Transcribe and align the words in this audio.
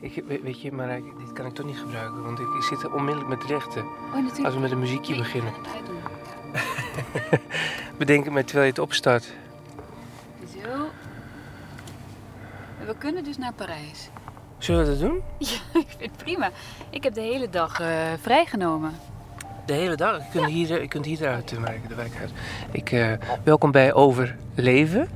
Ik, 0.00 0.22
we- 0.26 0.40
weet 0.42 0.60
je, 0.62 0.72
maar 0.72 0.96
ik- 0.96 1.18
dit 1.18 1.32
kan 1.32 1.46
ik 1.46 1.54
toch 1.54 1.66
niet 1.66 1.78
gebruiken, 1.78 2.22
want 2.24 2.38
ik, 2.38 2.46
ik 2.46 2.62
zit 2.62 2.82
er 2.82 2.92
onmiddellijk 2.92 3.28
met 3.38 3.44
rechten. 3.50 3.82
Oh, 3.82 4.14
natuurlijk. 4.14 4.44
Als 4.44 4.54
we 4.54 4.60
met 4.60 4.70
een 4.70 4.78
muziekje 4.78 5.12
Nee, 5.12 5.22
beginnen. 5.22 5.52
Bedenk 7.96 8.24
het 8.24 8.32
maar 8.34 8.44
terwijl 8.44 8.64
je 8.66 8.70
het 8.72 8.80
opstart. 8.80 9.32
Zo. 10.62 10.86
We 12.86 12.94
kunnen 12.98 13.24
dus 13.24 13.38
naar 13.38 13.52
Parijs. 13.52 14.10
Zullen 14.58 14.84
we 14.84 14.90
dat 14.90 15.00
doen? 15.00 15.22
Ja, 15.38 15.80
ik 15.80 15.86
vind 15.88 16.10
het 16.10 16.16
prima. 16.16 16.50
Ik 16.90 17.02
heb 17.04 17.14
de 17.14 17.20
hele 17.20 17.48
dag 17.48 17.80
eh, 17.80 17.88
vrijgenomen. 18.20 18.92
De 19.66 19.72
hele 19.72 19.96
dag. 19.96 20.16
Je 20.18 20.24
kunt, 20.32 20.46
hier, 20.46 20.80
je 20.80 20.88
kunt 20.88 21.04
hier 21.04 21.22
eruit 21.22 21.52
eh, 21.52 21.58
werken, 21.58 21.88
de 21.88 21.94
wijk 21.94 22.12
uit. 22.20 22.30
Ik, 22.70 22.92
eh, 22.92 23.12
welkom 23.44 23.70
bij 23.70 23.92
Overleven. 23.94 25.08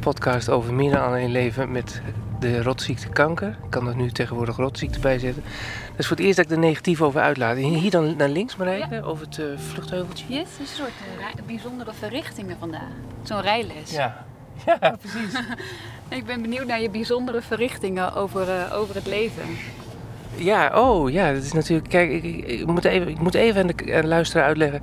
Podcast 0.00 0.48
over 0.48 0.74
meer 0.74 0.90
dan 0.90 1.04
alleen 1.04 1.30
leven 1.30 1.72
met 1.72 2.02
de 2.42 2.62
rotziekte 2.62 3.08
kanker. 3.08 3.48
Ik 3.48 3.70
kan 3.70 3.88
er 3.88 3.96
nu 3.96 4.10
tegenwoordig 4.10 4.56
rotziekte 4.56 5.00
bij 5.00 5.18
zetten. 5.18 5.42
Dat 5.90 5.98
is 5.98 6.06
voor 6.06 6.16
het 6.16 6.24
eerst 6.24 6.36
dat 6.36 6.46
ik 6.46 6.50
er 6.50 6.58
negatief 6.58 7.00
over 7.00 7.20
uitlaat. 7.20 7.56
Hier 7.56 7.90
dan 7.90 8.16
naar 8.16 8.28
links, 8.28 8.56
Marijke, 8.56 9.02
over 9.02 9.26
het 9.26 9.38
eh, 9.38 9.44
vluchtheuveltje. 9.56 10.24
Yes, 10.28 10.48
een 10.60 10.66
soort 10.66 10.92
eh, 11.18 11.42
bijzondere 11.46 11.92
verrichtingen 11.92 12.56
vandaag. 12.58 12.90
Zo'n 13.22 13.40
rijles. 13.40 13.90
Ja. 13.90 14.24
Ja, 14.80 14.96
precies. 15.00 15.40
Ik 16.18 16.26
ben 16.26 16.42
benieuwd 16.42 16.66
naar 16.66 16.80
je 16.80 16.90
bijzondere 16.90 17.42
verrichtingen 17.42 18.14
over, 18.14 18.48
eh, 18.48 18.78
over 18.78 18.94
het 18.94 19.06
leven. 19.06 19.42
Ja, 20.34 20.70
oh 20.74 21.10
ja, 21.10 21.32
dat 21.32 21.42
is 21.42 21.52
natuurlijk. 21.52 21.88
Kijk, 21.88 22.10
ik, 22.22 22.66
moet 22.66 22.84
even, 22.84 23.08
ik 23.08 23.18
moet 23.20 23.34
even 23.34 23.60
aan 23.60 23.66
de, 23.66 23.94
aan 23.94 24.00
de 24.00 24.06
luisteraar 24.06 24.46
uitleggen 24.46 24.80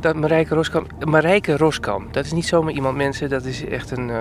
dat 0.00 0.16
Marijke 0.16 0.54
Roskam. 0.54 0.86
Marijke 1.06 1.56
Roskam, 1.56 2.08
dat 2.10 2.24
is 2.24 2.32
niet 2.32 2.46
zomaar 2.46 2.72
iemand, 2.72 2.96
mensen. 2.96 3.28
Dat 3.28 3.44
is 3.44 3.64
echt 3.64 3.90
een, 3.90 4.10
eh, 4.10 4.16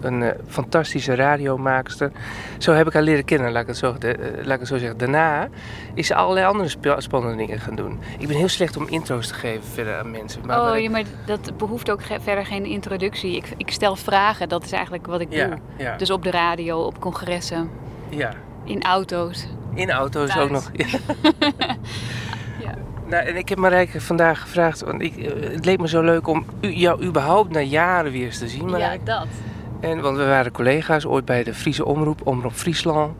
een, 0.00 0.22
eh, 0.22 0.30
fantastische 0.48 1.14
radiomaakster. 1.14 2.10
Zo 2.58 2.72
heb 2.72 2.86
ik 2.86 2.92
haar 2.92 3.02
leren 3.02 3.24
kennen, 3.24 3.52
laat 3.52 3.62
ik 3.62 3.68
het 3.68 3.76
zo, 3.76 3.94
de- 3.98 4.12
eh, 4.12 4.44
laat 4.44 4.54
ik 4.54 4.58
het 4.58 4.68
zo 4.68 4.76
zeggen. 4.78 4.98
Daarna 4.98 5.48
is 5.94 6.06
ze 6.06 6.14
allerlei 6.14 6.46
andere 6.46 6.96
spannende 6.98 7.36
dingen 7.36 7.60
gaan 7.60 7.74
doen. 7.74 7.98
Ik 8.18 8.28
ben 8.28 8.36
heel 8.36 8.48
slecht 8.48 8.76
om 8.76 8.86
intro's 8.88 9.28
te 9.28 9.34
geven 9.34 9.64
verder 9.72 9.98
aan 9.98 10.10
mensen. 10.10 10.40
Maar 10.46 10.56
oh, 10.58 10.64
Marijke- 10.64 10.82
ja, 10.84 10.90
maar 10.90 11.04
dat 11.26 11.56
behoeft 11.56 11.90
ook 11.90 12.02
ge- 12.02 12.20
verder 12.20 12.46
geen 12.46 12.64
introductie. 12.64 13.36
Ik, 13.36 13.48
ik 13.56 13.70
stel 13.70 13.96
vragen, 13.96 14.48
dat 14.48 14.64
is 14.64 14.72
eigenlijk 14.72 15.06
wat 15.06 15.20
ik 15.20 15.32
ja, 15.32 15.46
doe. 15.46 15.58
ja, 15.76 15.96
Dus 15.96 16.10
op 16.10 16.22
de 16.22 16.30
radio, 16.30 16.78
op 16.80 17.00
congressen, 17.00 17.70
ja. 18.08 18.30
In 18.64 18.82
auto's. 18.82 19.46
In 19.74 19.90
auto's 19.90 20.30
Thuis. 20.30 20.44
ook 20.44 20.50
nog. 20.50 20.70
Ja. 22.62 22.74
Nou, 23.06 23.26
en 23.26 23.36
ik 23.36 23.48
heb 23.48 23.58
Marijke 23.58 24.00
vandaag 24.00 24.40
gevraagd, 24.40 24.80
want 24.80 25.02
ik, 25.02 25.16
eh, 25.16 25.50
het 25.50 25.64
leek 25.64 25.80
me 25.80 25.88
zo 25.88 26.02
leuk 26.02 26.26
om 26.28 26.44
u, 26.60 26.68
jou 26.72 27.04
überhaupt 27.04 27.50
na 27.52 27.60
jaren 27.60 28.12
weer 28.12 28.24
eens 28.24 28.38
te 28.38 28.48
zien, 28.48 28.64
Ja, 28.64 28.70
Marijke. 28.70 29.04
dat. 29.04 29.26
En, 29.80 30.00
want 30.00 30.16
we 30.16 30.24
waren 30.24 30.52
collega's 30.52 31.06
ooit 31.06 31.24
bij 31.24 31.44
de 31.44 31.54
Friese 31.54 31.84
Omroep, 31.84 32.20
Omroep 32.26 32.52
Friesland. 32.52 33.16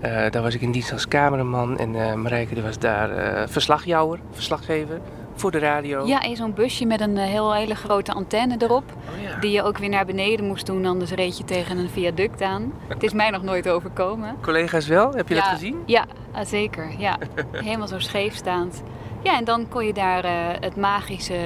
Eh, 0.00 0.30
daar 0.30 0.42
was 0.42 0.54
ik 0.54 0.60
in 0.60 0.72
dienst 0.72 0.92
als 0.92 1.08
cameraman 1.08 1.78
en 1.78 1.94
eh 1.94 2.14
Marijke 2.14 2.54
die 2.54 2.62
was 2.62 2.78
daar 2.78 3.10
eh 3.10 3.42
verslagjouwer, 3.48 4.18
verslaggever 4.32 5.00
voor 5.40 5.50
de 5.50 5.58
radio. 5.58 6.06
Ja, 6.06 6.22
en 6.22 6.36
zo'n 6.36 6.54
busje 6.54 6.84
met 6.84 7.00
een 7.00 7.16
eh, 7.16 7.24
heel 7.24 7.54
hele 7.54 7.74
grote 7.74 8.12
antenne 8.12 8.56
erop. 8.58 8.84
Oh, 8.96 9.22
ja. 9.22 9.38
Die 9.38 9.50
je 9.50 9.62
ook 9.62 9.78
weer 9.78 9.88
naar 9.88 10.06
beneden 10.06 10.46
moest 10.46 10.66
doen, 10.66 10.86
anders 10.86 11.10
reed 11.10 11.38
je 11.38 11.44
tegen 11.44 11.78
een 11.78 11.88
viaduct 11.88 12.42
aan. 12.42 12.72
Het 12.88 13.02
is 13.02 13.12
mij 13.12 13.30
nog 13.30 13.42
nooit 13.42 13.68
overkomen. 13.68 14.36
Collega's 14.42 14.86
wel, 14.86 15.12
heb 15.12 15.28
je 15.28 15.34
ja, 15.34 15.40
dat 15.40 15.50
gezien? 15.50 15.82
Ja, 15.86 16.06
zeker. 16.44 16.88
Ja. 16.98 17.18
Helemaal 17.52 17.88
zo 17.88 17.98
scheef 17.98 18.34
staand. 18.34 18.82
Ja, 19.22 19.38
en 19.38 19.44
dan 19.44 19.68
kon 19.68 19.86
je 19.86 19.92
daar 19.92 20.24
eh, 20.24 20.32
het 20.60 20.76
magische 20.76 21.38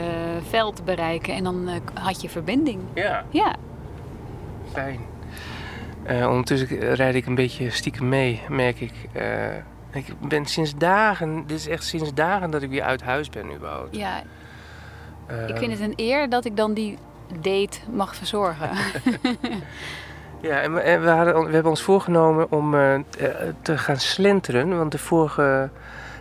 veld 0.48 0.84
bereiken 0.84 1.34
en 1.34 1.44
dan 1.44 1.69
eh, 1.69 2.02
had 2.02 2.22
je 2.22 2.28
verbinding. 2.28 2.80
Ja, 2.94 3.25
Ja, 3.30 3.54
fijn. 4.72 5.08
Ondertussen 6.06 6.94
rijd 6.94 7.14
ik 7.14 7.27
een 7.27 7.34
beetje 7.34 7.70
stiekem 7.70 8.08
mee, 8.08 8.42
merk 8.48 8.80
ik. 8.80 8.92
Ik 9.92 10.20
ben 10.28 10.46
sinds 10.46 10.77
dagen, 10.77 11.46
dit 11.46 11.58
is 11.58 11.69
echt 11.69 11.84
sinds 11.84 12.14
dagen 12.14 12.50
dat 12.50 12.62
ik 12.62 12.70
weer 12.70 12.83
uit 12.83 13.02
huis 13.02 13.30
ben 13.30 13.55
überhaupt. 13.55 13.97
ja, 13.97 14.22
ik 15.47 15.56
vind 15.56 15.72
het 15.72 15.81
een 15.81 15.92
eer 15.97 16.28
dat 16.28 16.44
ik 16.44 16.56
dan 16.56 16.75
die 16.75 16.98
date 17.41 17.78
mag 17.91 18.14
verzorgen. 18.16 18.70
Ja, 20.41 20.60
en 20.60 20.75
we, 20.75 20.81
en 20.81 21.03
we, 21.03 21.09
hadden, 21.09 21.47
we 21.47 21.53
hebben 21.53 21.70
ons 21.70 21.82
voorgenomen 21.82 22.53
om 22.53 22.75
eh, 22.75 22.94
eh, 22.94 23.03
te 23.62 23.78
gaan 23.78 23.97
slenteren. 23.97 24.76
Want 24.76 24.92
de 24.92 24.98
vorige 24.98 25.70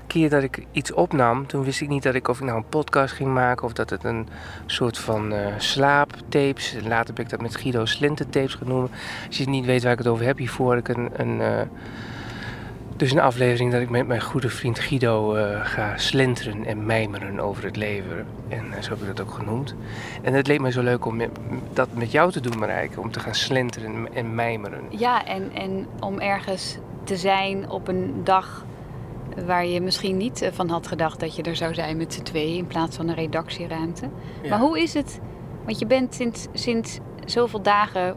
keer 0.07 0.29
dat 0.29 0.43
ik 0.43 0.65
iets 0.71 0.93
opnam, 0.93 1.47
toen 1.47 1.63
wist 1.63 1.81
ik 1.81 1.87
niet 1.87 2.03
dat 2.03 2.15
ik 2.15 2.27
of 2.27 2.39
ik 2.39 2.45
nou 2.45 2.57
een 2.57 2.69
podcast 2.69 3.13
ging 3.13 3.33
maken 3.33 3.65
of 3.65 3.73
dat 3.73 3.89
het 3.89 4.03
een 4.03 4.27
soort 4.65 4.97
van 4.97 5.33
eh 5.33 5.53
slaaptapes. 5.57 6.75
Later 6.83 7.07
heb 7.07 7.19
ik 7.19 7.29
dat 7.29 7.41
met 7.41 7.55
Guido 7.55 7.85
slentertapes 7.85 8.53
genoemd. 8.53 8.89
Als 9.27 9.37
je 9.37 9.49
niet 9.49 9.65
weet 9.65 9.83
waar 9.83 9.91
ik 9.91 9.97
het 9.97 10.07
over 10.07 10.25
heb, 10.25 10.37
hiervoor 10.37 10.69
had 10.75 10.87
ik 10.89 10.97
een, 10.97 11.09
een, 11.13 11.41
dus 12.99 13.11
een 13.11 13.19
aflevering 13.19 13.71
dat 13.71 13.81
ik 13.81 13.89
met 13.89 14.07
mijn 14.07 14.21
goede 14.21 14.49
vriend 14.49 14.79
Guido 14.79 15.35
eh, 15.35 15.65
ga 15.65 15.97
slenteren 15.97 16.65
en 16.65 16.85
mijmeren 16.85 17.39
over 17.39 17.63
het 17.63 17.75
leven. 17.75 18.25
En 18.47 18.73
eh, 18.73 18.81
zo 18.81 18.89
heb 18.89 18.99
ik 19.01 19.07
dat 19.07 19.21
ook 19.21 19.33
genoemd. 19.33 19.75
En 20.21 20.33
het 20.33 20.47
leek 20.47 20.59
mij 20.61 20.71
zo 20.71 20.81
leuk 20.81 21.05
om 21.05 21.15
met- 21.15 21.29
dat 21.73 21.87
met 21.93 22.11
jou 22.11 22.31
te 22.31 22.39
doen, 22.41 22.59
Marijke. 22.59 22.99
Om 22.99 23.11
te 23.11 23.19
gaan 23.19 23.35
slenteren 23.35 24.13
en 24.13 24.35
mijmeren. 24.35 24.81
ja, 24.89 25.25
en, 25.25 25.51
en 25.53 25.87
om 25.99 26.19
ergens 26.19 26.77
te 27.03 27.17
zijn 27.17 27.69
op 27.69 27.87
een 27.87 28.21
dag 28.23 28.65
waar 29.45 29.65
je 29.65 29.81
misschien 29.81 30.17
niet 30.17 30.41
eh, 30.41 30.51
van 30.51 30.69
had 30.69 30.87
gedacht 30.87 31.19
dat 31.19 31.35
je 31.35 31.43
er 31.43 31.55
zou 31.55 31.73
zijn 31.73 31.97
met 31.97 32.13
z'n 32.13 32.21
tweeën 32.23 32.57
in 32.57 32.67
plaats 32.67 32.95
van 32.95 33.07
een 33.07 33.15
redactieruimte. 33.15 34.09
Ja. 34.41 34.49
Maar 34.49 34.59
hoe 34.59 34.79
is 34.81 34.93
het? 34.93 35.19
Want 35.65 35.79
je 35.79 35.85
bent 35.85 36.13
sinds, 36.15 36.47
sinds 36.53 36.99
zoveel 37.25 37.61
dagen 37.61 38.15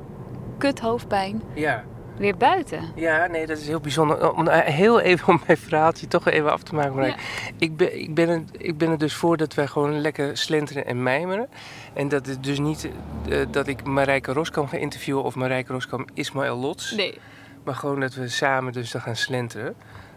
kut 0.59 0.81
hoofdpijn 0.81 1.43
Ja. 1.55 1.85
Weer 2.23 2.37
buiten. 2.37 2.83
ja, 2.95 3.27
nee, 3.27 3.47
dat 3.47 3.59
is 3.59 3.67
heel 3.67 3.81
bijzonder. 3.81 4.33
Om 4.33 4.49
eh, 4.49 4.59
heel 4.75 5.01
even 5.01 5.29
om 5.29 5.41
mijn 5.47 5.59
verhaaltje 5.59 6.09
toch 6.09 6.29
even 6.29 6.53
af 6.53 6.63
te 6.63 6.75
maken, 6.75 6.95
Marijke. 6.95 7.19
Ik, 7.59 7.77
ben, 7.77 8.01
ik, 8.01 8.15
ben 8.15 8.29
er, 8.29 8.43
ik 8.59 8.79
ben 8.79 8.91
er 8.91 8.99
dus 8.99 9.15
voor 9.15 9.37
dat 9.37 9.55
wij 9.55 9.67
gewoon 9.67 10.01
lekker 10.01 10.37
slenteren 10.37 10.87
en 10.87 11.03
mijmeren. 11.03 11.49
En 11.93 12.09
dat 12.09 12.27
het 12.27 12.45
dus 12.45 12.59
niet 12.59 12.89
eh, 13.29 13.39
dat 13.51 13.67
ik 13.67 13.85
Marijke 13.85 14.33
Roskam 14.33 14.69
ga 14.69 14.77
interviewen 14.77 15.23
of 15.23 15.35
Marijke 15.35 15.73
Roskam 15.73 16.07
Ismaël 16.15 16.57
Lots. 16.57 16.91
Nee. 16.93 17.19
Maar 17.65 17.75
gewoon 17.75 18.01
dat 18.01 18.15
we 18.15 18.29
samen 18.29 18.73
dus 18.73 18.91
dan 18.91 19.01
gaan 19.01 19.17
slenteren. 19.17 19.75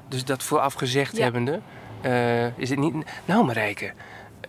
Dus 0.08 0.26
dat 0.26 0.44
vooraf 0.44 0.74
gezegd 0.74 1.18
Ja. 1.18 1.24
hebbende, 1.24 1.60
eh, 2.02 2.58
is 2.58 2.70
het 2.70 2.80
niet... 2.80 2.94
Nou 3.26 3.46
Marijke, 3.46 3.92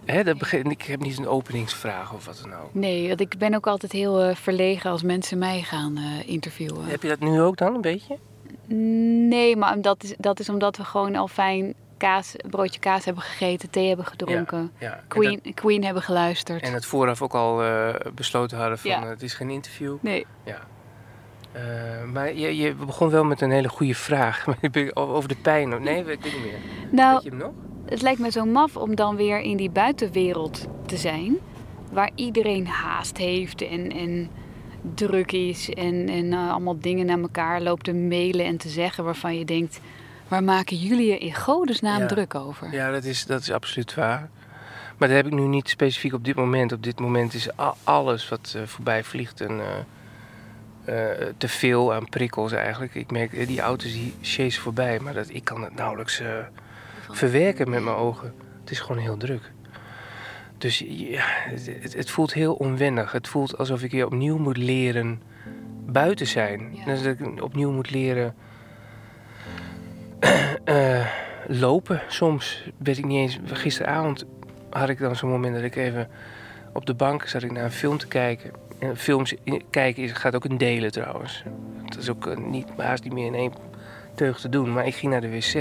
hè, 0.06 0.24
dat 0.24 0.38
begin, 0.38 0.70
ik 0.70 0.82
heb 0.82 1.00
niet 1.00 1.18
een 1.18 1.28
openingsvraag 1.28 2.12
of 2.14 2.26
wat 2.26 2.40
dan 2.42 2.54
ook. 2.54 2.74
Nee, 2.74 3.08
want 3.08 3.20
ik 3.20 3.38
ben 3.38 3.54
ook 3.54 3.66
altijd 3.66 3.92
heel 3.92 4.22
eh, 4.22 4.34
verlegen 4.36 4.90
als 4.90 5.02
mensen 5.02 5.38
mij 5.38 5.62
gaan 5.62 5.96
eh, 5.96 6.28
interviewen. 6.28 6.84
Heb 6.84 7.02
je 7.02 7.08
dat 7.08 7.20
nu 7.20 7.40
ook 7.40 7.56
dan, 7.56 7.74
een 7.74 7.80
beetje? 7.80 8.18
Nee, 9.28 9.56
maar 9.56 9.80
dat 9.80 10.02
is, 10.02 10.14
dat 10.18 10.40
is 10.40 10.48
omdat 10.48 10.76
we 10.76 10.84
gewoon 10.84 11.16
al 11.16 11.28
fijn 11.28 11.74
kaas, 11.96 12.34
broodje 12.50 12.80
kaas 12.80 13.04
hebben 13.04 13.22
gegeten, 13.22 13.70
thee 13.70 13.88
hebben 13.88 14.06
gedronken, 14.06 14.72
Ja. 14.78 14.92
En, 14.92 15.00
Queen, 15.08 15.40
Queen 15.54 15.84
hebben 15.84 16.02
geluisterd. 16.02 16.62
en 16.62 16.72
het 16.72 16.86
vooraf 16.86 17.22
ook 17.22 17.34
al 17.34 17.62
eh, 17.64 17.94
besloten 18.14 18.58
hadden 18.58 18.78
van 18.78 18.90
Ja. 18.90 19.06
het 19.06 19.22
is 19.22 19.34
geen 19.34 19.50
interview. 19.50 19.96
Nee, 20.00 20.26
Eh, 21.52 21.62
maar 22.12 22.34
je, 22.34 22.56
je 22.56 22.74
begon 22.74 23.10
wel 23.10 23.24
met 23.24 23.40
een 23.40 23.50
hele 23.50 23.68
goede 23.68 23.94
vraag. 23.94 24.44
Ik 24.60 24.90
Over 24.94 25.28
de 25.28 25.36
pijn. 25.36 25.82
Nee, 25.82 25.98
ik 25.98 26.04
weet 26.04 26.24
niet 26.24 26.40
meer. 26.44 26.58
nou, 26.90 27.14
Weet 27.14 27.22
je 27.22 27.28
hem 27.28 27.38
nog? 27.38 27.52
Het 27.88 28.02
lijkt 28.02 28.20
me 28.20 28.30
zo 28.30 28.44
maf 28.44 28.76
om 28.76 28.94
dan 28.94 29.16
weer 29.16 29.40
in 29.40 29.56
die 29.56 29.70
buitenwereld 29.70 30.66
te 30.86 30.96
zijn, 30.96 31.36
waar 31.92 32.10
iedereen 32.14 32.66
haast 32.66 33.16
heeft 33.16 33.62
en, 33.62 33.92
en 33.92 34.30
druk 34.94 35.32
is 35.32 35.70
en, 35.74 36.08
en 36.08 36.32
eh, 36.32 36.50
allemaal 36.50 36.78
dingen 36.80 37.06
naar 37.06 37.18
elkaar 37.20 37.60
loopt 37.60 37.84
te 37.84 37.92
mailen 37.94 38.46
en 38.46 38.56
te 38.56 38.68
zeggen 38.68 39.04
waarvan 39.04 39.38
je 39.38 39.44
denkt, 39.44 39.80
waar 40.28 40.44
maken 40.44 40.76
jullie 40.76 41.06
je 41.06 41.18
in 41.18 41.34
godesnaam 41.34 42.00
Ja. 42.00 42.06
druk 42.06 42.34
over? 42.34 42.72
Ja, 42.72 42.90
dat 42.90 43.04
is, 43.04 43.26
dat 43.26 43.40
is 43.40 43.50
absoluut 43.50 43.94
waar. 43.94 44.28
Maar 44.98 45.08
dat 45.08 45.16
heb 45.16 45.26
ik 45.26 45.32
nu 45.32 45.42
niet 45.46 45.68
specifiek 45.68 46.12
op 46.12 46.24
dit 46.24 46.36
moment. 46.36 46.72
Op 46.72 46.82
dit 46.82 47.00
moment 47.00 47.34
is 47.34 47.48
alles 47.84 48.28
wat 48.28 48.52
eh, 48.56 48.62
voorbij 48.62 49.04
vliegt 49.04 49.40
een, 49.40 49.60
eh, 49.60 50.94
te 51.36 51.48
veel 51.48 51.94
aan 51.94 52.08
prikkels 52.08 52.52
eigenlijk. 52.52 52.94
Ik 52.94 53.10
merk, 53.10 53.46
die 53.46 53.60
auto's 53.60 53.92
die 53.92 54.14
chasen 54.20 54.62
voorbij, 54.62 55.00
maar 55.00 55.14
dat, 55.14 55.28
ik 55.28 55.44
kan 55.44 55.62
het 55.62 55.74
nauwelijks 55.74 56.22
verwerken 57.10 57.70
met 57.70 57.82
mijn 57.82 57.96
ogen. 57.96 58.34
Het 58.60 58.70
is 58.70 58.80
gewoon 58.80 59.02
heel 59.02 59.16
druk. 59.16 59.52
Dus 60.58 60.78
ja, 60.88 61.24
het, 61.26 61.94
het- 61.94 62.10
voelt 62.10 62.32
heel 62.32 62.54
onwennig. 62.54 63.12
Het 63.12 63.28
voelt 63.28 63.58
alsof 63.58 63.82
ik 63.82 63.90
weer 63.90 64.06
opnieuw 64.06 64.38
moet 64.38 64.56
leren 64.56 65.22
buiten 65.86 66.26
zijn. 66.26 66.70
Ja. 66.74 66.84
Dus 66.84 67.02
dat 67.02 67.18
ik 67.18 67.42
opnieuw 67.42 67.70
moet 67.72 67.90
leren 67.90 68.34
eh, 70.64 71.06
lopen. 71.46 72.02
Soms 72.08 72.70
weet 72.78 72.98
ik 72.98 73.04
niet 73.04 73.18
eens. 73.18 73.38
Gisteravond 73.52 74.24
had 74.70 74.88
ik 74.88 74.98
dan 74.98 75.16
zo'n 75.16 75.30
moment 75.30 75.54
dat 75.54 75.62
ik 75.64 75.76
even 75.76 76.08
op 76.72 76.86
de 76.86 76.94
bank 76.94 77.26
zat 77.26 77.42
ik 77.42 77.52
naar 77.52 77.64
een 77.64 77.70
film 77.72 77.98
te 77.98 78.06
kijken. 78.08 78.50
En 78.78 78.96
films 78.96 79.32
i- 79.44 79.62
kijken 79.70 80.02
is, 80.02 80.12
gaat 80.12 80.34
ook 80.34 80.44
in 80.44 80.56
delen 80.56 80.92
trouwens. 80.92 81.42
Dat 81.84 81.98
is 81.98 82.10
ook 82.10 82.26
eh, 82.26 82.36
niet, 82.36 82.68
haast 82.76 83.04
niet 83.04 83.12
meer 83.12 83.26
in 83.26 83.34
één 83.34 83.52
teug 84.14 84.40
te 84.40 84.48
doen. 84.48 84.72
Maar 84.72 84.86
ik 84.86 84.94
ging 84.94 85.12
naar 85.12 85.20
de 85.20 85.30
wc. 85.30 85.54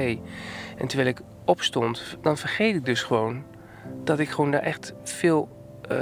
En 0.78 0.88
terwijl 0.88 1.10
ik 1.10 1.20
opstond, 1.46 2.18
dan 2.22 2.38
vergeet 2.38 2.76
ik 2.76 2.86
dus 2.86 3.04
gewoon 3.04 3.44
dat 4.04 4.20
ik 4.20 4.30
gewoon 4.30 4.52
daar 4.52 4.62
echt 4.62 4.94
veel, 5.04 5.50
eh, 5.90 5.98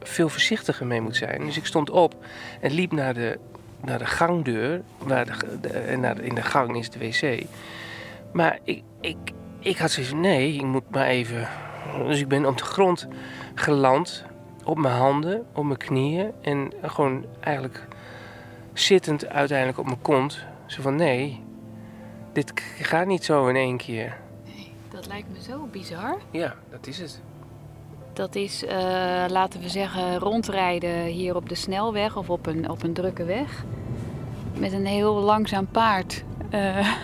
veel 0.00 0.28
voorzichtiger 0.28 0.86
mee 0.86 1.00
moet 1.00 1.16
zijn. 1.16 1.44
Dus 1.44 1.56
ik 1.56 1.66
stond 1.66 1.90
op 1.90 2.14
en 2.60 2.70
liep 2.72 2.92
naar 2.92 3.14
de, 3.14 3.38
naar 3.84 3.98
de 3.98 4.06
gangdeur. 4.06 4.82
Waar 4.98 5.24
de, 5.24 5.60
de- 5.60 5.96
naar, 5.96 6.20
in 6.20 6.34
de 6.34 6.42
gang 6.42 6.76
is 6.76 6.90
de 6.90 6.98
wc. 6.98 7.44
Maar 8.32 8.58
ik, 8.62 8.82
ik, 9.00 9.16
ik 9.58 9.78
had 9.78 9.90
zoiets 9.90 10.12
van, 10.12 10.20
nee, 10.20 10.54
ik 10.54 10.62
moet 10.62 10.90
maar 10.90 11.06
even... 11.06 11.48
Dus 12.06 12.20
ik 12.20 12.28
ben 12.28 12.46
op 12.46 12.58
de 12.58 12.64
grond 12.64 13.08
geland. 13.54 14.24
Op 14.64 14.78
mijn 14.78 14.94
handen, 14.94 15.46
op 15.52 15.64
mijn 15.64 15.78
knieën. 15.78 16.32
En 16.40 16.72
gewoon 16.82 17.24
eigenlijk 17.40 17.86
zittend 18.72 19.28
uiteindelijk 19.28 19.78
op 19.78 19.84
mijn 19.86 20.02
kont. 20.02 20.44
Zo 20.66 20.82
van, 20.82 20.94
nee, 20.96 21.42
dit 22.32 22.52
gaat 22.80 23.06
niet 23.06 23.24
zo 23.24 23.46
in 23.48 23.56
één 23.56 23.76
keer. 23.76 24.16
Dat 25.02 25.10
lijkt 25.10 25.28
me 25.32 25.42
zo 25.42 25.68
bizar. 25.70 26.18
Ja, 26.30 26.54
dat 26.70 26.86
is 26.86 26.98
het. 26.98 27.20
Dat 28.12 28.34
is, 28.34 28.64
eh, 28.64 28.78
laten 29.28 29.60
we 29.60 29.68
zeggen, 29.68 30.18
rondrijden 30.18 31.04
hier 31.04 31.36
op 31.36 31.48
de 31.48 31.54
snelweg 31.54 32.16
of 32.16 32.30
op 32.30 32.46
een, 32.46 32.70
op 32.70 32.82
een 32.82 32.92
drukke 32.92 33.24
weg. 33.24 33.64
Met 34.58 34.72
een 34.72 34.86
heel 34.86 35.14
langzaam 35.14 35.66
paard. 35.66 36.24
Eh, 36.50 36.88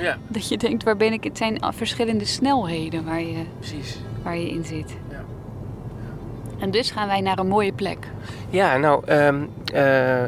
Ja, 0.00 0.16
dat 0.26 0.48
je 0.48 0.56
denkt, 0.56 0.84
waar 0.84 0.96
ben 0.96 1.12
ik? 1.12 1.24
Het 1.24 1.36
zijn 1.36 1.58
verschillende 1.74 2.24
snelheden 2.24 3.04
waar 3.04 3.20
je, 3.20 3.44
precies. 3.58 3.98
waar 4.22 4.36
je 4.36 4.50
in 4.50 4.64
zit. 4.64 4.96
Ja. 5.10 5.24
En 6.58 6.70
dus 6.70 6.90
gaan 6.90 7.06
wij 7.06 7.20
naar 7.20 7.38
een 7.38 7.48
mooie 7.48 7.72
plek. 7.72 8.08
Ja, 8.50 8.76
nou, 8.76 9.04
eh, 9.72 10.24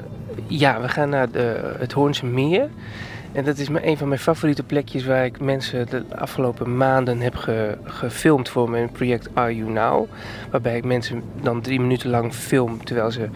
ja, 0.58 0.80
we 0.80 0.88
gaan 0.88 1.08
naar 1.08 1.30
de, 1.30 1.74
het 1.78 1.92
Hoornse 1.92 2.26
Meer. 2.26 2.68
En 3.32 3.44
dat 3.44 3.58
is 3.58 3.68
een 3.68 3.96
van 3.96 4.08
mijn 4.08 4.20
favoriete 4.20 4.62
plekjes 4.62 5.04
waar 5.04 5.24
ik 5.24 5.40
mensen 5.40 5.86
de 5.90 6.04
afgelopen 6.16 6.76
maanden 6.76 7.20
heb 7.20 7.34
ge- 7.36 7.76
gefilmd 7.84 8.48
voor 8.48 8.70
mijn 8.70 8.90
project 8.92 9.28
Are 9.34 9.56
You 9.56 9.70
Now. 9.70 10.06
Waarbij 10.50 10.76
ik 10.76 10.84
mensen 10.84 11.22
dan 11.42 11.60
drie 11.60 11.80
minuten 11.80 12.10
lang 12.10 12.32
film 12.34 12.84
terwijl 12.84 13.10
ze 13.10 13.28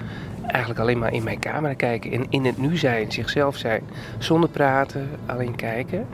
eigenlijk 0.47 0.81
alleen 0.81 0.99
maar 0.99 1.13
in 1.13 1.25
mijn 1.25 1.39
camera 1.41 1.75
kijken. 1.75 2.13
En 2.13 2.27
in 2.29 2.45
het 2.45 2.59
nu 2.59 2.77
zijn, 2.77 3.13
zichzelf 3.13 3.57
zijn. 3.57 3.83
Zonder 4.19 4.49
praten, 4.51 5.09
alleen 5.27 5.55
kijken. 5.57 6.07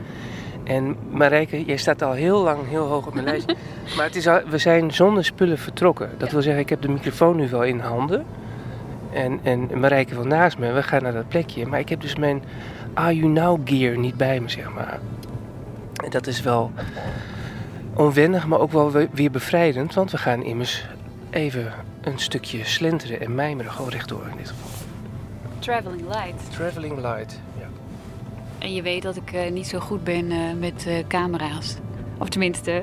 En 0.63 0.95
Marijke, 1.09 1.63
jij 1.65 1.77
staat 1.77 2.01
al 2.01 2.11
heel 2.11 2.41
lang 2.43 2.59
heel 2.67 2.87
hoog 2.87 3.07
op 3.07 3.13
mijn 3.13 3.25
lijst. 3.25 3.53
Maar 3.97 4.05
het 4.05 4.15
is 4.15 4.27
al, 4.27 4.39
we 4.49 4.57
zijn 4.57 4.93
zonder 4.93 5.25
spullen 5.25 5.57
vertrokken. 5.57 6.09
Dat 6.17 6.31
wil 6.31 6.41
zeggen, 6.41 6.61
ik 6.61 6.69
heb 6.69 6.81
de 6.81 6.89
microfoon 6.89 7.35
nu 7.35 7.49
wel 7.49 7.63
in 7.63 7.79
handen. 7.79 8.25
En, 9.13 9.39
en 9.43 9.79
Marijke 9.79 10.15
wil 10.15 10.23
naast 10.25 10.57
me. 10.57 10.71
We 10.71 10.83
gaan 10.83 11.03
naar 11.03 11.13
dat 11.13 11.27
plekje. 11.27 11.65
Maar 11.67 11.79
ik 11.79 11.89
heb 11.89 12.01
dus 12.01 12.15
mijn 12.15 12.43
Are 12.93 13.15
You 13.15 13.31
Now 13.31 13.59
gear 13.69 13.97
niet 13.97 14.17
bij 14.17 14.39
me, 14.39 14.49
zeg 14.49 14.73
maar. 14.73 14.99
En 16.03 16.09
dat 16.09 16.27
is 16.27 16.41
wel 16.41 16.71
onwennig, 17.93 18.47
maar 18.47 18.59
ook 18.59 18.71
wel 18.71 18.91
we- 18.91 19.09
weer 19.11 19.31
bevrijdend. 19.31 19.93
Want 19.93 20.11
we 20.11 20.17
gaan 20.17 20.43
immers 20.43 20.85
even 21.29 21.73
een 22.01 22.19
stukje 22.19 22.65
slenteren 22.65 23.21
en 23.21 23.35
mijmeren. 23.35 23.71
Gewoon 23.71 23.89
rechtdoor 23.91 24.27
in 24.31 24.37
dit 24.37 24.47
geval. 24.49 24.69
Traveling 25.59 26.01
light. 26.07 26.51
Traveling 26.51 26.95
light. 26.95 27.39
Ja. 27.59 27.65
En 28.59 28.73
je 28.73 28.81
weet 28.81 29.01
dat 29.01 29.15
ik 29.15 29.31
eh, 29.31 29.51
niet 29.51 29.67
zo 29.67 29.79
goed 29.79 30.03
ben 30.03 30.31
eh, 30.31 30.37
met 30.59 30.85
eh, 30.87 30.93
camera's. 31.07 31.75
Of 32.17 32.29
tenminste. 32.29 32.81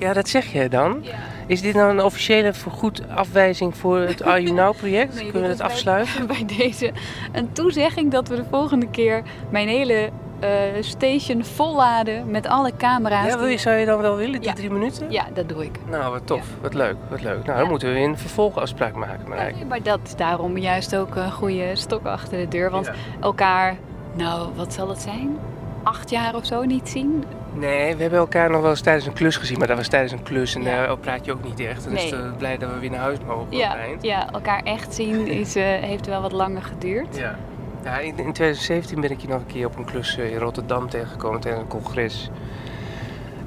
Ja, 0.00 0.12
dat 0.12 0.28
zeg 0.28 0.52
jij 0.52 0.68
dan. 0.68 1.04
Is 1.46 1.60
dit 1.62 1.74
nou 1.74 1.90
een 1.90 2.02
officiële 2.04 2.52
vergoed 2.52 3.02
afwijzing 3.14 3.76
voor 3.76 3.98
het 3.98 4.22
Are 4.30 4.42
You 4.42 4.54
Now 4.54 4.76
project? 4.76 5.16
Kunnen 5.16 5.42
we 5.42 5.48
dat 5.48 5.56
bij- 5.56 5.66
afsluiten? 5.66 6.26
Bij 6.36 6.44
deze 6.56 6.92
een 7.32 7.52
toezegging 7.52 8.10
dat 8.10 8.28
we 8.28 8.36
de 8.36 8.44
volgende 8.50 8.88
keer 8.90 9.22
mijn 9.50 9.68
hele 9.68 10.10
eh, 10.40 10.48
station 10.80 11.44
volladen 11.44 12.30
met 12.30 12.46
alle 12.46 12.72
camera's. 12.76 13.26
Ja, 13.26 13.38
wil 13.38 13.46
je, 13.46 13.58
zou 13.58 13.76
je 13.76 13.86
dan 13.86 14.00
wel 14.00 14.16
willen, 14.16 14.40
die 14.40 14.48
Ja. 14.48 14.54
drie 14.54 14.70
minuten? 14.70 15.10
ja, 15.10 15.26
dat 15.34 15.48
doe 15.48 15.64
ik. 15.64 15.78
Nou, 15.90 16.12
wat 16.12 16.26
tof. 16.26 16.46
Wat 16.60 16.74
leuk, 16.74 16.96
wat 17.08 17.22
leuk. 17.22 17.44
Nou, 17.44 17.50
Ja. 17.52 17.58
dan 17.58 17.68
moeten 17.68 17.92
we 17.92 17.98
een 17.98 18.18
vervolgafspraak 18.18 18.94
maken, 18.94 19.28
Marijke. 19.28 19.54
nee, 19.56 19.64
maar 19.66 19.82
dat 19.82 20.00
is 20.04 20.16
daarom 20.16 20.58
juist 20.58 20.96
ook 20.96 21.14
een 21.16 21.32
goede 21.32 21.70
stok 21.72 22.06
achter 22.06 22.38
de 22.38 22.48
deur. 22.48 22.70
Want 22.70 22.90
elkaar, 23.20 23.76
nou, 24.14 24.48
wat 24.56 24.72
zal 24.72 24.88
het 24.88 25.00
zijn? 25.00 25.38
Acht 25.82 26.10
jaar 26.10 26.34
of 26.34 26.46
zo 26.46 26.62
niet 26.64 26.88
zien? 26.88 27.24
Nee, 27.54 27.94
we 27.96 28.02
hebben 28.02 28.18
elkaar 28.18 28.50
nog 28.50 28.60
wel 28.60 28.70
eens 28.70 28.80
tijdens 28.80 29.06
een 29.06 29.12
klus 29.12 29.36
gezien, 29.36 29.58
maar 29.58 29.66
dat 29.66 29.76
was 29.76 29.88
tijdens 29.88 30.12
een 30.12 30.22
klus 30.22 30.54
en 30.54 30.62
Ja. 30.62 30.86
daar 30.86 30.98
praat 30.98 31.24
je 31.24 31.32
ook 31.32 31.44
niet 31.44 31.60
echt. 31.60 31.86
En 31.86 31.92
Nee. 31.92 32.10
dus 32.10 32.20
uh, 32.20 32.36
blij 32.36 32.58
dat 32.58 32.72
we 32.72 32.78
weer 32.78 32.90
naar 32.90 33.00
huis 33.00 33.18
mogen 33.26 33.56
Ja, 33.56 33.76
eind. 33.76 34.02
ja, 34.02 34.30
elkaar 34.32 34.62
echt 34.62 34.94
zien 34.94 35.26
is, 35.40 35.56
eh, 35.56 35.64
heeft 35.64 36.06
wel 36.06 36.20
wat 36.22 36.32
langer 36.32 36.62
geduurd. 36.62 37.16
Ja. 37.16 37.38
Ja, 37.84 37.98
in, 37.98 38.06
in 38.18 38.32
2017 38.32 39.00
ben 39.00 39.10
ik 39.10 39.20
je 39.20 39.28
nog 39.28 39.40
een 39.40 39.46
keer 39.46 39.66
op 39.66 39.76
een 39.76 39.84
klus 39.84 40.16
eh, 40.18 40.30
in 40.32 40.38
Rotterdam 40.38 40.88
tegengekomen 40.88 41.40
tijdens 41.40 41.62
een 41.62 41.68
congres. 41.68 42.30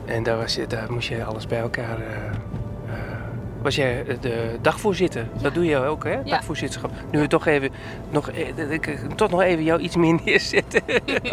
En 0.06 0.24
daar, 0.24 0.38
was 0.38 0.56
je, 0.56 0.68
daar 0.68 0.92
moest 0.92 1.08
je 1.08 1.24
alles 1.24 1.48
bij 1.48 1.60
elkaar. 1.60 1.98
Was 3.64 3.76
jij 3.76 4.06
eh, 4.06 4.16
de 4.22 4.58
dagvoorzitter? 4.62 5.28
Dat 5.42 5.54
doe 5.54 5.66
je 5.66 5.78
ook, 5.78 6.04
hè? 6.04 6.24
Dagvoorzitterschap. 6.24 6.92
Nu 7.12 7.20
we 7.20 7.28
toch 7.28 7.46
even, 7.46 7.70
nog, 8.10 8.30
eh, 8.30 8.72
ik 8.72 8.88
eh, 8.88 9.00
toch 9.16 9.30
nog 9.30 9.42
even 9.42 9.64
jou 9.64 9.80
iets 9.80 9.96
meer 9.96 10.20
neerzetten. 10.26 10.82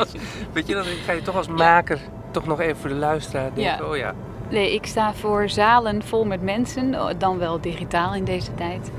Weet 0.52 0.66
je, 0.66 0.74
dan 0.74 0.84
ga 0.84 1.12
je 1.12 1.22
toch 1.22 1.36
als 1.36 1.48
maker 1.48 1.98
toch 2.30 2.46
nog 2.46 2.60
even 2.60 2.76
voor 2.76 2.88
de 2.88 2.94
luisteraar 2.94 3.50
denken, 3.54 3.62
Ja. 3.84 3.90
oh 3.90 3.96
ja. 3.96 4.14
Nee, 4.48 4.74
ik 4.74 4.86
sta 4.86 5.14
voor 5.14 5.48
zalen 5.48 6.02
vol 6.02 6.24
met 6.24 6.42
mensen, 6.42 6.96
dan 7.18 7.38
wel 7.38 7.60
digitaal 7.60 8.14
in 8.14 8.24
deze 8.24 8.54
tijd. 8.54 8.90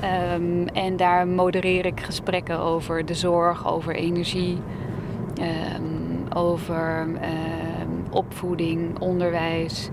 Ehm, 0.00 0.66
en 0.72 0.96
daar 0.96 1.26
modereer 1.28 1.86
ik 1.86 2.00
gesprekken 2.00 2.58
over 2.58 3.06
de 3.06 3.14
zorg, 3.14 3.66
over 3.66 3.94
energie, 3.94 4.58
ehm, 5.40 6.36
over 6.38 7.08
ehm, 7.20 7.88
opvoeding, 8.10 8.98
onderwijs, 8.98 9.90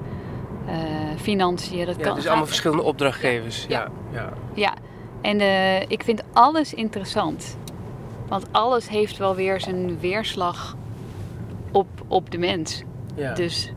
financiën. 1.17 1.85
Dat 1.85 1.95
Ja, 1.95 2.01
kan, 2.03 2.15
dus 2.15 2.27
allemaal 2.27 2.45
verschillende 2.45 2.83
opdrachtgevers. 2.83 3.65
Ja. 3.67 3.79
Ja, 3.79 4.19
ja. 4.19 4.29
Ja, 4.53 4.73
en 5.21 5.39
eh, 5.39 5.81
ik 5.81 6.03
vind 6.03 6.23
alles 6.33 6.73
interessant. 6.73 7.57
Want 8.27 8.45
alles 8.51 8.89
heeft 8.89 9.17
wel 9.17 9.35
weer 9.35 9.61
zijn 9.61 9.99
weerslag 9.99 10.75
op, 11.71 11.87
op 12.07 12.29
de 12.31 12.37
mens. 12.37 12.83
ja. 13.15 13.33
Dus 13.33 13.71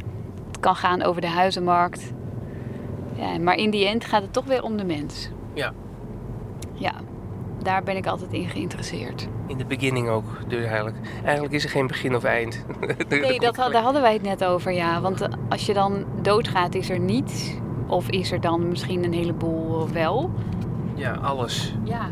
het 0.46 0.60
kan 0.60 0.76
gaan 0.76 1.02
over 1.02 1.20
de 1.20 1.28
huizenmarkt. 1.28 2.12
Ja, 3.16 3.38
maar 3.38 3.54
in 3.54 3.70
die 3.70 3.86
end 3.86 4.04
gaat 4.04 4.22
het 4.22 4.32
toch 4.32 4.44
weer 4.44 4.62
om 4.62 4.76
de 4.76 4.84
mens. 4.84 5.28
Ja. 5.54 5.72
Ja, 6.72 6.92
daar 7.62 7.82
ben 7.82 7.96
ik 7.96 8.06
altijd 8.06 8.32
in 8.32 8.48
geïnteresseerd. 8.48 9.28
In 9.46 9.56
de 9.58 9.64
beginning 9.64 10.08
ook, 10.08 10.24
dus 10.48 10.64
eigenlijk. 10.64 10.96
Eigenlijk 11.24 11.54
is 11.54 11.64
er 11.64 11.70
geen 11.70 11.86
begin 11.86 12.14
of 12.16 12.24
eind. 12.24 12.64
Nee, 13.08 13.40
dat, 13.40 13.54
daar 13.54 13.82
hadden 13.82 14.02
wij 14.02 14.12
het 14.12 14.22
net 14.22 14.44
over, 14.44 14.72
ja. 14.72 15.00
Want 15.00 15.20
eh, 15.20 15.28
als 15.48 15.66
je 15.66 15.72
dan 15.74 16.04
doodgaat, 16.22 16.74
is 16.74 16.90
er 16.90 16.98
niets. 17.00 17.52
Of 17.86 18.08
is 18.08 18.32
er 18.32 18.40
dan 18.40 18.68
misschien 18.68 19.04
een 19.04 19.12
heleboel 19.12 19.88
wel. 19.92 20.30
Ja, 20.94 21.12
alles. 21.12 21.74
Ja, 21.84 22.08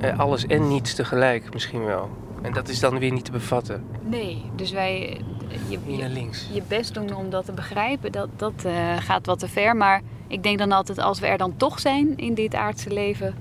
Eh, 0.00 0.18
alles 0.18 0.46
en 0.46 0.68
niets 0.68 0.94
tegelijk 0.94 1.52
misschien 1.52 1.84
wel. 1.84 2.08
En 2.42 2.52
dat 2.52 2.68
is 2.68 2.80
dan 2.80 2.98
weer 2.98 3.12
niet 3.12 3.24
te 3.24 3.30
bevatten. 3.30 3.84
nee. 4.02 4.42
Dus 4.56 4.70
wij... 4.72 5.20
eh, 5.50 5.56
Je, 5.68 5.78
je, 5.86 6.28
je 6.52 6.62
best 6.68 6.94
doen 6.94 7.14
om 7.16 7.30
dat 7.30 7.44
te 7.44 7.52
begrijpen, 7.52 8.12
dat, 8.12 8.28
dat 8.36 8.64
eh, 8.64 8.96
gaat 8.98 9.26
wat 9.26 9.38
te 9.38 9.48
ver. 9.48 9.76
Maar 9.76 10.00
ik 10.26 10.42
denk 10.42 10.58
dan 10.58 10.72
altijd, 10.72 10.98
als 10.98 11.20
we 11.20 11.26
er 11.26 11.38
dan 11.38 11.56
toch 11.56 11.80
zijn 11.80 12.16
in 12.16 12.34
dit 12.34 12.54
aardse 12.54 12.90
leven... 12.90 13.34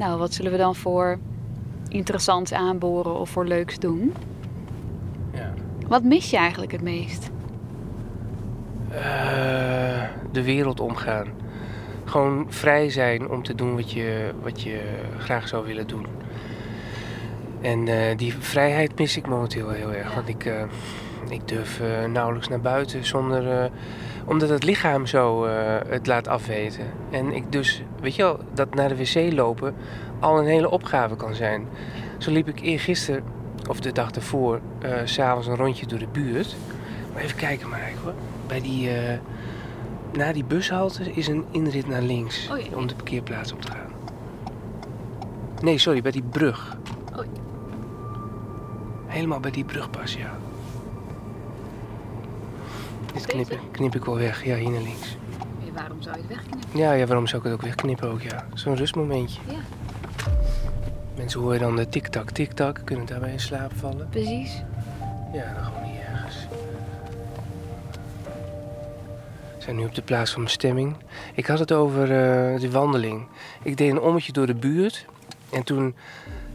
Nou, 0.00 0.18
wat 0.18 0.34
zullen 0.34 0.52
we 0.52 0.58
dan 0.58 0.74
voor 0.74 1.18
interessants 1.88 2.52
aanboren 2.52 3.14
of 3.14 3.30
voor 3.30 3.46
leuks 3.46 3.78
doen? 3.78 4.14
Ja. 5.32 5.54
Wat 5.88 6.02
mis 6.02 6.30
je 6.30 6.36
eigenlijk 6.36 6.72
het 6.72 6.82
meest? 6.82 7.30
Eh, 8.90 10.02
de 10.32 10.42
wereld 10.42 10.80
omgaan. 10.80 11.26
Gewoon 12.04 12.46
vrij 12.48 12.90
zijn 12.90 13.28
om 13.28 13.42
te 13.42 13.54
doen 13.54 13.74
wat 13.74 13.90
je, 13.92 14.30
wat 14.42 14.62
je 14.62 14.80
graag 15.18 15.48
zou 15.48 15.66
willen 15.66 15.86
doen. 15.86 16.06
En 17.60 17.88
eh, 17.88 18.16
die 18.16 18.34
vrijheid 18.34 18.98
mis 18.98 19.16
ik 19.16 19.26
momenteel 19.26 19.70
heel 19.70 19.92
erg. 19.92 20.08
Ja. 20.08 20.14
Want 20.14 20.28
ik, 20.28 20.44
eh, 20.44 20.62
ik 21.30 21.48
durf 21.48 21.80
eh, 21.80 22.04
nauwelijks 22.04 22.48
naar 22.48 22.60
buiten 22.60 23.04
zonder. 23.06 23.50
eh, 23.50 23.70
omdat 24.26 24.48
het 24.48 24.62
lichaam 24.62 25.06
zo 25.06 25.44
eh, 25.44 25.76
het 25.88 26.06
laat 26.06 26.28
afweten. 26.28 26.84
En 27.10 27.32
ik 27.32 27.52
dus, 27.52 27.82
weet 28.00 28.14
je 28.14 28.22
wel, 28.22 28.38
dat 28.54 28.74
naar 28.74 28.88
de 28.88 28.96
wc 28.96 29.32
lopen 29.32 29.74
al 30.18 30.38
een 30.38 30.46
hele 30.46 30.70
opgave 30.70 31.16
kan 31.16 31.34
zijn. 31.34 31.66
Zo 32.18 32.30
liep 32.30 32.48
ik 32.48 32.60
eergisteren, 32.60 33.22
of 33.68 33.80
de 33.80 33.92
dag 33.92 34.10
ervoor, 34.10 34.60
s 35.04 35.12
s'avonds 35.12 35.46
een 35.46 35.56
rondje 35.56 35.86
door 35.86 35.98
de 35.98 36.06
buurt. 36.12 36.56
Maar 37.12 37.22
even 37.22 37.36
kijken 37.36 37.68
maar 37.68 37.80
eigenlijk 37.80 38.16
hoor. 38.16 38.24
Bij 38.46 38.60
die, 38.60 38.90
na 40.12 40.32
die 40.32 40.44
bushalte 40.44 41.12
is 41.12 41.26
een 41.26 41.44
inrit 41.50 41.88
naar 41.88 42.02
links. 42.02 42.48
Oh 42.52 42.58
ja. 42.58 42.76
Om 42.76 42.86
de 42.86 42.94
parkeerplaats 42.94 43.52
op 43.52 43.62
te 43.62 43.72
gaan. 43.72 43.90
Nee, 45.62 45.78
sorry, 45.78 46.02
bij 46.02 46.12
die 46.12 46.22
brug. 46.30 46.76
Oh. 47.16 47.24
Helemaal 49.06 49.40
bij 49.40 49.50
die 49.50 49.64
brug 49.64 49.90
pas, 49.90 50.14
ja. 50.14 50.38
Dit 53.12 53.26
knip, 53.72 53.94
ik 53.94 54.04
wel 54.04 54.16
weg. 54.16 54.44
Ja, 54.44 54.56
hier 54.56 54.70
naar 54.70 54.82
links. 54.82 55.16
waarom 55.74 56.02
zou 56.02 56.16
je 56.16 56.22
het 56.22 56.30
wegknippen? 56.30 56.78
Ja, 56.80 56.92
ja, 56.92 57.06
waarom 57.06 57.26
zou 57.26 57.38
ik 57.38 57.44
het 57.44 57.52
ook 57.56 57.62
wegknippen 57.62 58.10
ook, 58.10 58.22
ja. 58.22 58.46
Zo'n 58.54 58.76
rustmomentje. 58.76 59.40
Ja. 59.46 59.58
Mensen 61.16 61.40
horen 61.40 61.58
dan 61.60 61.76
de 61.76 61.88
tik-tak, 61.88 62.30
tik-tak. 62.30 62.80
Kunnen 62.84 63.06
daarbij 63.06 63.32
in 63.32 63.40
slaap 63.40 63.72
vallen. 63.76 64.08
Precies. 64.08 64.62
Ja, 65.32 65.54
dan 65.54 65.64
gewoon 65.64 65.82
hier 65.82 66.00
ergens. 66.00 66.36
We 69.56 69.62
zijn 69.66 69.76
nu 69.76 69.84
op 69.84 69.94
de 69.94 70.02
plaats 70.02 70.30
van 70.32 70.42
bestemming. 70.44 70.96
Ik 71.34 71.46
had 71.46 71.58
het 71.58 71.72
over 71.72 72.02
eh, 72.02 72.60
de 72.60 72.70
wandeling. 72.70 73.26
Ik 73.62 73.76
deed 73.76 73.90
een 73.90 74.00
ommetje 74.00 74.32
door 74.32 74.46
de 74.46 74.54
buurt. 74.54 75.06
En 75.50 75.62
toen 75.62 75.94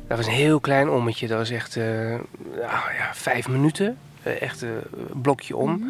Dat 0.08 0.18
was 0.18 0.28
een 0.28 0.34
heel 0.34 0.60
klein 0.60 0.90
ommetje. 0.90 1.28
Dat 1.28 1.38
was 1.38 1.50
echt 1.50 1.76
eh, 1.78 1.84
nou 2.56 2.94
ja, 2.98 3.10
vijf 3.14 3.48
minuten. 3.48 3.98
Eh, 4.24 4.42
echt 4.42 4.62
een 4.62 4.82
blokje 5.22 5.56
om. 5.56 5.72
Mhm. 5.72 5.88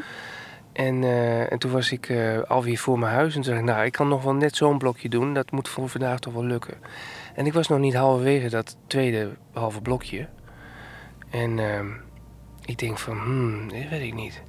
En, 0.75 1.03
eh, 1.03 1.51
en 1.51 1.59
toen 1.59 1.71
was 1.71 1.91
ik 1.91 2.09
eh, 2.09 2.41
alweer 2.41 2.77
voor 2.77 2.99
mijn 2.99 3.13
huis. 3.13 3.35
En 3.35 3.41
toen 3.41 3.51
dacht 3.51 3.63
ik, 3.63 3.73
nou, 3.73 3.85
ik 3.85 3.91
kan 3.91 4.07
nog 4.07 4.23
wel 4.23 4.33
net 4.33 4.55
zo'n 4.55 4.77
blokje 4.77 5.09
doen. 5.09 5.33
Dat 5.33 5.51
moet 5.51 5.69
voor 5.69 5.89
vandaag 5.89 6.19
toch 6.19 6.33
wel 6.33 6.45
lukken. 6.45 6.77
En 7.33 7.45
ik 7.45 7.53
was 7.53 7.67
nog 7.67 7.79
niet 7.79 7.93
halverwege 7.93 8.49
dat 8.49 8.77
tweede 8.87 9.29
halve 9.53 9.81
blokje. 9.81 10.27
En 11.29 11.59
ehm, 11.59 11.87
ik 12.65 12.79
denk 12.79 12.97
van, 12.97 13.17
hmm, 13.17 13.67
dit 13.67 13.89
weet 13.89 14.01
ik 14.01 14.13
niet. 14.13 14.41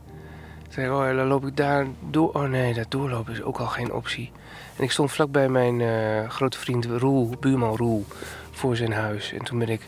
Toen 0.63 0.73
zei 0.73 0.87
ik, 0.87 0.93
oh, 0.93 1.17
dan 1.17 1.27
loop 1.27 1.47
ik 1.47 1.57
daar 1.57 1.87
door. 2.11 2.33
Oh 2.33 2.49
nee, 2.49 2.75
dat 2.75 2.91
doorlopen 2.91 3.33
is 3.33 3.43
ook 3.43 3.59
al 3.59 3.67
geen 3.67 3.93
optie. 3.93 4.33
En 4.77 4.85
ik 4.85 4.91
stond 4.91 5.13
vlakbij 5.13 5.49
mijn 5.49 5.81
eh, 5.81 6.31
grote 6.31 6.59
vriend 6.59 6.85
Roel, 6.85 7.31
buurman 7.41 7.77
Roel, 7.77 8.05
voor 8.51 8.77
zijn 8.77 8.93
huis. 8.93 9.33
En 9.33 9.45
toen 9.45 9.59
ben 9.59 9.69
ik, 9.69 9.81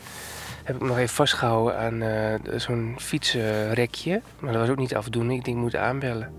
heb 0.69 0.77
ik 0.77 0.83
me 0.83 0.87
nog 0.87 0.97
even 0.97 1.15
vastgehouden 1.15 1.77
aan 1.77 2.01
eh, 2.01 2.59
zo'n 2.59 2.95
fietsrekje. 2.99 4.21
Maar 4.39 4.51
dat 4.51 4.61
was 4.61 4.69
ook 4.69 4.77
niet 4.77 4.95
afdoende. 4.95 5.33
Ik 5.33 5.43
denk, 5.43 5.57
ik 5.57 5.63
moet 5.63 5.75
aanbellen. 5.75 6.33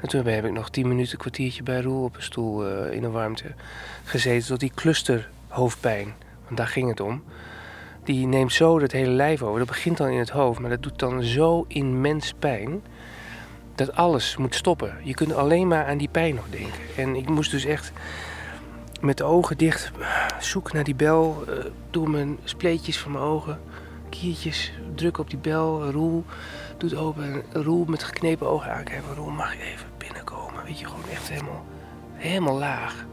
En 0.00 0.08
toen 0.08 0.26
heb 0.26 0.44
ik 0.44 0.52
nog 0.52 0.70
tien 0.70 0.88
minuten, 0.88 1.12
een 1.12 1.18
kwartiertje 1.18 1.62
bij 1.62 1.80
Roel 1.80 2.04
op 2.04 2.16
een 2.16 2.22
stoel 2.22 2.66
eh, 2.66 2.92
in 2.92 3.00
de 3.00 3.10
warmte 3.10 3.44
gezeten. 4.04 4.48
Tot 4.48 4.60
die 4.60 4.72
clusterhoofdpijn, 4.74 6.14
want 6.44 6.56
daar 6.56 6.66
ging 6.66 6.88
het 6.88 7.00
om. 7.00 7.22
Die 8.04 8.26
neemt 8.26 8.52
zo 8.52 8.80
het 8.80 8.92
hele 8.92 9.10
lijf 9.10 9.42
over. 9.42 9.58
Dat 9.58 9.68
begint 9.68 9.96
dan 9.96 10.08
in 10.08 10.18
het 10.18 10.30
hoofd, 10.30 10.60
maar 10.60 10.70
dat 10.70 10.82
doet 10.82 10.98
dan 10.98 11.22
zo 11.22 11.64
immens 11.68 12.34
pijn. 12.38 12.82
Dat 13.74 13.96
alles 13.96 14.36
moet 14.36 14.54
stoppen. 14.54 14.94
Je 15.02 15.14
kunt 15.14 15.34
alleen 15.34 15.68
maar 15.68 15.86
aan 15.86 15.98
die 15.98 16.08
pijn 16.08 16.34
nog 16.34 16.46
denken. 16.50 16.80
En 16.96 17.16
ik 17.16 17.28
moest 17.28 17.50
dus 17.50 17.64
echt 17.64 17.92
met 19.06 19.16
de 19.16 19.24
ogen 19.24 19.58
dicht 19.58 19.90
zoeken 20.40 20.74
naar 20.74 20.84
die 20.84 20.94
bel. 20.94 21.44
eh, 21.48 21.54
door 21.90 22.10
mijn 22.10 22.38
spleetjes 22.44 22.98
van 22.98 23.12
mijn 23.12 23.24
ogen. 23.24 23.60
Kiertjes, 24.08 24.72
druk 24.94 25.18
op 25.18 25.30
die 25.30 25.38
bel. 25.38 25.90
Roel 25.90 26.24
doet 26.76 26.94
open. 26.96 27.42
Roel 27.52 27.84
met 27.84 28.02
geknepen 28.02 28.48
ogen 28.48 28.72
aankijken. 28.72 29.14
Roel, 29.14 29.30
mag 29.30 29.54
ik 29.54 29.60
even 29.60 29.86
binnenkomen? 29.98 30.64
Weet 30.64 30.78
je, 30.78 30.86
gewoon 30.86 31.08
echt 31.10 31.28
helemaal, 31.28 31.64
helemaal 32.12 32.58
laag. 32.58 33.04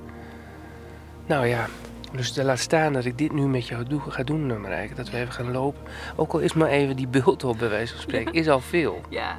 Nou 1.26 1.48
ja, 1.48 1.68
dus 2.12 2.36
laat 2.36 2.60
staan 2.60 2.94
dat 2.94 3.06
ik 3.06 3.18
dit 3.18 3.32
nu 3.32 3.48
met 3.48 3.68
jou 3.68 3.84
doe, 3.84 4.00
ga 4.08 4.24
doen, 4.24 4.52
eh, 4.52 4.58
Marijke. 4.58 4.96
Dat 4.96 5.10
we 5.10 5.18
even 5.18 5.34
gaan 5.34 5.52
lopen. 5.52 5.82
Ook 6.16 6.34
al 6.34 6.40
is 6.40 6.54
maar 6.54 6.70
even 6.70 6.96
die 6.96 7.08
bult 7.08 7.44
op, 7.44 7.58
bij 7.58 7.70
wijze 7.70 7.94
van 7.94 8.02
spreken. 8.02 8.34
Is 8.34 8.50
al 8.50 8.60
veel. 8.60 9.02
Ja, 9.10 9.36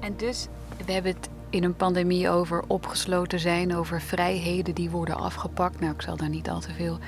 en 0.00 0.16
dus 0.16 0.48
we 0.86 0.92
hebben 0.92 1.14
het 1.14 1.28
in 1.50 1.64
een 1.64 1.76
pandemie 1.76 2.28
over 2.30 2.64
opgesloten 2.66 3.40
zijn, 3.40 3.76
over 3.76 4.00
vrijheden 4.00 4.74
die 4.74 4.90
worden 4.90 5.16
afgepakt. 5.16 5.80
Nou, 5.80 5.92
ik 5.92 6.02
zal 6.02 6.16
daar 6.16 6.28
niet 6.28 6.50
al 6.50 6.60
te 6.60 6.72
veel. 6.72 6.98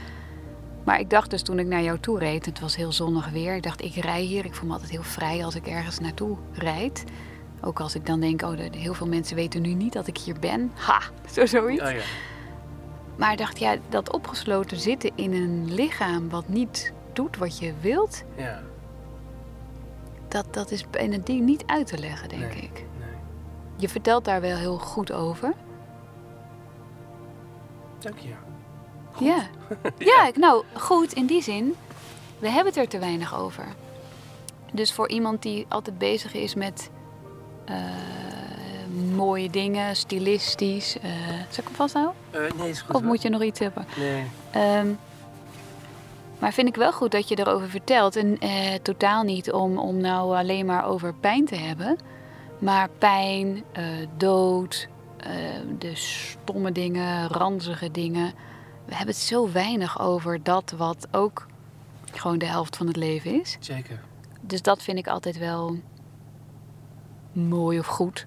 Maar 0.84 1.00
ik 1.00 1.10
dacht 1.10 1.30
dus 1.30 1.42
toen 1.42 1.58
ik 1.58 1.66
naar 1.66 1.82
jou 1.82 1.98
toe 1.98 2.18
reed, 2.18 2.46
het 2.46 2.60
was 2.60 2.76
heel 2.76 2.92
zonnig 2.92 3.30
weer. 3.30 3.54
Ik 3.54 3.62
dacht, 3.62 3.82
ik 3.82 3.94
rij 3.94 4.22
hier. 4.22 4.44
Ik 4.44 4.54
voel 4.54 4.66
me 4.66 4.72
altijd 4.72 4.90
heel 4.90 5.02
vrij 5.02 5.44
als 5.44 5.54
ik 5.54 5.66
ergens 5.66 5.98
naartoe 5.98 6.36
rijd. 6.52 7.04
Ook 7.60 7.80
als 7.80 7.94
ik 7.94 8.06
dan 8.06 8.20
denk, 8.20 8.42
oh, 8.42 8.58
heel 8.70 8.94
veel 8.94 9.06
mensen 9.06 9.36
weten 9.36 9.62
nu 9.62 9.74
niet 9.74 9.92
dat 9.92 10.06
ik 10.06 10.18
hier 10.18 10.38
ben. 10.40 10.72
Ha, 10.74 11.00
zo 11.32 11.46
zoiets. 11.46 11.82
Ja, 11.82 11.88
ja. 11.88 12.02
Maar 13.16 13.32
ik 13.32 13.38
dacht, 13.38 13.58
ja, 13.58 13.76
dat 13.88 14.12
opgesloten 14.12 14.76
zitten 14.76 15.10
in 15.14 15.32
een 15.32 15.74
lichaam 15.74 16.28
wat 16.28 16.48
niet 16.48 16.92
doet 17.12 17.36
wat 17.36 17.58
je 17.58 17.72
wilt, 17.80 18.22
ja. 18.36 18.60
dat, 20.28 20.46
dat 20.54 20.70
is 20.70 20.84
ding 21.24 21.44
niet 21.44 21.62
uit 21.66 21.86
te 21.86 21.98
leggen, 21.98 22.28
denk 22.28 22.54
Nee. 22.54 22.62
ik. 22.62 22.84
Je 23.80 23.88
vertelt 23.88 24.24
daar 24.24 24.40
wel 24.40 24.56
heel 24.56 24.78
goed 24.78 25.12
over. 25.12 25.52
Dank 27.98 28.18
je. 28.18 28.28
Ja. 29.24 29.46
ja, 29.98 30.26
ik- 30.26 30.36
nou 30.36 30.64
goed 30.78 31.12
in 31.12 31.26
die 31.26 31.42
zin. 31.42 31.74
We 32.38 32.48
hebben 32.48 32.72
het 32.72 32.82
er 32.82 32.88
te 32.88 32.98
weinig 32.98 33.34
over. 33.38 33.64
Dus 34.72 34.92
voor 34.92 35.08
iemand 35.08 35.42
die 35.42 35.66
altijd 35.68 35.98
bezig 35.98 36.34
is 36.34 36.54
met 36.54 36.90
eh, 37.64 37.74
mooie 39.14 39.50
dingen, 39.50 39.96
stilistisch. 39.96 40.98
eh 40.98 41.10
zal 41.28 41.58
ik 41.58 41.64
hem 41.64 41.74
vasthouden? 41.74 42.14
Eh, 42.30 42.40
nee, 42.58 42.68
is 42.68 42.80
goed. 42.80 42.94
Of 42.94 43.02
moet 43.02 43.22
je 43.22 43.28
nog 43.28 43.42
iets 43.42 43.58
hebben? 43.60 43.86
Nee. 43.98 44.24
Ehm, 44.50 44.88
maar 46.38 46.52
vind 46.52 46.68
ik 46.68 46.76
wel 46.76 46.92
goed 46.92 47.10
dat 47.10 47.28
je 47.28 47.38
erover 47.38 47.68
vertelt. 47.68 48.16
En 48.16 48.38
totaal 48.82 49.22
niet 49.22 49.52
om, 49.52 49.78
om 49.78 49.96
nou 49.96 50.36
alleen 50.36 50.66
maar 50.66 50.84
over 50.86 51.14
pijn 51.14 51.44
te 51.44 51.56
hebben. 51.56 51.98
Maar 52.60 52.88
pijn, 52.98 53.64
eh, 53.72 53.84
dood, 54.16 54.88
eh, 55.16 55.30
de 55.78 55.94
stomme 55.94 56.72
dingen, 56.72 57.28
ranzige 57.28 57.90
dingen. 57.90 58.32
We 58.84 58.94
hebben 58.94 59.14
het 59.14 59.24
zo 59.24 59.52
weinig 59.52 60.00
over 60.00 60.42
dat 60.42 60.74
wat 60.76 61.08
ook 61.10 61.46
gewoon 62.12 62.38
de 62.38 62.46
helft 62.46 62.76
van 62.76 62.86
het 62.86 62.96
leven 62.96 63.40
is. 63.40 63.56
Zeker. 63.60 64.00
Dus 64.40 64.62
dat 64.62 64.82
vind 64.82 64.98
ik 64.98 65.06
altijd 65.06 65.38
wel 65.38 65.78
mooi 67.32 67.78
of 67.78 67.86
goed. 67.86 68.26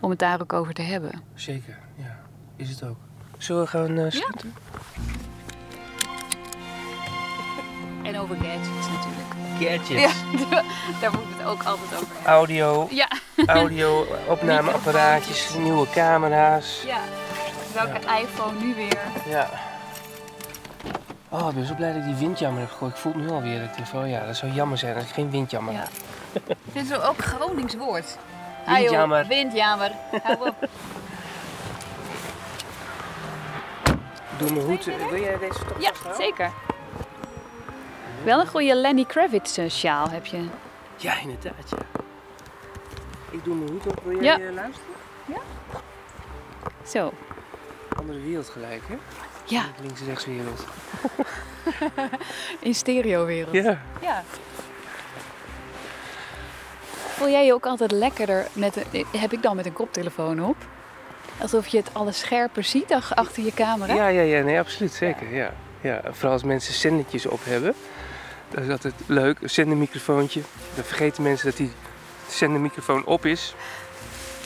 Om 0.00 0.10
het 0.10 0.18
daar 0.18 0.40
ook 0.40 0.52
over 0.52 0.74
te 0.74 0.82
hebben. 0.82 1.22
Zeker, 1.34 1.78
ja. 1.96 2.20
Is 2.56 2.70
het 2.70 2.82
ook. 2.82 2.96
Zullen 3.38 3.62
we 3.62 3.68
gaan 3.68 3.90
uh, 3.90 4.10
schieten? 4.10 4.54
En 8.02 8.18
over 8.18 8.36
gadgets 8.36 8.88
natuurlijk. 8.94 9.28
Gadgets. 9.58 9.88
Ja, 10.02 10.10
daar 11.00 11.10
moeten 11.12 11.28
we 11.36 11.42
het 11.42 11.46
ook 11.46 11.62
altijd 11.62 11.94
over 11.94 12.06
hebben. 12.14 12.32
Audio, 12.32 12.88
Ja. 12.90 13.08
audio, 13.46 14.06
opnameapparaatjes, 14.28 15.54
nieuwe 15.58 15.86
camera's. 15.90 16.82
Ja, 16.86 16.98
welke 17.74 17.98
iPhone 18.22 18.60
nu 18.60 18.74
weer? 18.74 18.98
Ja. 19.26 19.48
Oh, 21.28 21.48
ik 21.48 21.54
ben 21.54 21.66
zo 21.66 21.74
blij 21.74 21.88
dat 21.92 21.96
ik 22.02 22.04
die 22.04 22.14
windjammer 22.14 22.60
heb 22.60 22.70
gegooid. 22.70 22.92
Ik 22.92 22.98
voel 22.98 23.12
het 23.12 23.22
nu 23.22 23.30
alweer. 23.30 23.62
Ik 23.62 23.74
denk 23.76 24.04
oh 24.04 24.10
ja, 24.10 24.26
dat 24.26 24.36
zou 24.36 24.52
jammer 24.52 24.78
zijn 24.78 24.94
als 24.94 25.04
ik 25.04 25.10
geen 25.10 25.30
windjammer 25.30 25.74
Ja. 25.74 25.84
heb. 26.32 26.56
Dit 26.72 26.90
is 26.90 26.92
ook 27.00 27.24
Gronings 27.24 27.74
woord. 27.76 28.16
Windjammer. 28.66 29.26
Windjammer. 29.26 29.92
Hou 30.22 30.48
op. 30.48 30.68
Doe 34.38 34.50
mijn 34.52 34.64
hoed. 34.66 34.84
Wil 34.84 35.20
jij 35.20 35.38
deze 35.38 35.58
toch 35.68 35.80
Ja, 35.80 35.90
zeker. 36.16 36.50
Wel 38.24 38.40
een 38.40 38.46
goede 38.46 38.74
Lenny 38.74 39.04
Kravitz 39.04 39.58
eh, 39.58 39.70
sjaal 39.70 40.10
heb 40.10 40.26
je. 40.26 40.44
Ja, 40.96 41.20
inderdaad, 41.20 41.70
ja. 41.70 42.00
Ik 43.30 43.44
doe 43.44 43.54
mijn 43.54 43.70
hoed 43.70 43.86
op. 43.86 44.00
Wil 44.04 44.22
jij 44.22 44.38
Ja. 44.38 44.46
eh, 44.46 44.54
luisteren? 44.54 44.88
Zo. 46.86 47.12
Andere 47.96 48.20
wereld 48.20 48.48
gelijk, 48.48 48.82
hè? 48.88 48.94
Ja, 49.44 49.64
Links-rechts 49.82 50.26
wereld. 50.26 50.64
in 52.60 52.74
stereowereld. 52.74 53.52
Ja. 53.54 53.80
Ja. 54.00 54.22
Voel 56.92 57.28
jij 57.28 57.46
je 57.46 57.54
ook 57.54 57.66
altijd 57.66 57.90
lekkerder 57.92 58.46
met 58.52 58.76
een, 58.92 59.06
heb 59.18 59.32
ik 59.32 59.42
dan 59.42 59.56
met 59.56 59.66
een 59.66 59.72
koptelefoon 59.72 60.44
op? 60.44 60.56
Alsof 61.38 61.66
je 61.66 61.76
het 61.76 61.90
alles 61.92 62.18
scherper 62.18 62.64
ziet 62.64 62.92
ach- 62.92 63.14
achter 63.14 63.42
je 63.44 63.54
camera? 63.54 63.94
Ja, 63.94 64.06
ja, 64.08 64.22
ja, 64.22 64.42
nee, 64.42 64.58
absoluut, 64.58 64.92
zeker. 64.92 65.34
Ja. 65.34 65.52
Ja, 65.80 66.00
vooral 66.10 66.32
als 66.32 66.42
mensen 66.42 66.74
zendertjes 66.74 67.26
op 67.26 67.40
hebben. 67.44 67.74
Dat 68.50 68.64
is 68.64 68.70
altijd 68.70 68.94
leuk, 69.06 69.40
een 69.40 69.50
zendermicrofoontje. 69.50 70.40
Dan 70.74 70.84
vergeten 70.84 71.22
mensen 71.22 71.46
dat 71.46 71.56
die 71.56 71.72
zendermicrofoon 72.28 73.04
op 73.04 73.26
is. 73.26 73.54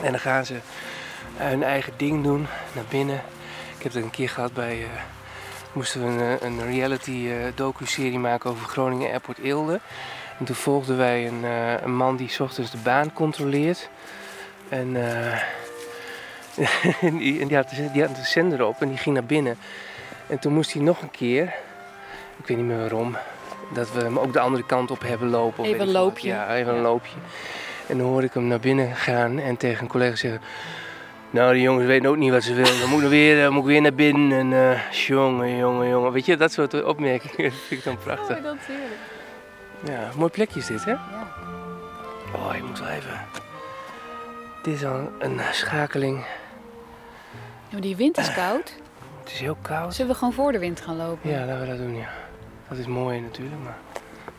En 0.02 0.10
dan 0.10 0.20
gaan 0.20 0.44
ze 0.44 0.58
hun 1.36 1.62
eigen 1.62 1.92
ding 1.96 2.22
doen, 2.22 2.46
naar 2.72 2.84
binnen. 2.88 3.22
Ik 3.76 3.82
heb 3.82 3.92
het 3.92 4.02
een 4.02 4.10
keer 4.10 4.28
gehad 4.28 4.52
bij... 4.52 4.82
eh, 4.82 4.88
moesten 5.72 6.00
we 6.00 6.06
een, 6.06 6.38
eh, 6.38 6.46
een 6.46 6.66
reality 6.66 7.28
eh, 7.28 7.52
docu-serie 7.54 8.18
maken 8.18 8.50
over 8.50 8.68
Groningen 8.68 9.10
Airport 9.10 9.38
Eelde. 9.38 9.80
En 10.38 10.44
toen 10.44 10.54
volgden 10.54 10.96
wij 10.96 11.26
een, 11.26 11.44
een 11.84 11.96
man 11.96 12.16
die 12.16 12.40
ochtends 12.40 12.70
de 12.70 12.78
baan 12.78 13.12
controleert. 13.12 13.88
En... 14.68 14.96
die, 17.00 17.46
die 17.46 17.56
had, 17.56 17.70
die 17.92 18.02
had 18.02 18.16
de 18.16 18.24
zender 18.24 18.64
op 18.66 18.80
en 18.80 18.88
die 18.88 18.98
ging 18.98 19.14
naar 19.14 19.24
binnen. 19.24 19.58
En 20.26 20.38
toen 20.38 20.52
moest 20.52 20.72
hij 20.72 20.82
nog 20.82 21.02
een 21.02 21.10
keer, 21.10 21.42
ik 22.36 22.46
weet 22.46 22.56
niet 22.56 22.66
meer 22.66 22.78
waarom, 22.78 23.16
dat 23.74 23.92
we 23.92 24.00
hem 24.00 24.18
ook 24.18 24.32
de 24.32 24.40
andere 24.40 24.64
kant 24.64 24.90
op 24.90 25.02
hebben 25.02 25.28
lopen. 25.28 25.64
of 25.64 25.66
Even 25.66 25.80
een 25.80 25.90
loopje. 25.90 26.28
Ja, 26.28 26.54
even 26.54 26.74
een 26.74 26.82
loopje. 26.82 27.16
En 27.86 27.98
dan 27.98 28.06
hoorde 28.06 28.26
ik 28.26 28.34
hem 28.34 28.46
naar 28.46 28.60
binnen 28.60 28.96
gaan 28.96 29.38
en 29.38 29.56
tegen 29.56 29.82
een 29.82 29.88
collega 29.88 30.16
zeggen... 30.16 30.40
Nou, 31.30 31.52
die 31.52 31.62
jongens 31.62 31.86
weten 31.86 32.08
ook 32.08 32.16
niet 32.16 32.30
wat 32.30 32.42
ze 32.42 32.54
willen. 32.54 32.80
Dan 32.80 32.88
moet 32.88 33.02
ik, 33.02 33.08
weer, 33.08 33.44
eh, 33.44 33.50
moet 33.50 33.62
ik 33.62 33.68
weer 33.68 33.80
naar 33.80 33.94
binnen. 33.94 34.38
En 34.38 34.70
eh, 34.70 34.90
jongen, 34.90 35.56
jongen, 35.56 35.88
jongen. 35.88 36.12
Weet 36.12 36.26
je, 36.26 36.36
dat 36.36 36.52
soort 36.52 36.84
opmerkingen 36.84 37.50
dat 37.50 37.60
vind 37.66 37.80
ik 37.80 37.84
dan 37.84 37.98
prachtig. 37.98 38.36
Oh, 38.36 38.42
dat 38.42 38.54
is 38.54 38.66
heerlijk. 38.66 39.00
Ja, 39.84 40.10
mooi 40.16 40.30
plekje 40.30 40.58
is 40.60 40.66
dit, 40.66 40.84
hè? 40.84 40.90
Ja. 40.90 41.32
Oh, 42.34 42.54
je 42.54 42.62
moet 42.62 42.78
wel 42.78 42.88
even... 42.88 43.20
Dit 44.62 44.74
is 44.74 44.84
al 44.84 45.10
een 45.18 45.40
schakeling. 45.52 46.18
Ja, 46.18 47.72
maar 47.72 47.80
die 47.80 47.96
wind 47.96 48.18
is 48.18 48.34
koud. 48.34 48.74
Het 49.22 49.32
is 49.32 49.40
heel 49.40 49.56
koud. 49.62 49.94
Zullen 49.94 50.12
we 50.12 50.18
gewoon 50.18 50.34
voor 50.34 50.52
de 50.52 50.58
wind 50.58 50.80
gaan 50.80 50.96
lopen? 50.96 51.30
Ja, 51.30 51.44
laten 51.44 51.60
we 51.60 51.66
dat 51.66 51.78
doen, 51.78 51.96
ja. 51.96 52.08
Dat 52.68 52.78
is 52.78 52.86
mooi 52.86 53.20
natuurlijk, 53.20 53.62
maar 53.62 53.78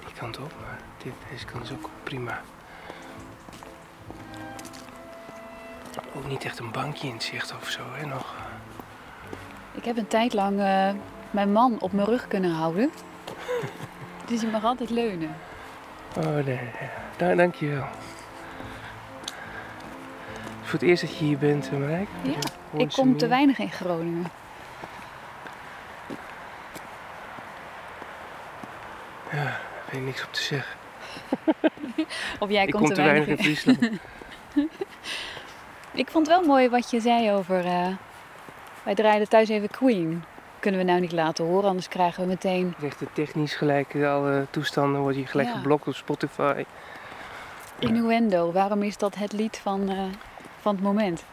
die 0.05 0.13
kant 0.13 0.37
op. 0.39 0.51
Maar 0.61 0.79
dit, 1.03 1.13
deze 1.31 1.45
kant 1.45 1.63
is 1.63 1.71
ook 1.71 1.89
prima. 2.03 2.41
Ook 6.15 6.27
niet 6.27 6.43
echt 6.43 6.59
een 6.59 6.71
bankje 6.71 7.07
in 7.07 7.13
het 7.13 7.23
zicht 7.23 7.55
of 7.61 7.69
zo, 7.69 7.81
hè, 7.91 8.05
nog. 8.05 8.35
Ik 9.71 9.85
heb 9.85 9.97
een 9.97 10.07
tijd 10.07 10.33
lang 10.33 10.59
eh, 10.59 10.89
mijn 11.31 11.51
man 11.51 11.79
op 11.79 11.91
mijn 11.91 12.07
rug 12.07 12.27
kunnen 12.27 12.51
houden. 12.51 12.89
Dus 14.29 14.41
je 14.41 14.47
mag 14.47 14.63
altijd 14.63 14.89
leunen. 14.89 15.35
Oh 16.17 16.45
nee, 16.45 16.59
ja. 17.17 17.35
dank 17.35 17.55
je 17.55 17.67
wel. 17.67 17.85
Voor 20.61 20.79
het 20.79 20.81
eerst 20.81 21.01
dat 21.01 21.17
je 21.17 21.25
hier 21.25 21.37
bent, 21.37 21.69
eh, 21.71 21.79
Marijke? 21.79 22.11
Ja, 22.21 22.79
ik 22.79 22.89
kom 22.89 23.17
te 23.17 23.27
weinig 23.27 23.59
in 23.59 23.71
Groningen. 23.71 24.25
Ja, 29.35 29.43
daar 29.43 29.61
weet 29.91 29.99
ik 30.01 30.05
niks 30.05 30.23
op 30.23 30.33
te 30.33 30.41
zeggen. 30.41 30.75
Of 32.39 32.49
jij 32.49 32.65
ik 32.65 32.71
komt 32.71 32.85
kom 32.85 32.93
te 32.93 33.01
weinig 33.01 33.27
in 33.27 33.37
Friesland. 33.37 33.79
Ik 35.93 36.09
vond 36.09 36.27
wel 36.27 36.41
mooi 36.41 36.69
wat 36.69 36.89
je 36.89 36.99
zei 36.99 37.31
over... 37.31 37.65
eh, 37.65 37.87
wij 38.83 38.95
draaiden 38.95 39.29
thuis 39.29 39.49
even 39.49 39.69
Queen. 39.69 40.23
Kunnen 40.59 40.79
we 40.79 40.85
nou 40.85 40.99
niet 40.99 41.11
laten 41.11 41.45
horen, 41.45 41.67
anders 41.69 41.87
krijgen 41.87 42.21
we 42.23 42.27
meteen... 42.29 42.73
Rechten 42.79 43.07
technisch 43.13 43.55
gelijk, 43.55 43.95
alle 43.95 44.45
toestanden 44.49 44.99
worden 45.01 45.17
hier 45.19 45.27
gelijk 45.27 45.47
Ja. 45.47 45.53
geblokt 45.55 45.87
op 45.87 45.95
Spotify. 45.95 46.63
Innuendo, 47.79 48.51
waarom 48.51 48.83
is 48.83 48.97
dat 48.97 49.15
het 49.15 49.33
lied 49.33 49.57
van, 49.63 49.89
eh, 49.89 49.97
van 50.61 50.75
het 50.75 50.83
moment? 50.83 51.23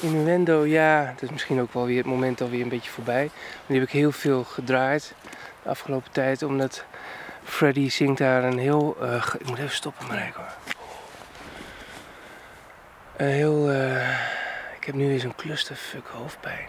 Innuendo, 0.00 0.66
ja, 0.66 1.04
dat 1.04 1.22
is 1.22 1.30
misschien 1.30 1.60
ook 1.60 1.72
wel 1.72 1.86
weer 1.86 1.96
het 1.96 2.06
moment 2.06 2.40
alweer 2.40 2.62
een 2.62 2.68
beetje 2.68 2.90
voorbij. 2.90 3.24
Maar 3.24 3.66
die 3.66 3.78
heb 3.78 3.86
ik 3.88 3.94
heel 3.94 4.12
veel 4.12 4.44
gedraaid 4.44 5.14
afgelopen 5.64 6.10
tijd, 6.10 6.42
omdat 6.42 6.84
Freddy 7.44 7.88
zingt 7.88 8.18
daar 8.18 8.44
een 8.44 8.58
heel... 8.58 8.96
eh, 9.00 9.24
ik 9.38 9.46
moet 9.46 9.58
even 9.58 9.70
stoppen, 9.70 10.06
Marijke. 10.06 10.38
hoor. 10.38 10.52
Een 13.16 13.26
heel... 13.26 13.70
eh, 13.70 14.10
ik 14.76 14.84
heb 14.84 14.94
nu 14.94 15.08
weer 15.08 15.20
zo'n 15.20 15.34
clusterfuck 15.34 16.06
hoofdpijn. 16.06 16.68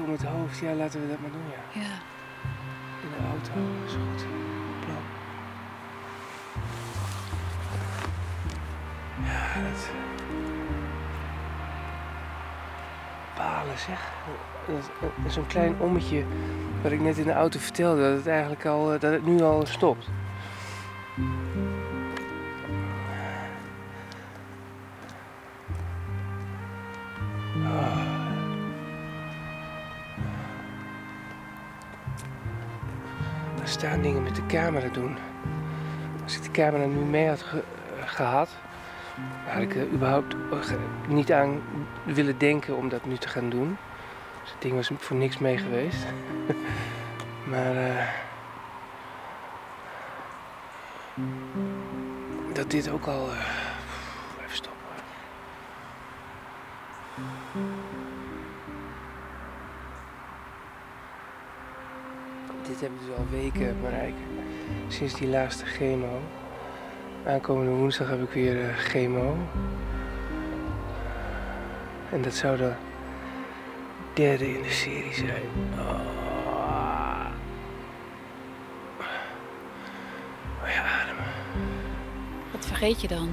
Om 0.00 0.10
het 0.10 0.22
hoofd. 0.22 0.58
Ja, 0.58 0.74
laten 0.74 1.00
we 1.00 1.08
dat 1.08 1.20
maar 1.20 1.30
doen, 1.30 1.48
ja. 1.50 1.80
Ja. 1.80 1.90
In 3.02 3.08
de 3.16 3.26
auto, 3.30 3.52
is 3.86 3.92
goed. 3.92 4.26
Plan. 4.80 5.02
Ja, 9.24 9.62
dat... 9.62 9.90
Balen 13.36 13.78
zeg. 13.78 14.12
Zo'n 15.28 15.46
klein 15.46 15.74
ommetje 15.78 16.24
wat 16.82 16.92
ik 16.92 17.00
net 17.00 17.18
in 17.18 17.24
de 17.24 17.32
auto 17.32 17.58
vertelde, 17.58 18.02
dat 18.02 18.16
het 18.16 18.26
eigenlijk 18.26 18.66
al, 18.66 18.92
eh, 18.92 19.00
dat 19.00 19.12
het 19.12 19.26
nu 19.26 19.40
al 19.40 19.66
stopt. 19.66 20.08
Staan 33.72 34.02
dingen 34.02 34.22
met 34.22 34.34
de 34.36 34.46
camera 34.46 34.88
doen. 34.88 35.16
Als 36.22 36.36
ik 36.36 36.42
de 36.42 36.50
camera 36.50 36.84
nu 36.84 36.98
mee 37.04 37.28
had 37.28 37.42
ge- 37.42 37.62
eh, 38.00 38.08
gehad, 38.08 38.48
had 39.46 39.62
ik 39.62 39.74
er 39.76 39.88
überhaupt 39.88 40.34
eh, 40.52 40.58
niet 41.08 41.32
aan 41.32 41.60
willen 42.04 42.38
denken 42.38 42.76
om 42.76 42.88
dat 42.88 43.04
nu 43.04 43.16
te 43.16 43.28
gaan 43.28 43.50
doen. 43.50 43.76
Dus 44.42 44.50
het 44.52 44.62
ding 44.62 44.74
was 44.74 44.90
voor 44.98 45.16
niks 45.16 45.38
mee 45.38 45.58
geweest. 45.58 46.04
maar 47.50 47.76
eh, 47.76 48.06
dat 52.52 52.70
dit 52.70 52.90
ook 52.90 53.06
al. 53.06 53.28
eh, 53.30 53.61
heb 62.82 62.90
ik 62.90 63.06
dus 63.06 63.16
al 63.16 63.26
weken 63.30 63.80
bereikt. 63.80 64.16
Sinds 64.88 65.14
die 65.14 65.28
laatste 65.28 65.64
chemo. 65.64 66.20
Aankomende 67.26 67.70
woensdag 67.70 68.08
heb 68.08 68.22
ik 68.22 68.30
weer 68.30 68.68
eh, 68.68 68.76
chemo. 68.76 69.36
En 72.10 72.22
dat 72.22 72.34
zou 72.34 72.56
de 72.56 72.72
derde 74.14 74.54
in 74.54 74.62
de 74.62 74.70
serie 74.70 75.14
zijn. 75.14 75.42
Oh. 75.78 76.00
Oh 80.62 80.68
ja, 80.68 81.00
ademen. 81.00 81.24
Wat 82.52 82.66
vergeet 82.66 83.00
je 83.00 83.08
dan? 83.08 83.28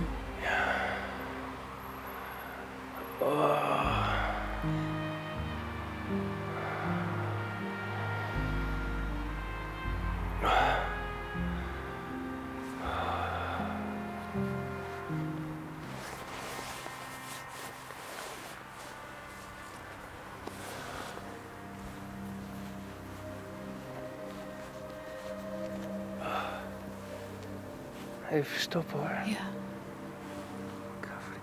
Stoppen 28.70 29.00
hoor. 29.00 29.10
Ja. 29.26 29.38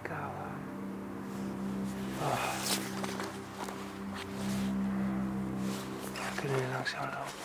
Kou. 0.02 0.30
Oh. 2.22 2.50
We 6.12 6.40
kunnen 6.40 6.58
weer 6.58 6.68
langzaam 6.72 7.02
lopen. 7.02 7.44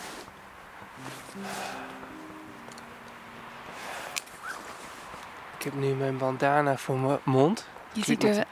Ik 5.58 5.62
heb 5.64 5.74
nu 5.74 5.94
mijn 5.94 6.18
bandana 6.18 6.76
voor 6.76 6.98
mijn 6.98 7.18
mond. 7.22 7.66
Je 7.92 8.04
ziet 8.04 8.24
er... 8.24 8.44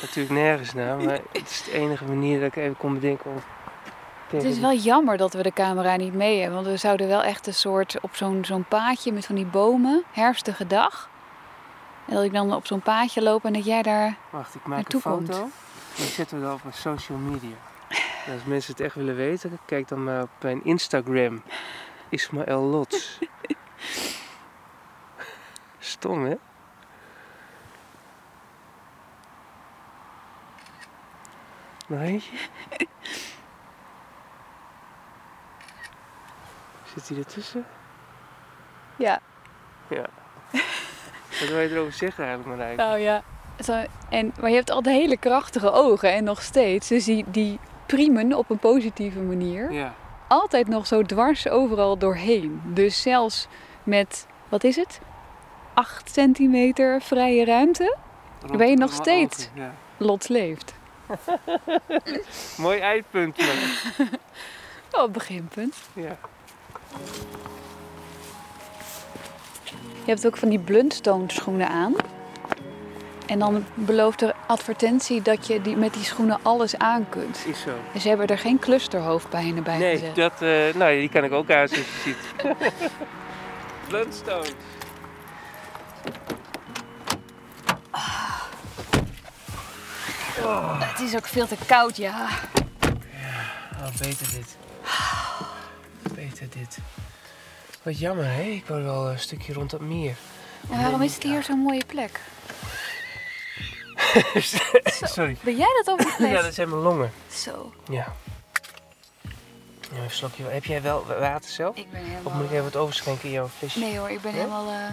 Natuurlijk 0.00 0.34
nergens 0.34 0.74
naar, 0.74 0.96
maar 1.04 1.20
het 1.32 1.50
is 1.50 1.64
de 1.64 1.72
enige 1.72 2.04
manier 2.04 2.40
dat 2.40 2.48
ik 2.48 2.56
even 2.56 2.76
kon 2.76 2.94
bedenken 2.94 3.30
om 3.30 3.42
Het 4.28 4.44
is 4.44 4.58
wel 4.58 4.74
jammer 4.74 5.16
dat 5.16 5.32
we 5.32 5.42
de 5.42 5.52
camera 5.52 5.96
niet 5.96 6.14
mee 6.14 6.40
hebben. 6.40 6.54
Want 6.54 6.66
we 6.66 6.76
zouden 6.76 7.08
wel 7.08 7.22
echt 7.22 7.46
een 7.46 7.54
soort 7.54 8.00
op 8.00 8.16
zo'n 8.16 8.44
zo'n 8.44 8.64
paadje 8.64 9.12
met 9.12 9.26
van 9.26 9.34
die 9.34 9.46
bomen, 9.46 10.04
herfstige 10.10 10.66
dag. 10.66 11.10
En 12.06 12.14
dat 12.14 12.24
ik 12.24 12.32
dan 12.32 12.54
op 12.54 12.66
zo'n 12.66 12.80
paadje 12.80 13.22
loop 13.22 13.44
en 13.44 13.52
dat 13.52 13.64
jij 13.64 13.82
daar... 13.82 14.16
Wacht, 14.30 14.54
ik 14.54 14.66
maak 14.66 14.92
een 14.92 15.00
foto. 15.00 15.40
komt. 15.40 15.52
Die 15.96 16.06
zetten 16.06 16.38
we 16.38 16.44
dan 16.44 16.54
op 16.54 16.62
mijn 16.62 16.74
social 16.74 17.18
media. 17.18 17.56
En 18.26 18.32
als 18.32 18.44
mensen 18.44 18.72
het 18.72 18.80
echt 18.80 18.94
willen 18.94 19.16
weten, 19.16 19.58
kijk 19.64 19.88
dan 19.88 20.04
maar 20.04 20.22
op 20.22 20.30
mijn 20.40 20.64
Instagram. 20.64 21.42
Ismaël 22.08 22.60
Lots. 22.60 23.18
Stom, 25.78 26.24
hè? 26.24 26.34
Nog 31.86 32.00
Zit 36.98 37.08
hij 37.08 37.18
ertussen? 37.18 37.66
Ja, 38.96 39.20
Ja. 39.88 40.06
Wat 41.40 41.48
wil 41.48 41.58
je 41.60 41.68
erover 41.70 41.92
zeggen 41.92 42.24
eigenlijk, 42.24 42.56
Marijn? 42.56 42.76
nou 42.76 42.98
ja. 42.98 43.22
Zo, 43.60 43.84
en, 44.10 44.32
maar 44.40 44.50
je 44.50 44.56
hebt 44.56 44.70
altijd 44.70 44.96
hele 44.96 45.16
krachtige 45.16 45.70
ogen 45.72 46.12
en 46.12 46.24
nog 46.24 46.42
steeds. 46.42 46.88
Dus 46.88 47.04
die, 47.04 47.24
die 47.28 47.58
priemen 47.86 48.32
op 48.32 48.50
een 48.50 48.58
positieve 48.58 49.18
manier. 49.20 49.72
Ja. 49.72 49.94
Altijd 50.28 50.68
nog 50.68 50.86
zo 50.86 51.02
dwars 51.02 51.48
overal 51.48 51.98
doorheen. 51.98 52.60
Dus 52.64 53.02
zelfs 53.02 53.48
met, 53.82 54.26
wat 54.48 54.64
is 54.64 54.76
het? 54.76 55.00
8 55.74 56.10
centimeter 56.12 57.02
vrije 57.02 57.44
ruimte. 57.44 57.96
Rond- 58.46 58.56
Ben 58.58 58.68
je 58.70 58.76
nog 58.76 58.92
steeds? 58.92 59.48
ogen, 59.50 59.62
Ja. 59.62 59.74
Lot 59.96 60.28
leeft. 60.28 60.74
Mooi 62.56 62.78
eindpunt. 62.78 63.36
Oh, 64.90 65.10
beginpunt. 65.10 65.76
Ja. 65.92 66.16
Je 70.04 70.14
hebt 70.14 70.26
ook 70.26 70.36
van 70.36 70.48
die 70.48 70.58
Blundstone 70.58 71.24
schoenen 71.26 71.68
aan. 71.68 71.94
En 73.26 73.38
dan 73.38 73.64
belooft 73.74 74.18
de 74.18 74.34
advertentie 74.46 75.22
dat 75.22 75.46
je 75.46 75.60
die, 75.62 75.76
met 75.76 75.94
die 75.94 76.04
schoenen 76.04 76.38
alles 76.42 76.78
aan 76.78 77.08
kunt. 77.08 77.38
Is 77.46 77.60
zo. 77.60 77.70
En 77.94 78.00
ze 78.00 78.08
hebben 78.08 78.26
er 78.26 78.38
geen 78.38 78.58
clusterhoofdpijnen 78.58 79.62
bij 79.62 79.78
Nee, 79.78 79.98
gezet. 79.98 80.14
dat, 80.14 80.32
eh, 80.42 80.74
nou, 80.74 80.98
die 80.98 81.08
kan 81.08 81.24
ik 81.24 81.32
ook 81.32 81.50
aan 81.50 81.68
zoals 81.68 81.86
je 81.86 82.00
ziet. 82.04 82.16
Blundstone. 83.88 84.46
Het 90.80 91.00
is 91.00 91.16
ook 91.16 91.26
veel 91.26 91.46
te 91.46 91.56
koud, 91.66 91.96
ja. 91.96 92.28
Oh, 93.80 93.86
beter 94.00 94.30
dit. 94.30 94.56
Beter 96.14 96.48
dit. 96.58 96.78
Wat 97.82 97.98
jammer, 97.98 98.24
hè? 98.24 98.42
Ik 98.42 98.66
wou 98.66 98.82
wel 98.82 99.10
een 99.10 99.18
stukje 99.18 99.52
rond 99.52 99.70
dat 99.70 99.80
meer. 99.80 100.16
En 100.70 100.78
waarom 100.80 101.02
is 101.02 101.14
het 101.14 101.22
hier 101.22 101.42
zo'n 101.42 101.58
mooie 101.58 101.84
plek? 101.86 102.20
Sorry. 105.16 105.36
Ben 105.42 105.56
jij 105.56 105.82
dat 105.84 105.88
ook 105.90 106.00
Ja, 106.32 106.42
dat 106.42 106.54
zijn 106.54 106.68
mijn 106.68 106.80
longen. 106.82 107.10
Zo. 107.32 107.72
Ja. 107.90 108.12
Ja, 109.90 109.94
even 109.94 110.04
een 110.04 110.10
slokje. 110.10 110.44
Heb 110.44 110.64
jij 110.64 110.82
wel 110.82 111.06
water 111.06 111.50
zelf? 111.50 111.76
Ik 111.76 111.90
ben 111.90 112.00
Of 112.00 112.06
helemaal... 112.06 112.32
moet 112.32 112.44
ik 112.44 112.50
even 112.50 112.64
wat 112.64 112.76
overschenken 112.76 113.24
in 113.24 113.30
jouw 113.34 113.48
flesje? 113.48 113.78
Nee 113.78 113.98
hoor, 113.98 114.10
ik 114.10 114.20
ben 114.20 114.32
Ja? 114.32 114.38
helemaal... 114.38 114.68
eh, 114.70 114.92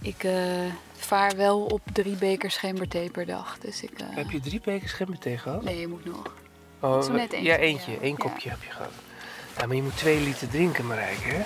Ik 0.00 0.24
eh, 0.24 0.72
vaar 0.96 1.36
wel 1.36 1.64
op 1.64 1.80
drie 1.92 2.16
bekers 2.16 2.56
gemberthee 2.56 3.10
per 3.10 3.26
dag. 3.26 3.58
Dus 3.58 3.82
ik... 3.82 3.98
eh, 4.00 4.06
Heb 4.10 4.30
je 4.30 4.40
drie 4.40 4.60
bekers 4.64 4.92
gemberthee 4.92 5.38
gehad? 5.38 5.62
Nee, 5.62 5.80
je 5.80 5.88
moet 5.88 6.04
nog. 6.04 6.34
Oh, 6.80 7.02
zo 7.02 7.12
net 7.12 7.30
ja, 7.32 7.38
eentje, 7.38 7.58
eentje. 7.58 7.92
ja. 7.92 7.98
Eén 8.00 8.08
Ja. 8.10 8.16
kopje 8.16 8.48
heb 8.50 8.62
je 8.62 8.70
gehad. 8.70 8.92
Ja, 9.58 9.66
maar 9.66 9.76
je 9.76 9.82
moet 9.82 9.96
twee 9.96 10.20
liter 10.20 10.48
drinken, 10.48 10.86
Marijke, 10.86 11.28
hè? 11.28 11.42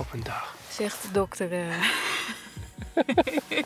Op 0.00 0.06
een 0.12 0.22
dag. 0.22 0.54
Zegt 0.70 1.02
de 1.02 1.10
dokter. 1.12 1.52
eh. 1.52 1.74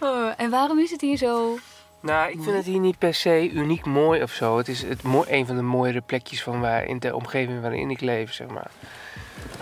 oh, 0.00 0.32
en 0.36 0.50
waarom 0.50 0.78
is 0.78 0.90
het 0.90 1.00
hier 1.00 1.16
zo... 1.16 1.58
Nou, 2.00 2.30
ik 2.30 2.42
vind 2.42 2.56
het 2.56 2.64
hier 2.64 2.78
niet 2.80 2.98
per 2.98 3.14
se 3.14 3.50
uniek 3.50 3.84
mooi 3.84 4.22
of 4.22 4.32
zo. 4.32 4.56
Het 4.58 4.68
is 4.68 4.82
het 4.82 5.02
mooi, 5.02 5.26
een 5.30 5.46
van 5.46 5.56
de 5.56 5.62
mooiere 5.62 6.00
plekjes 6.00 6.42
van 6.42 6.60
waar, 6.60 6.84
in 6.84 6.98
de 6.98 7.14
omgeving 7.14 7.60
waarin 7.60 7.90
ik 7.90 8.00
leef, 8.00 8.32
zeg 8.32 8.48
maar. 8.48 8.70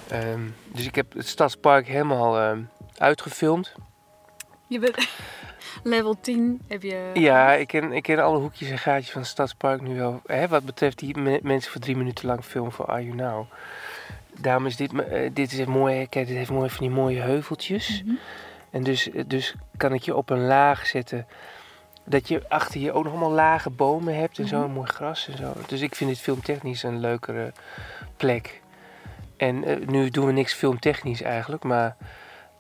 Ehm, 0.09 0.41
dus 0.65 0.87
ik 0.87 0.95
heb 0.95 1.13
het 1.13 1.27
stadspark 1.29 1.87
helemaal 1.87 2.39
ehm, 2.39 2.61
uitgefilmd. 2.97 3.75
Je 4.67 4.79
bent... 4.79 5.09
Level 5.83 6.17
10 6.21 6.61
heb 6.69 6.83
je... 6.83 7.11
Ja, 7.15 7.53
ik 7.53 7.67
ken, 7.67 7.93
ik 7.93 8.03
ken 8.03 8.19
alle 8.25 8.39
hoekjes 8.39 8.71
en 8.71 8.79
gaatjes 8.79 9.11
van 9.11 9.21
het 9.21 9.31
stadspark 9.31 9.81
nu 9.81 9.97
wel. 9.97 10.21
Hè, 10.27 10.49
wat 10.49 10.65
betreft 10.65 10.99
die 10.99 11.19
me- 11.19 11.41
mensen 11.43 11.73
voor 11.73 11.81
drie 11.81 11.97
minuten 11.97 12.27
lang 12.27 12.45
filmen 12.45 12.73
voor 12.73 12.87
Are 12.87 13.03
You 13.05 13.15
Now. 13.17 13.45
Daarom 14.41 14.67
is 14.67 14.77
dit, 14.77 14.93
eh, 15.03 15.31
dit 15.33 15.53
is 15.53 15.65
mooi. 15.67 16.07
Kijk, 16.09 16.27
dit 16.27 16.37
heeft 16.37 16.51
mooi 16.51 16.71
van 16.71 16.87
die 16.87 16.95
mooie 16.97 17.21
heuveltjes. 17.21 18.03
Mhm. 18.05 18.15
En 18.71 18.83
dus, 18.83 19.09
dus 19.27 19.55
kan 19.77 19.93
ik 19.93 20.03
je 20.03 20.17
op 20.17 20.31
een 20.31 20.47
laag 20.47 20.87
zetten. 20.87 21.27
Dat 22.05 22.29
je 22.29 22.49
achter 22.49 22.81
je 22.81 22.93
ook 22.93 23.05
nog 23.05 23.13
allemaal 23.13 23.31
lage 23.33 23.71
bomen 23.71 24.17
hebt 24.17 24.39
en 24.39 24.47
zo, 24.49 24.59
Mhm. 24.63 24.71
mooi 24.71 24.87
gras 24.89 25.29
en 25.29 25.37
zo. 25.37 25.53
Dus 25.67 25.81
ik 25.81 25.95
vind 25.95 26.11
dit 26.11 26.21
filmtechnisch 26.21 26.83
een 26.83 27.01
leukere 27.01 27.53
plek. 28.17 28.61
En 29.37 29.65
eh, 29.65 29.77
nu 29.87 30.11
doen 30.11 30.27
we 30.27 30.33
niks 30.33 30.53
filmtechnisch 30.55 31.23
eigenlijk, 31.23 31.63
maar 31.63 31.97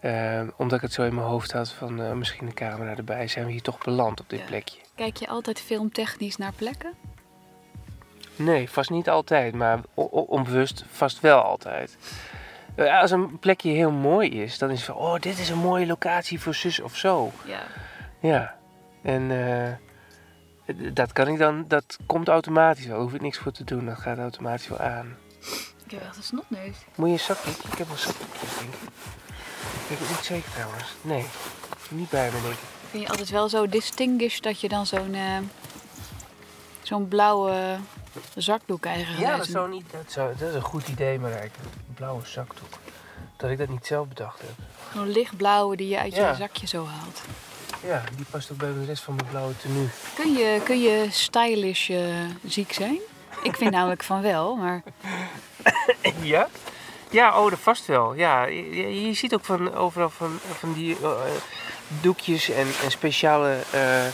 eh, 0.00 0.40
omdat 0.56 0.76
ik 0.76 0.82
het 0.82 0.92
zo 0.92 1.02
in 1.02 1.14
mijn 1.14 1.26
hoofd 1.26 1.52
had 1.52 1.70
van 1.72 2.02
eh, 2.02 2.12
misschien 2.12 2.46
een 2.46 2.54
camera 2.54 2.96
erbij, 2.96 3.28
zijn 3.28 3.46
we 3.46 3.52
hier 3.52 3.62
toch 3.62 3.78
beland 3.78 4.20
op 4.20 4.28
dit 4.28 4.38
Ja. 4.40 4.46
plekje. 4.46 4.78
Kijk 4.94 5.16
je 5.16 5.28
altijd 5.28 5.60
filmtechnisch 5.60 6.36
naar 6.36 6.52
plekken? 6.56 6.94
Nee, 8.36 8.70
vast 8.70 8.90
niet 8.90 9.08
altijd, 9.08 9.54
maar 9.54 9.80
onbewust 9.94 10.84
vast 10.90 11.20
wel 11.20 11.42
altijd. 11.42 11.96
Eh, 12.74 13.00
Als 13.00 13.10
een 13.10 13.38
plekje 13.38 13.70
heel 13.70 13.90
mooi 13.90 14.28
is, 14.42 14.58
dan 14.58 14.70
is 14.70 14.76
het 14.76 14.86
van, 14.86 14.94
oh, 14.94 15.20
dit 15.20 15.38
is 15.38 15.48
een 15.48 15.58
mooie 15.58 15.86
locatie 15.86 16.40
voor 16.40 16.54
zus 16.54 16.80
of 16.80 16.96
zo. 16.96 17.32
Ja. 17.44 17.62
Ja, 18.20 18.54
en 19.02 19.30
eh, 19.30 19.72
dat 20.92 21.12
kan 21.12 21.28
ik 21.28 21.38
dan, 21.38 21.64
dat 21.68 21.96
komt 22.06 22.28
automatisch 22.28 22.84
wel. 22.86 22.94
Daar 22.94 23.02
hoef 23.04 23.14
ik 23.14 23.20
niks 23.20 23.38
voor 23.38 23.52
te 23.52 23.64
doen, 23.64 23.86
dat 23.86 23.98
gaat 23.98 24.18
automatisch 24.18 24.68
wel 24.68 24.78
aan. 24.80 25.16
Ik 25.84 25.90
heb 25.90 26.02
echt 26.02 26.16
een 26.16 26.22
snotneus. 26.22 26.76
Moet 26.94 27.06
je 27.06 27.12
een 27.12 27.18
zakdoekje? 27.20 27.68
Ik 27.72 27.78
heb 27.78 27.86
wel 27.88 27.96
zakdoekjes, 27.96 28.58
denk 28.58 28.74
ik. 28.74 28.78
Ik 29.82 29.88
weet 29.88 29.98
het 29.98 30.08
niet 30.08 30.24
zeker 30.24 30.50
trouwens. 30.52 30.84
Nee, 31.00 31.26
niet 31.90 32.10
bij 32.10 32.30
me, 32.32 32.40
denk 32.40 32.52
ik. 32.52 32.58
Vind 32.90 33.02
je 33.02 33.08
altijd 33.08 33.30
wel 33.30 33.48
zo 33.48 33.66
distinguished 33.68 34.42
dat 34.42 34.60
je 34.60 34.68
dan 34.68 34.86
zo'n 34.86 35.14
eh, 35.14 35.36
zo'n 36.82 37.08
blauwe 37.08 37.76
zakdoek 38.34 38.84
eigenlijk 38.84 39.20
Ja, 39.26 39.36
dat 39.36 39.46
is, 39.46 39.52
zo 39.52 39.66
niet, 39.66 39.84
dat, 39.90 40.12
zou, 40.12 40.34
dat 40.38 40.48
is 40.48 40.54
een 40.54 40.62
goed 40.62 40.88
idee, 40.88 41.18
Marijke. 41.18 41.58
Een 41.88 41.94
blauwe 41.94 42.22
zakdoek. 42.26 42.68
Dat 43.36 43.50
ik 43.50 43.58
dat 43.58 43.68
niet 43.68 43.86
zelf 43.86 44.08
bedacht 44.08 44.40
heb. 44.40 44.50
Zo'n 44.94 45.08
lichtblauwe 45.10 45.76
die 45.76 45.88
je 45.88 45.98
uit 45.98 46.14
Ja. 46.14 46.28
je 46.30 46.34
zakje 46.36 46.66
zo 46.66 46.86
haalt. 46.86 47.20
Ja, 47.86 48.02
die 48.16 48.24
past 48.30 48.50
ook 48.52 48.58
bij 48.58 48.72
de 48.72 48.84
rest 48.84 49.02
van 49.02 49.14
mijn 49.14 49.28
blauwe 49.28 49.56
tenue. 49.56 49.88
Kun 50.14 50.32
je, 50.32 50.60
kun 50.64 50.80
je 50.80 51.06
stylish 51.10 51.90
eh, 51.90 52.04
ziek 52.44 52.72
zijn? 52.72 52.98
Ik 53.42 53.56
vind 53.56 53.70
namelijk 53.70 54.02
van 54.02 54.22
wel, 54.22 54.56
maar 54.56 54.82
Ja? 56.20 56.48
Ja, 57.10 57.40
oh, 57.40 57.50
dat 57.50 57.58
vast 57.58 57.86
wel. 57.86 58.14
Ja, 58.14 58.44
je, 58.44 59.06
je 59.06 59.14
ziet 59.14 59.34
ook 59.34 59.44
van 59.44 59.74
overal 59.74 60.10
van, 60.10 60.38
van 60.40 60.72
die 60.72 60.96
eh, 61.02 61.20
doekjes 62.02 62.48
en, 62.50 62.66
en 62.84 62.90
speciale... 62.90 63.56
eh, 63.72 64.06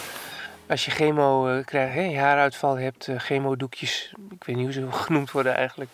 als 0.68 0.84
je 0.84 0.90
chemo 0.90 1.48
eh, 1.48 1.64
krijgt, 1.64 1.94
hè, 1.94 2.18
haaruitval 2.18 2.78
hebt, 2.78 3.08
chemodoekjes. 3.16 4.12
Ik 4.30 4.44
weet 4.44 4.56
niet 4.56 4.64
hoe 4.64 4.72
ze 4.74 4.92
genoemd 5.04 5.30
worden 5.30 5.54
eigenlijk. 5.54 5.90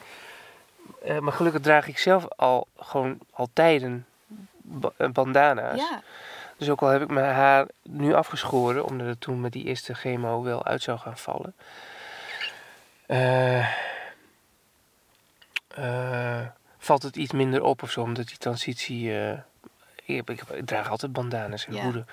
Maar 1.20 1.32
gelukkig 1.32 1.60
draag 1.62 1.88
ik 1.88 1.98
zelf 1.98 2.26
al 2.36 2.66
gewoon 2.78 3.18
al 3.32 3.48
tijden 3.52 4.06
ba- 4.62 4.92
bandana's. 5.12 5.78
ja. 5.78 6.02
Dus 6.56 6.70
ook 6.70 6.80
al 6.82 6.88
heb 6.88 7.02
ik 7.02 7.08
mijn 7.10 7.34
haar 7.34 7.66
nu 7.82 8.14
afgeschoren, 8.14 8.84
omdat 8.84 9.06
het 9.06 9.20
toen 9.20 9.40
met 9.40 9.52
die 9.52 9.64
eerste 9.64 9.94
chemo 9.94 10.42
wel 10.42 10.64
uit 10.64 10.82
zou 10.82 10.98
gaan 10.98 11.16
vallen. 11.18 11.54
eh, 13.06 13.58
eh, 15.68 16.46
valt 16.82 17.02
het 17.02 17.16
iets 17.16 17.32
minder 17.32 17.62
op 17.62 17.82
of 17.82 17.90
zo, 17.90 18.00
omdat 18.02 18.28
die 18.28 18.36
transitie. 18.38 19.18
eh, 19.18 19.38
ik, 20.04 20.16
heb- 20.16 20.30
ik, 20.30 20.66
draag 20.66 20.90
altijd 20.90 21.12
bandanas 21.12 21.66
en 21.66 21.74
Ja. 21.74 21.82
hoeden. 21.82 22.06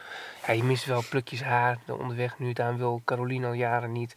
Ja, 0.48 0.54
je 0.54 0.64
mist 0.64 0.86
wel 0.86 1.04
plukjes 1.10 1.42
haar 1.42 1.78
onderweg 1.88 2.40
nu. 2.40 2.54
Daarom 2.54 2.78
wil 2.78 3.02
Caroline 3.06 3.48
al 3.48 3.54
jaren 3.54 3.92
niet. 3.92 4.16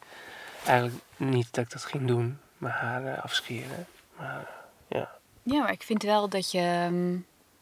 Eigenlijk 0.65 1.03
niet 1.17 1.49
dat 1.55 1.65
ik 1.65 1.71
dat 1.71 1.85
ging 1.85 2.07
doen, 2.07 2.39
mijn 2.59 2.75
haar 2.75 3.05
eh, 3.07 3.23
afscheren. 3.25 3.87
Maar 4.17 4.47
ja. 4.89 5.11
ja, 5.43 5.63
maar 5.63 5.73
ik 5.73 5.83
vind 5.83 6.03
wel 6.03 6.29
dat 6.29 6.51
je, 6.51 6.59
ehm, 6.61 7.17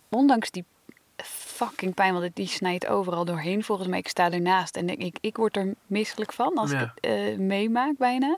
ondanks 0.09 0.51
die 0.51 0.65
fucking 1.25 1.95
pijn, 1.95 2.13
want 2.15 2.37
die 2.37 2.47
snijdt 2.47 2.87
overal 2.87 3.25
doorheen 3.25 3.65
volgens 3.65 3.89
mij. 3.89 3.99
Ik 3.99 4.09
sta 4.09 4.31
ernaast 4.31 4.77
en 4.77 4.89
ik, 4.89 4.99
ik, 4.99 5.19
ik 5.21 5.37
word 5.37 5.57
er 5.57 5.75
misselijk 5.87 6.33
van 6.33 6.55
als 6.59 6.71
Ja. 6.71 6.81
ik 6.81 6.91
het 6.95 7.05
eh, 7.13 7.39
meemaak 7.39 7.97
bijna. 7.99 8.37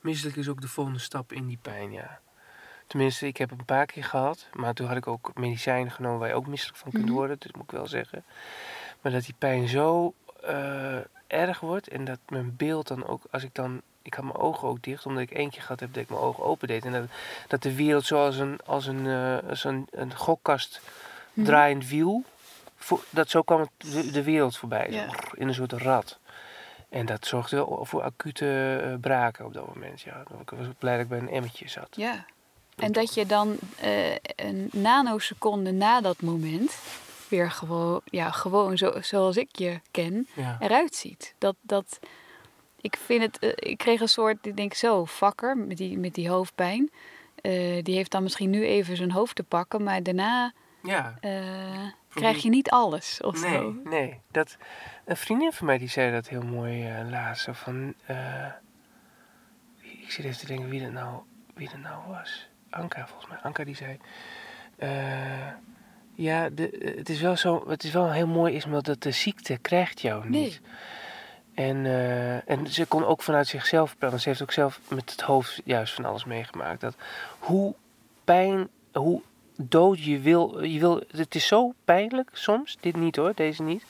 Misselijk 0.00 0.36
is 0.36 0.48
ook 0.48 0.60
de 0.60 0.68
volgende 0.68 0.98
stap 0.98 1.32
in 1.32 1.46
die 1.46 1.58
pijn, 1.62 1.92
ja. 1.92 2.20
Tenminste, 2.88 3.26
ik 3.26 3.36
heb 3.36 3.50
het 3.50 3.58
een 3.58 3.64
paar 3.64 3.86
keer 3.86 4.04
gehad. 4.04 4.46
Maar 4.52 4.74
toen 4.74 4.86
had 4.86 4.96
ik 4.96 5.06
ook 5.06 5.30
medicijnen 5.34 5.92
genomen 5.92 6.18
waar 6.18 6.28
je 6.28 6.34
ook 6.34 6.46
misselijk 6.46 6.78
van 6.78 6.90
kunt 6.92 7.04
Mhm. 7.04 7.12
worden. 7.14 7.36
Dat 7.38 7.54
moet 7.54 7.64
ik 7.64 7.70
wel 7.70 7.86
zeggen. 7.86 8.24
Maar 9.00 9.12
dat 9.12 9.24
die 9.24 9.34
pijn 9.38 9.68
zo 9.68 10.14
eh, 10.42 10.96
erg 11.26 11.60
wordt. 11.60 11.88
En 11.88 12.04
dat 12.04 12.18
mijn 12.28 12.56
beeld 12.56 12.88
dan 12.88 13.06
ook, 13.06 13.22
als 13.30 13.42
ik 13.42 13.54
dan... 13.54 13.80
Ik 14.02 14.14
had 14.14 14.24
mijn 14.24 14.36
ogen 14.36 14.68
ook 14.68 14.82
dicht, 14.82 15.06
omdat 15.06 15.22
ik 15.22 15.30
één 15.30 15.50
keer 15.50 15.62
gehad 15.62 15.80
heb 15.80 15.92
dat 15.94 16.02
ik 16.02 16.08
mijn 16.08 16.20
ogen 16.20 16.44
open 16.44 16.68
deed. 16.68 16.84
En 16.84 16.92
dat, 16.92 17.02
dat 17.48 17.62
de 17.62 17.74
wereld 17.74 18.04
zoals 18.04 18.36
een, 18.36 18.58
als 18.64 18.86
een, 18.86 19.06
eh, 19.06 19.48
als 19.48 19.64
een, 19.64 19.86
een 19.90 20.14
gokkast 20.16 20.80
Mhm. 21.32 21.46
draaiend 21.46 21.88
wiel... 21.88 22.24
Voor, 22.76 23.04
dat 23.10 23.28
zo 23.30 23.42
kwam 23.42 23.68
de, 23.76 24.10
de 24.10 24.22
wereld 24.22 24.56
voorbij. 24.56 24.88
in 25.34 25.48
een 25.48 25.54
soort 25.54 25.72
rad. 25.72 26.18
En 26.88 27.06
dat 27.06 27.26
zorgde 27.26 27.56
wel 27.56 27.84
voor 27.84 28.02
acute 28.02 28.80
eh, 28.84 28.94
braken 29.00 29.44
op 29.44 29.54
dat 29.54 29.66
moment. 29.74 30.00
Ja. 30.00 30.22
Ik 30.40 30.50
was 30.50 30.66
blij 30.78 30.92
dat 30.94 31.02
ik 31.02 31.08
bij 31.08 31.18
een 31.18 31.28
emmetje 31.30 31.68
zat. 31.68 31.88
Ja. 31.90 32.24
En 32.78 32.92
dat 32.92 33.14
je 33.14 33.26
dan 33.26 33.56
eh, 33.80 34.14
een 34.36 34.68
nanoseconde 34.72 35.72
na 35.72 36.00
dat 36.00 36.20
moment 36.22 36.78
weer 37.28 37.50
gewoon, 37.50 38.00
ja, 38.04 38.30
gewoon 38.30 38.78
zo, 38.78 38.92
zoals 39.00 39.36
ik 39.36 39.48
je 39.58 39.80
ken, 39.90 40.26
Ja. 40.34 40.56
eruit 40.60 40.94
ziet. 40.94 41.34
Dat, 41.38 41.56
dat, 41.60 41.98
ik 42.80 42.96
vind 42.96 43.22
het, 43.22 43.38
eh, 43.38 43.70
ik 43.70 43.78
kreeg 43.78 44.00
een 44.00 44.08
soort, 44.08 44.46
ik 44.46 44.56
denk 44.56 44.74
zo, 44.74 45.04
vakker 45.04 45.56
met 45.56 45.76
die, 45.76 45.98
met 45.98 46.14
die 46.14 46.28
hoofdpijn. 46.28 46.90
Eh, 47.34 47.82
die 47.82 47.94
heeft 47.94 48.10
dan 48.10 48.22
misschien 48.22 48.50
nu 48.50 48.64
even 48.66 48.96
zijn 48.96 49.10
hoofd 49.12 49.36
te 49.36 49.42
pakken, 49.42 49.82
maar 49.82 50.02
daarna 50.02 50.52
ja. 50.82 51.18
krijg 52.12 52.42
je 52.42 52.48
niet 52.48 52.70
alles 52.70 53.20
of 53.22 53.40
Nee, 53.42 53.52
zo. 53.52 53.74
nee. 53.84 54.20
Dat, 54.30 54.56
een 55.04 55.16
vriendin 55.16 55.52
van 55.52 55.66
mij 55.66 55.78
die 55.78 55.88
zei 55.88 56.12
dat 56.12 56.28
heel 56.28 56.42
mooi 56.42 56.88
laatst. 57.10 57.44
Zo 57.44 57.52
van, 57.52 57.94
ik 59.82 60.10
zit 60.10 60.24
even 60.24 60.38
te 60.38 60.46
denken 60.46 60.68
wie 60.68 60.80
dat 60.82 60.92
nou, 60.92 61.20
wie 61.54 61.68
dat 61.70 61.78
nou 61.80 62.02
was. 62.08 62.48
Anka 62.70 63.06
volgens 63.06 63.28
mij. 63.30 63.38
Anka 63.42 63.64
die 63.64 63.76
zei... 63.76 63.98
eh, 64.76 65.48
ja, 66.14 66.48
de, 66.48 66.94
het 66.96 67.08
is 67.08 67.20
wel 67.20 67.36
zo, 67.36 67.64
het 67.68 67.84
is 67.84 67.92
wel 67.92 68.10
heel 68.12 68.26
mooi 68.26 68.54
is, 68.54 68.66
maar 68.66 68.82
dat 68.82 69.02
de 69.02 69.10
ziekte 69.10 69.58
krijgt 69.62 70.00
jou 70.00 70.28
Nee. 70.28 70.40
niet. 70.42 70.60
En, 71.54 71.86
eh, 71.86 72.50
en 72.50 72.66
ze 72.66 72.86
kon 72.86 73.04
ook 73.04 73.22
vanuit 73.22 73.46
zichzelf 73.46 73.96
praten. 73.98 74.20
Ze 74.20 74.28
heeft 74.28 74.42
ook 74.42 74.52
zelf 74.52 74.80
met 74.88 75.10
het 75.10 75.20
hoofd 75.20 75.60
juist 75.64 75.94
van 75.94 76.04
alles 76.04 76.24
meegemaakt. 76.24 76.80
Dat 76.80 76.96
hoe 77.38 77.74
pijn, 78.24 78.68
hoe 78.92 79.22
dood 79.56 80.04
je 80.04 80.18
wil, 80.18 80.62
je 80.62 80.78
wil. 80.78 81.02
Het 81.10 81.34
is 81.34 81.46
zo 81.46 81.72
pijnlijk 81.84 82.30
soms. 82.32 82.76
Dit 82.80 82.96
niet 82.96 83.16
hoor, 83.16 83.32
deze 83.34 83.62
niet. 83.62 83.84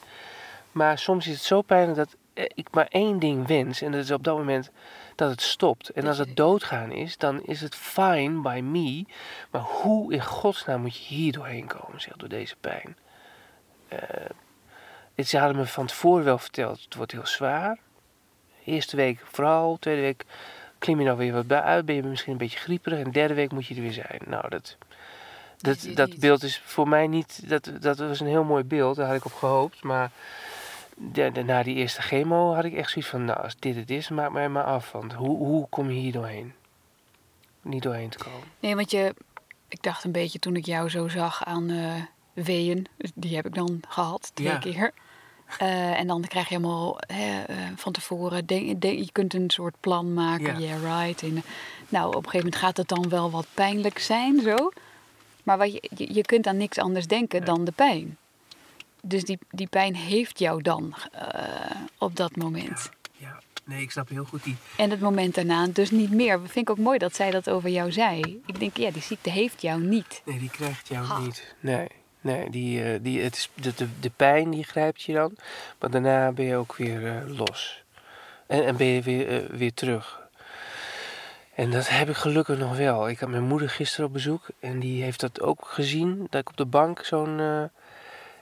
Maar 0.71 0.97
soms 0.97 1.27
is 1.27 1.33
het 1.33 1.43
zo 1.43 1.61
pijnlijk 1.61 1.97
dat 1.97 2.15
eh, 2.33 2.45
ik 2.53 2.67
maar 2.71 2.87
één 2.89 3.19
ding 3.19 3.47
wens. 3.47 3.81
En 3.81 3.91
dat 3.91 4.03
is 4.03 4.11
op 4.11 4.23
dat 4.23 4.37
moment 4.37 4.71
dat 5.19 5.29
het 5.29 5.41
stopt. 5.41 5.89
En 5.89 6.07
als 6.07 6.17
het 6.17 6.35
doodgaan 6.35 6.91
is, 6.91 7.17
dan 7.17 7.43
is 7.43 7.61
het 7.61 7.75
fine 7.75 8.41
by 8.41 8.59
me. 8.63 9.05
Maar 9.49 9.61
hoe 9.61 10.13
in 10.13 10.23
godsnaam 10.23 10.81
moet 10.81 10.95
je 10.95 11.15
hier 11.15 11.31
doorheen 11.31 11.67
komen, 11.67 12.01
zeg, 12.01 12.15
door 12.15 12.29
deze 12.29 12.55
pijn? 12.61 12.97
Uh, 13.93 15.25
ze 15.25 15.37
hadden 15.37 15.57
me 15.57 15.65
van 15.65 15.85
tevoren 15.85 16.23
wel 16.23 16.37
verteld, 16.37 16.83
het 16.83 16.95
wordt 16.95 17.11
heel 17.11 17.25
zwaar. 17.25 17.77
Eerste 18.63 18.95
week 18.95 19.21
vooral, 19.31 19.77
tweede 19.79 20.01
week 20.01 20.25
klim 20.77 20.99
je 20.99 21.05
nou 21.05 21.17
weer 21.17 21.33
wat 21.33 21.47
bij 21.47 21.61
uit, 21.61 21.85
ben 21.85 21.95
je 21.95 22.03
misschien 22.03 22.31
een 22.31 22.37
beetje 22.37 22.59
grieperig. 22.59 22.99
En 23.05 23.11
derde 23.11 23.33
week 23.33 23.51
moet 23.51 23.65
je 23.65 23.75
er 23.75 23.81
weer 23.81 23.93
zijn. 23.93 24.21
Nou, 24.25 24.49
dat, 24.49 24.77
dat, 25.57 25.87
dat 25.93 26.19
beeld 26.19 26.43
is 26.43 26.61
voor 26.65 26.87
mij 26.87 27.07
niet, 27.07 27.49
dat, 27.49 27.71
dat 27.79 27.97
was 27.97 28.19
een 28.19 28.27
heel 28.27 28.43
mooi 28.43 28.63
beeld, 28.63 28.95
daar 28.95 29.07
had 29.07 29.15
ik 29.15 29.25
op 29.25 29.33
gehoopt. 29.33 29.83
Maar 29.83 30.11
de, 30.99 31.43
na 31.45 31.63
die 31.63 31.75
eerste 31.75 32.01
chemo 32.01 32.53
had 32.53 32.65
ik 32.65 32.73
echt 32.73 32.91
zoiets 32.91 33.11
van, 33.11 33.25
nou, 33.25 33.43
als 33.43 33.55
dit 33.59 33.75
het 33.75 33.89
is, 33.89 34.09
maak 34.09 34.31
mij 34.31 34.49
maar 34.49 34.63
af. 34.63 34.91
Want 34.91 35.13
hoe, 35.13 35.37
hoe 35.37 35.67
kom 35.69 35.91
je 35.91 35.99
hier 35.99 36.11
doorheen? 36.11 36.53
Niet 37.61 37.83
doorheen 37.83 38.09
te 38.09 38.17
komen. 38.17 38.47
Nee, 38.59 38.75
want 38.75 38.91
je, 38.91 39.13
ik 39.67 39.83
dacht 39.83 40.03
een 40.03 40.11
beetje 40.11 40.39
toen 40.39 40.55
ik 40.55 40.65
jou 40.65 40.89
zo 40.89 41.07
zag 41.07 41.45
aan 41.45 41.69
uh, 41.69 41.93
weeën, 42.33 42.87
die 43.15 43.35
heb 43.35 43.45
ik 43.45 43.55
dan 43.55 43.79
gehad, 43.87 44.31
twee 44.33 44.59
keer. 44.59 44.91
Uh, 45.61 45.99
en 45.99 46.07
dan 46.07 46.21
krijg 46.21 46.49
je 46.49 46.55
helemaal 46.55 46.97
hè, 47.07 47.43
uh, 47.49 47.55
van 47.75 47.91
tevoren, 47.91 48.45
denk, 48.45 48.81
denk, 48.81 48.99
je 48.99 49.11
kunt 49.11 49.33
een 49.33 49.49
soort 49.49 49.75
plan 49.79 50.13
maken, 50.13 50.59
yeah, 50.59 50.81
yeah 50.81 51.05
right. 51.05 51.23
En, 51.23 51.43
nou, 51.89 52.07
op 52.07 52.15
een 52.15 52.29
gegeven 52.29 52.37
moment 52.37 52.55
gaat 52.55 52.77
het 52.77 52.87
dan 52.87 53.09
wel 53.09 53.31
wat 53.31 53.47
pijnlijk 53.53 53.99
zijn, 53.99 54.41
zo. 54.41 54.71
Maar 55.43 55.57
wat 55.57 55.73
je, 55.73 55.89
je, 55.95 56.13
je 56.13 56.21
kunt 56.21 56.47
aan 56.47 56.57
niks 56.57 56.77
anders 56.77 57.07
denken 57.07 57.45
dan 57.45 57.65
de 57.65 57.71
pijn. 57.71 58.17
Dus 59.01 59.23
die, 59.23 59.39
die 59.51 59.67
pijn 59.67 59.95
heeft 59.95 60.39
jou 60.39 60.61
dan 60.61 60.95
uh, 61.15 61.21
op 61.97 62.15
dat 62.15 62.35
moment. 62.35 62.89
Ja, 63.11 63.27
ja, 63.27 63.39
nee, 63.63 63.81
ik 63.81 63.91
snap 63.91 64.09
heel 64.09 64.25
goed 64.25 64.43
die. 64.43 64.55
En 64.77 64.89
het 64.89 64.99
moment 64.99 65.35
daarna 65.35 65.67
dus 65.67 65.91
niet 65.91 66.11
meer. 66.11 66.39
Vind 66.39 66.55
ik 66.55 66.69
ook 66.69 66.77
mooi 66.77 66.97
dat 66.97 67.15
zij 67.15 67.31
dat 67.31 67.49
over 67.49 67.69
jou 67.69 67.91
zei. 67.91 68.41
Ik 68.45 68.59
denk, 68.59 68.77
ja, 68.77 68.91
die 68.91 69.01
ziekte 69.01 69.29
heeft 69.29 69.61
jou 69.61 69.81
niet. 69.81 70.21
Nee, 70.25 70.39
die 70.39 70.49
krijgt 70.49 70.87
jou 70.87 71.05
ha. 71.05 71.19
niet. 71.19 71.55
Nee. 71.59 71.87
Nee, 72.21 72.49
die, 72.49 72.83
uh, 72.83 72.99
die, 73.01 73.21
het 73.21 73.35
is, 73.35 73.49
de, 73.53 73.73
de, 73.75 73.87
de 73.99 74.11
pijn 74.15 74.49
die 74.49 74.63
grijpt 74.63 75.01
je 75.01 75.13
dan. 75.13 75.35
Maar 75.79 75.91
daarna 75.91 76.31
ben 76.31 76.45
je 76.45 76.55
ook 76.55 76.75
weer 76.75 77.01
uh, 77.01 77.37
los. 77.37 77.83
En, 78.47 78.65
en 78.65 78.77
ben 78.77 78.87
je 78.87 79.01
weer, 79.01 79.43
uh, 79.43 79.49
weer 79.49 79.73
terug. 79.73 80.19
En 81.55 81.71
dat 81.71 81.89
heb 81.89 82.09
ik 82.09 82.15
gelukkig 82.15 82.57
nog 82.57 82.77
wel. 82.77 83.09
Ik 83.09 83.19
had 83.19 83.29
mijn 83.29 83.43
moeder 83.43 83.69
gisteren 83.69 84.05
op 84.05 84.13
bezoek. 84.13 84.47
En 84.59 84.79
die 84.79 85.03
heeft 85.03 85.19
dat 85.19 85.41
ook 85.41 85.65
gezien. 85.67 86.27
Dat 86.29 86.41
ik 86.41 86.49
op 86.49 86.57
de 86.57 86.65
bank 86.65 87.05
zo'n 87.05 87.69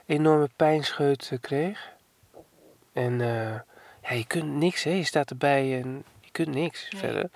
enorme 0.08 0.48
pijnscheut 0.56 1.38
kreeg. 1.40 1.92
En 2.92 3.18
ja, 4.02 4.14
je 4.14 4.26
kunt 4.26 4.52
niks, 4.52 4.82
hè. 4.82 4.90
Je 4.90 5.04
staat 5.04 5.30
erbij 5.30 5.80
en 5.82 6.04
je 6.20 6.30
kunt 6.30 6.48
niks 6.48 6.90
nee. 6.90 7.00
verder. 7.00 7.30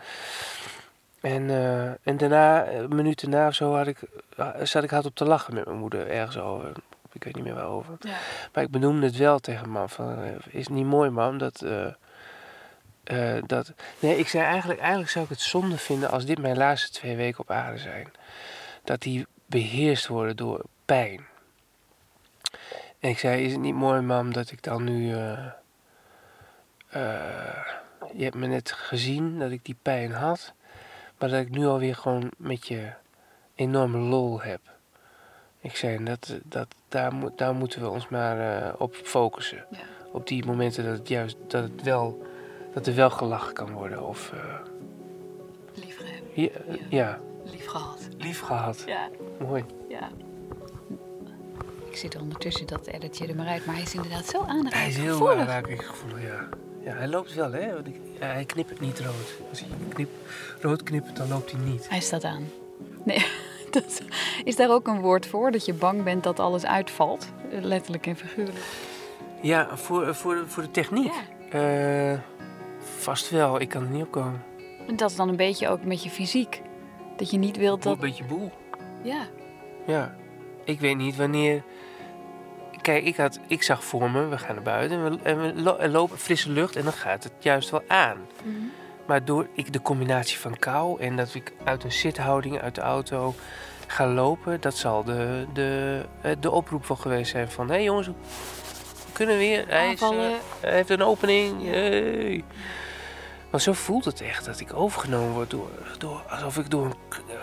En, 1.20 1.42
uh, 1.42 1.86
en 1.86 2.16
daarna, 2.16 2.68
een 2.68 2.94
minuut 2.94 3.20
daarna 3.20 3.46
of 3.46 3.54
zo, 3.54 3.74
had 3.74 3.86
ik, 3.86 3.98
zat 4.62 4.82
ik 4.82 4.90
hard 4.90 5.06
op 5.06 5.14
te 5.14 5.24
lachen 5.24 5.54
met 5.54 5.64
mijn 5.64 5.78
moeder 5.78 6.10
ergens 6.10 6.38
over. 6.38 6.72
Ik 7.12 7.24
weet 7.24 7.34
niet 7.34 7.44
meer 7.44 7.54
waarover. 7.54 7.96
Ja. 8.00 8.16
Maar 8.52 8.64
ik 8.64 8.70
benoemde 8.70 9.06
het 9.06 9.16
wel 9.16 9.38
tegen 9.38 9.70
mam. 9.70 9.88
Van, 9.88 10.18
is 10.50 10.64
het 10.64 10.74
niet 10.74 10.86
mooi, 10.86 11.10
mam, 11.10 11.38
dat, 11.38 11.62
uh, 11.64 11.86
uh, 13.04 13.42
dat... 13.46 13.72
Nee, 13.98 14.18
ik 14.18 14.28
zei 14.28 14.44
eigenlijk, 14.44 14.80
eigenlijk 14.80 15.10
zou 15.10 15.24
ik 15.24 15.30
het 15.30 15.40
zonde 15.40 15.78
vinden 15.78 16.10
als 16.10 16.24
dit 16.24 16.38
mijn 16.38 16.56
laatste 16.56 16.90
twee 16.90 17.16
weken 17.16 17.40
op 17.40 17.50
aarde 17.50 17.78
zijn. 17.78 18.12
Dat 18.84 19.00
die 19.00 19.26
beheerst 19.46 20.06
worden 20.06 20.36
door 20.36 20.64
pijn. 20.84 21.26
En 23.02 23.10
ik 23.10 23.18
zei, 23.18 23.44
is 23.44 23.52
het 23.52 23.60
niet 23.60 23.74
mooi, 23.74 24.00
mam, 24.00 24.32
dat 24.32 24.50
ik 24.50 24.62
dan 24.62 24.84
nu... 24.84 25.06
je 28.12 28.24
hebt 28.24 28.34
me 28.34 28.46
net 28.46 28.72
gezien 28.72 29.38
dat 29.38 29.50
ik 29.50 29.64
die 29.64 29.76
pijn 29.82 30.12
had. 30.12 30.52
Maar 31.18 31.28
dat 31.28 31.40
ik 31.40 31.50
nu 31.50 31.66
alweer 31.66 31.96
gewoon 31.96 32.30
met 32.36 32.66
je 32.66 32.92
enorme 33.54 33.98
lol 33.98 34.40
heb. 34.40 34.60
Ik 35.60 35.76
zei, 35.76 36.04
dat, 36.04 36.38
dat, 36.42 36.66
daar, 36.88 37.14
moet, 37.14 37.38
daar 37.38 37.54
moeten 37.54 37.80
we 37.80 37.88
ons 37.88 38.08
maar 38.08 38.62
uh, 38.62 38.72
op 38.78 38.94
focussen. 38.94 39.64
Ja. 39.70 39.78
Op 40.12 40.26
die 40.26 40.44
momenten 40.44 40.84
dat 40.84 40.98
het 40.98 41.08
juist 41.08 41.36
dat 41.46 41.62
het 41.62 41.82
wel 41.82 42.26
dat 42.74 42.86
er 42.86 42.94
wel 42.94 43.10
gelachen 43.10 43.52
kan 43.52 43.72
worden. 43.72 44.06
Of, 44.06 44.32
uh, 44.34 44.54
Lief 45.74 46.00
ja, 46.34 46.48
ja. 46.68 46.76
ja. 46.88 47.18
Lief 47.44 47.66
gehad. 47.66 48.08
Lief 48.18 48.40
gehad. 48.40 48.82
Ja. 48.86 49.08
Mooi. 49.38 49.64
Ja. 49.88 50.10
Ik 51.92 51.98
zit 51.98 52.16
ondertussen 52.20 52.66
dat 52.66 52.86
editje 52.86 53.26
er 53.26 53.36
maar 53.36 53.46
uit, 53.46 53.66
maar 53.66 53.74
hij 53.74 53.84
is 53.84 53.94
inderdaad 53.94 54.26
zo 54.26 54.38
aanraking 54.38 54.74
Hij 54.74 54.88
is 54.88 54.96
heel 54.96 55.16
gevoelig, 55.16 56.22
ja. 56.22 56.48
Ja, 56.84 56.92
hij 56.92 57.08
loopt 57.08 57.34
wel, 57.34 57.52
hè? 57.52 57.74
Want 57.74 57.86
ik, 57.86 57.94
ja, 58.20 58.26
hij 58.26 58.44
knippert 58.44 58.80
niet 58.80 58.98
rood. 59.00 59.48
Als 59.50 59.60
hij 59.60 59.68
knip, 59.88 60.08
rood 60.60 60.82
knippert, 60.82 61.16
dan 61.16 61.28
loopt 61.28 61.52
hij 61.52 61.60
niet. 61.60 61.88
Hij 61.88 62.00
staat 62.00 62.24
aan. 62.24 62.48
Nee, 63.04 63.26
dat, 63.70 64.02
is 64.44 64.56
daar 64.56 64.70
ook 64.70 64.86
een 64.86 65.00
woord 65.00 65.26
voor? 65.26 65.50
Dat 65.50 65.64
je 65.64 65.74
bang 65.74 66.02
bent 66.02 66.22
dat 66.22 66.40
alles 66.40 66.64
uitvalt? 66.64 67.26
Letterlijk 67.50 68.06
en 68.06 68.16
figuurlijk. 68.16 68.58
Ja, 69.42 69.76
voor, 69.76 70.14
voor, 70.14 70.44
voor 70.46 70.62
de 70.62 70.70
techniek? 70.70 71.12
Ja. 71.50 72.12
Uh, 72.12 72.18
vast 72.78 73.30
wel. 73.30 73.60
Ik 73.60 73.68
kan 73.68 73.82
er 73.82 73.90
niet 73.90 74.02
op 74.02 74.10
komen. 74.10 74.42
En 74.88 74.96
dat 74.96 75.10
is 75.10 75.16
dan 75.16 75.28
een 75.28 75.36
beetje 75.36 75.68
ook 75.68 75.84
met 75.84 76.02
je 76.02 76.10
fysiek. 76.10 76.62
Dat 77.16 77.30
je 77.30 77.38
niet 77.38 77.56
wilt 77.56 77.82
dat... 77.82 77.92
Een 77.92 78.00
beetje 78.00 78.24
boel. 78.24 78.50
Ja. 79.02 79.26
Ja. 79.86 80.16
Ik 80.64 80.80
weet 80.80 80.96
niet 80.96 81.16
wanneer 81.16 81.62
kijk, 82.82 83.04
ik, 83.04 83.16
had, 83.16 83.38
ik 83.46 83.62
zag 83.62 83.84
voor 83.84 84.10
me, 84.10 84.28
we 84.28 84.38
gaan 84.38 84.54
naar 84.54 84.64
buiten 84.64 84.96
en 84.96 85.10
we, 85.10 85.18
en 85.22 85.76
we 85.76 85.88
lopen 85.88 86.18
frisse 86.18 86.50
lucht 86.50 86.76
en 86.76 86.84
dan 86.84 86.92
gaat 86.92 87.24
het 87.24 87.32
juist 87.38 87.70
wel 87.70 87.82
aan. 87.86 88.16
Mm 88.42 88.54
-hmm. 88.54 88.72
Maar 89.06 89.24
door 89.24 89.46
ik, 89.54 89.72
de 89.72 89.82
combinatie 89.82 90.38
van 90.38 90.58
kou 90.58 91.00
en 91.00 91.16
dat 91.16 91.34
ik 91.34 91.52
uit 91.64 91.84
een 91.84 91.92
zithouding 91.92 92.60
uit 92.60 92.74
de 92.74 92.80
auto 92.80 93.34
ga 93.86 94.06
lopen, 94.06 94.60
dat 94.60 94.76
zal 94.76 95.04
de, 95.04 95.46
de, 95.52 96.02
de 96.40 96.50
oproep 96.50 96.84
van 96.84 96.98
geweest 96.98 97.30
zijn 97.30 97.50
van... 97.50 97.68
hé 97.68 97.74
hey 97.74 97.82
jongens, 97.82 98.06
we 98.06 98.12
kunnen 99.12 99.38
weer, 99.38 99.64
hij, 99.68 99.92
is, 99.92 100.00
uh, 100.00 100.08
hij 100.60 100.74
heeft 100.74 100.90
een 100.90 101.02
opening, 101.02 101.64
hey. 101.64 102.44
Want 103.52 103.64
zo 103.64 103.72
voelt 103.72 104.04
het 104.04 104.20
echt, 104.20 104.44
dat 104.44 104.60
ik 104.60 104.74
overgenomen 104.74 105.32
word 105.32 105.50
door, 105.50 105.68
door 105.98 106.22
alsof 106.28 106.58
ik 106.58 106.70
door 106.70 106.84
een, 106.84 106.94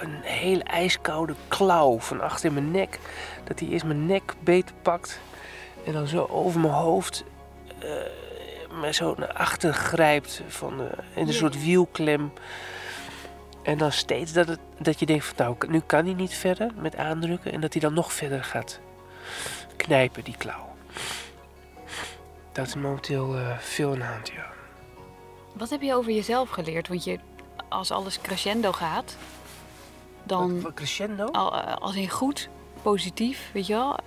een 0.01 0.21
hele 0.21 0.63
ijskoude 0.63 1.35
klauw 1.47 1.99
van 1.99 2.21
achter 2.21 2.45
in 2.45 2.53
mijn 2.53 2.71
nek, 2.71 2.99
dat 3.43 3.59
hij 3.59 3.69
eerst 3.69 3.85
mijn 3.85 4.05
nek 4.05 4.33
beter 4.43 4.75
pakt 4.81 5.19
en 5.85 5.93
dan 5.93 6.07
zo 6.07 6.25
over 6.25 6.59
mijn 6.59 6.73
hoofd 6.73 7.23
uh, 7.83 7.89
me 8.81 8.93
zo 8.93 9.15
naar 9.17 9.33
achter 9.33 9.73
grijpt 9.73 10.41
van, 10.47 10.81
uh, 10.81 10.85
in 11.15 11.27
een 11.27 11.33
soort 11.33 11.63
wielklem. 11.63 12.31
En 13.63 13.77
dan 13.77 13.91
steeds 13.91 14.33
dat, 14.33 14.47
het, 14.47 14.59
dat 14.79 14.99
je 14.99 15.05
denkt 15.05 15.25
van 15.25 15.35
nou, 15.37 15.71
nu 15.71 15.79
kan 15.79 16.05
hij 16.05 16.13
niet 16.13 16.33
verder 16.33 16.71
met 16.75 16.95
aandrukken. 16.95 17.51
En 17.51 17.61
dat 17.61 17.73
hij 17.73 17.81
dan 17.81 17.93
nog 17.93 18.13
verder 18.13 18.43
gaat 18.43 18.79
knijpen, 19.75 20.23
die 20.23 20.37
klauw. 20.37 20.75
Dat 22.51 22.67
is 22.67 22.75
momenteel 22.75 23.37
uh, 23.37 23.57
veel 23.57 23.91
aan 23.91 23.99
de 23.99 24.05
hand, 24.05 24.29
ja. 24.29 24.58
Wat 25.53 25.69
heb 25.69 25.81
je 25.81 25.95
over 25.95 26.11
jezelf 26.11 26.49
geleerd? 26.49 26.87
Want 26.87 27.03
je, 27.03 27.19
als 27.69 27.91
alles 27.91 28.21
crescendo 28.21 28.71
gaat, 28.71 29.17
dan... 30.23 30.61
Wat, 30.61 30.73
crescendo? 30.73 31.25
Al, 31.25 31.51
als 31.61 31.95
in 31.95 32.09
goed, 32.09 32.49
positief, 32.81 33.49
weet 33.53 33.67
je 33.67 33.73
wel? 33.73 33.97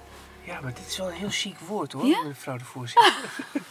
Ja, 0.44 0.60
maar 0.60 0.74
dit 0.74 0.86
is 0.86 0.98
wel 0.98 1.08
een 1.08 1.16
heel 1.16 1.30
chic 1.30 1.58
woord 1.58 1.92
hoor, 1.92 2.06
ja? 2.06 2.22
mevrouw 2.22 2.56
de 2.56 2.64
voorzitter. 2.64 3.14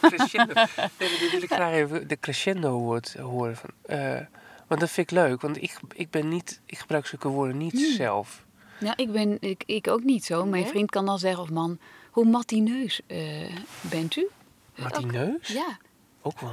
crescendo. 0.00 0.52
Nee, 0.98 1.30
wil 1.30 1.42
ik 1.42 1.52
graag 1.52 1.72
even 1.72 2.08
de 2.08 2.18
crescendo 2.20 2.78
woord 2.78 3.14
horen. 3.14 3.56
Van, 3.56 3.70
uh, 3.86 4.20
want 4.66 4.80
dat 4.80 4.90
vind 4.90 5.10
ik 5.10 5.16
leuk, 5.16 5.40
want 5.40 5.62
ik, 5.62 5.80
ik 5.92 6.10
ben 6.10 6.28
niet, 6.28 6.60
ik 6.66 6.78
gebruik 6.78 7.06
zulke 7.06 7.28
woorden 7.28 7.56
niet 7.56 7.72
hmm. 7.72 7.92
zelf. 7.92 8.44
Ja, 8.78 8.96
ik 8.96 9.12
ben, 9.12 9.36
ik, 9.40 9.62
ik 9.66 9.88
ook 9.88 10.02
niet 10.02 10.24
zo. 10.24 10.44
Mijn 10.44 10.66
vriend 10.66 10.90
kan 10.90 11.06
dan 11.06 11.18
zeggen, 11.18 11.42
of 11.42 11.50
man, 11.50 11.78
hoe 12.10 12.24
matineus 12.24 13.00
uh, 13.06 13.56
bent 13.80 14.16
u? 14.16 14.28
Matineus? 14.74 15.48
Ja. 15.48 15.78
Ook 16.22 16.40
wel 16.40 16.50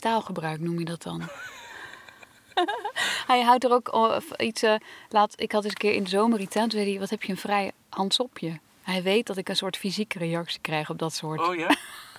taalgebruik 0.00 0.60
noem 0.60 0.78
je 0.78 0.84
dat 0.84 1.02
dan. 1.02 1.22
hij 3.26 3.42
houdt 3.42 3.64
er 3.64 3.72
ook 3.72 4.22
iets. 4.36 4.62
Uh, 4.62 4.74
laat, 5.08 5.40
ik 5.40 5.52
had 5.52 5.64
eens 5.64 5.72
een 5.72 5.78
keer 5.78 5.94
in 5.94 6.02
de 6.02 6.08
zomer 6.08 6.40
iets 6.40 6.56
aan. 6.56 6.68
Toen 6.68 6.78
zei 6.78 6.90
hij: 6.90 7.00
Wat 7.00 7.10
heb 7.10 7.22
je 7.22 7.32
een 7.32 7.38
vrij 7.38 7.72
handsopje? 7.88 8.58
Hij 8.82 9.02
weet 9.02 9.26
dat 9.26 9.36
ik 9.36 9.48
een 9.48 9.56
soort 9.56 9.76
fysieke 9.76 10.18
reactie 10.18 10.60
krijg 10.60 10.90
op 10.90 10.98
dat 10.98 11.14
soort. 11.14 11.48
Oh 11.48 11.54
ja? 11.54 11.76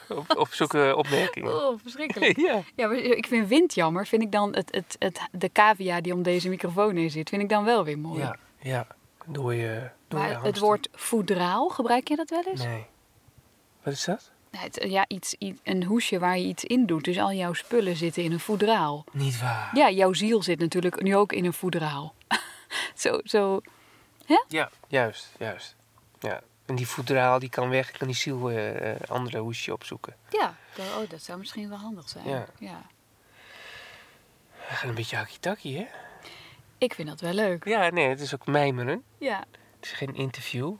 Op, 0.09 0.37
op 0.37 0.53
zulke 0.53 0.93
opmerkingen. 0.95 1.55
Oh, 1.55 1.79
verschrikkelijk. 1.81 2.37
ja. 2.47 2.61
ja 2.75 2.87
maar 2.87 2.97
ik 2.97 3.27
vind 3.27 3.47
wind 3.47 3.73
jammer. 3.73 4.07
Vind 4.07 4.21
ik 4.21 4.31
dan 4.31 4.55
het, 4.55 4.75
het, 4.75 4.95
het, 4.99 5.21
de 5.31 5.51
cavia 5.51 6.01
die 6.01 6.13
om 6.13 6.23
deze 6.23 6.49
microfoon 6.49 6.95
heen 6.95 7.11
zit, 7.11 7.29
vind 7.29 7.41
ik 7.41 7.49
dan 7.49 7.63
wel 7.63 7.83
weer 7.83 7.99
mooi. 7.99 8.19
Ja, 8.19 8.35
ja. 8.59 8.87
Door 9.25 9.53
je, 9.53 9.89
door 10.07 10.19
maar 10.19 10.29
je 10.29 10.37
het 10.37 10.59
woord 10.59 10.89
voedraal, 10.91 11.69
gebruik 11.69 12.07
je 12.07 12.15
dat 12.15 12.29
wel 12.29 12.43
eens? 12.43 12.63
Nee. 12.63 12.85
Wat 13.83 13.93
is 13.93 14.03
dat? 14.03 14.31
Het- 14.51 14.85
ja, 14.87 15.05
iets, 15.07 15.33
iets- 15.33 15.59
een 15.63 15.83
hoesje 15.83 16.19
waar 16.19 16.37
je 16.37 16.45
iets 16.45 16.63
in 16.63 16.85
doet. 16.85 17.03
Dus 17.03 17.17
al 17.19 17.31
jouw 17.33 17.53
spullen 17.53 17.95
zitten 17.95 18.23
in 18.23 18.31
een 18.31 18.39
voedraal. 18.39 19.05
Niet 19.11 19.39
waar. 19.39 19.69
Ja, 19.73 19.89
jouw 19.89 20.13
ziel 20.13 20.43
zit 20.43 20.59
natuurlijk 20.59 21.01
nu 21.01 21.15
ook 21.15 21.33
in 21.33 21.45
een 21.45 21.53
voedraal. 21.53 22.13
zo, 22.95 23.19
zo. 23.23 23.61
Ja, 24.47 24.69
juist, 24.87 25.31
juist. 25.39 25.75
Ja. 26.19 26.41
En 26.65 26.75
die 26.75 26.87
voedraal 26.87 27.39
die 27.39 27.49
kan 27.49 27.69
weg, 27.69 27.91
kan 27.91 28.07
die 28.07 28.15
ziel 28.15 28.49
eh, 28.49 28.91
eh, 28.91 28.99
andere 29.07 29.37
hoesje 29.37 29.73
opzoeken. 29.73 30.15
Ja, 30.29 30.55
oh, 30.77 31.09
dat 31.09 31.21
zou 31.21 31.39
misschien 31.39 31.69
wel 31.69 31.77
handig 31.77 32.09
zijn. 32.09 32.27
Ja. 32.29 32.45
ja. 32.59 32.81
We 34.51 34.75
gaan 34.75 34.89
een 34.89 34.95
beetje 34.95 35.25
hakkie 35.41 35.77
hè? 35.77 35.85
Ik 36.77 36.93
vind 36.93 37.07
dat 37.07 37.21
wel 37.21 37.33
leuk. 37.33 37.65
Ja, 37.65 37.89
nee, 37.89 38.07
het 38.07 38.19
is 38.19 38.33
ook 38.33 38.45
mijmeren. 38.45 39.03
Ja. 39.17 39.39
Het 39.75 39.85
is 39.85 39.91
geen 39.91 40.15
interview. 40.15 40.73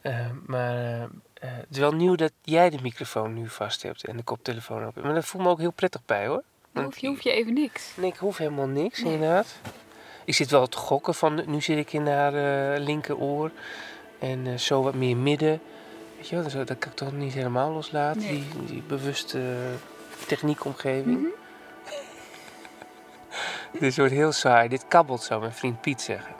Eh, 0.00 0.30
maar 0.46 1.08
eh, 1.40 1.50
het 1.56 1.66
is 1.70 1.78
wel 1.78 1.92
nieuw 1.92 2.14
dat 2.14 2.32
jij 2.42 2.70
de 2.70 2.78
microfoon 2.82 3.34
nu 3.34 3.48
vast 3.48 3.82
hebt 3.82 4.04
en 4.04 4.16
de 4.16 4.22
koptelefoon 4.22 4.86
op. 4.86 5.02
Maar 5.02 5.14
dat 5.14 5.24
voelt 5.24 5.44
me 5.44 5.50
ook 5.50 5.58
heel 5.58 5.70
prettig 5.72 6.00
bij 6.06 6.26
hoor. 6.26 6.42
Dan 6.72 6.84
hoef 6.84 6.98
je, 6.98 7.06
hoef 7.06 7.20
je 7.20 7.32
even 7.32 7.52
niks. 7.54 7.92
Nee, 7.96 8.10
ik 8.10 8.16
hoef 8.16 8.36
helemaal 8.36 8.66
niks, 8.66 9.02
Nee. 9.02 9.12
inderdaad. 9.12 9.46
Ik 10.24 10.34
zit 10.34 10.50
wel 10.50 10.66
te 10.66 10.76
gokken 10.76 11.14
van, 11.14 11.42
nu 11.46 11.60
zit 11.60 11.78
ik 11.78 11.92
in 11.92 12.06
haar 12.06 12.34
eh, 12.74 12.80
linkeroor. 12.84 13.50
En 14.18 14.46
eh, 14.46 14.54
zo 14.54 14.82
wat 14.82 14.94
meer 14.94 15.16
midden. 15.16 15.60
Weet 16.16 16.28
je 16.28 16.34
wel, 16.34 16.44
dus 16.44 16.52
dat 16.52 16.78
kan 16.78 16.90
ik 16.90 16.96
toch 16.96 17.12
niet 17.12 17.32
helemaal 17.32 17.72
loslaten. 17.72 18.22
Nee. 18.22 18.44
Die, 18.56 18.64
die 18.64 18.82
bewuste 18.82 19.40
techniekomgeving. 20.26 21.18
Mhm. 21.18 21.26
Dit 23.80 23.96
wordt 23.96 24.12
heel 24.12 24.32
saai. 24.32 24.68
Dit 24.68 24.84
kabbelt, 24.88 25.22
zou 25.22 25.40
mijn 25.40 25.52
vriend 25.52 25.80
Piet 25.80 26.00
zeggen. 26.02 26.34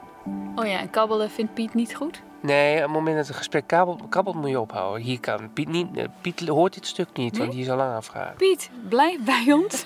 Oh 0.54 0.66
ja, 0.66 0.78
en 0.78 0.90
kabbelen 0.90 1.30
vindt 1.30 1.54
Piet 1.54 1.74
niet 1.74 1.94
goed? 1.94 2.22
Nee, 2.42 2.76
op 2.76 2.82
het 2.82 2.90
moment 2.90 3.16
dat 3.16 3.26
het 3.26 3.36
gesprek 3.36 3.66
kabbelt, 3.66 4.02
kabbelt 4.08 4.36
moet 4.36 4.48
je 4.50 4.60
ophouden. 4.60 5.02
Hier 5.02 5.20
kan 5.20 5.52
Piet 5.52 5.68
niet. 5.68 5.96
eh, 5.96 6.04
Piet 6.20 6.48
hoort 6.48 6.74
dit 6.74 6.86
stuk 6.86 7.08
niet, 7.12 7.38
want 7.38 7.50
die 7.52 7.60
is 7.60 7.70
al 7.70 7.76
lang 7.76 7.94
afgehaakt. 7.94 8.36
Piet, 8.36 8.70
blijf 8.88 9.20
bij 9.24 9.52
ons. 9.52 9.84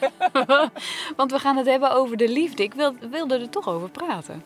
Want 1.16 1.30
we 1.32 1.38
gaan 1.38 1.56
het 1.56 1.66
hebben 1.66 1.92
over 1.92 2.16
de 2.16 2.28
liefde. 2.28 2.62
Ik 2.62 2.74
wil, 2.74 2.94
wilde 3.10 3.38
er 3.38 3.48
toch 3.50 3.68
over 3.68 3.90
praten. 3.90 4.42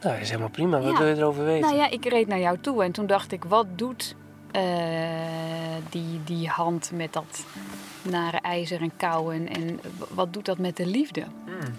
Nou, 0.00 0.12
dat 0.14 0.22
is 0.22 0.28
helemaal 0.28 0.50
prima. 0.50 0.80
Wat 0.80 0.92
Ja. 0.92 0.98
wil 0.98 1.06
je 1.06 1.14
erover 1.16 1.44
weten? 1.44 1.66
Nou 1.68 1.76
ja, 1.80 1.90
ik 1.90 2.04
reed 2.04 2.26
naar 2.26 2.38
jou 2.40 2.58
toe 2.60 2.82
en 2.84 2.92
toen 2.92 3.06
dacht 3.06 3.32
ik, 3.32 3.44
wat 3.44 3.66
doet 3.78 4.14
eh, 4.50 4.62
die, 5.90 6.20
die 6.24 6.48
hand 6.48 6.90
met 6.94 7.12
dat 7.12 7.44
nare 8.02 8.36
ijzer 8.38 8.80
en 8.80 8.96
kauwen 8.96 9.48
en 9.48 9.80
wat 10.10 10.32
doet 10.32 10.44
dat 10.44 10.58
met 10.58 10.76
de 10.76 10.86
liefde? 10.86 11.24
Hmm. 11.44 11.74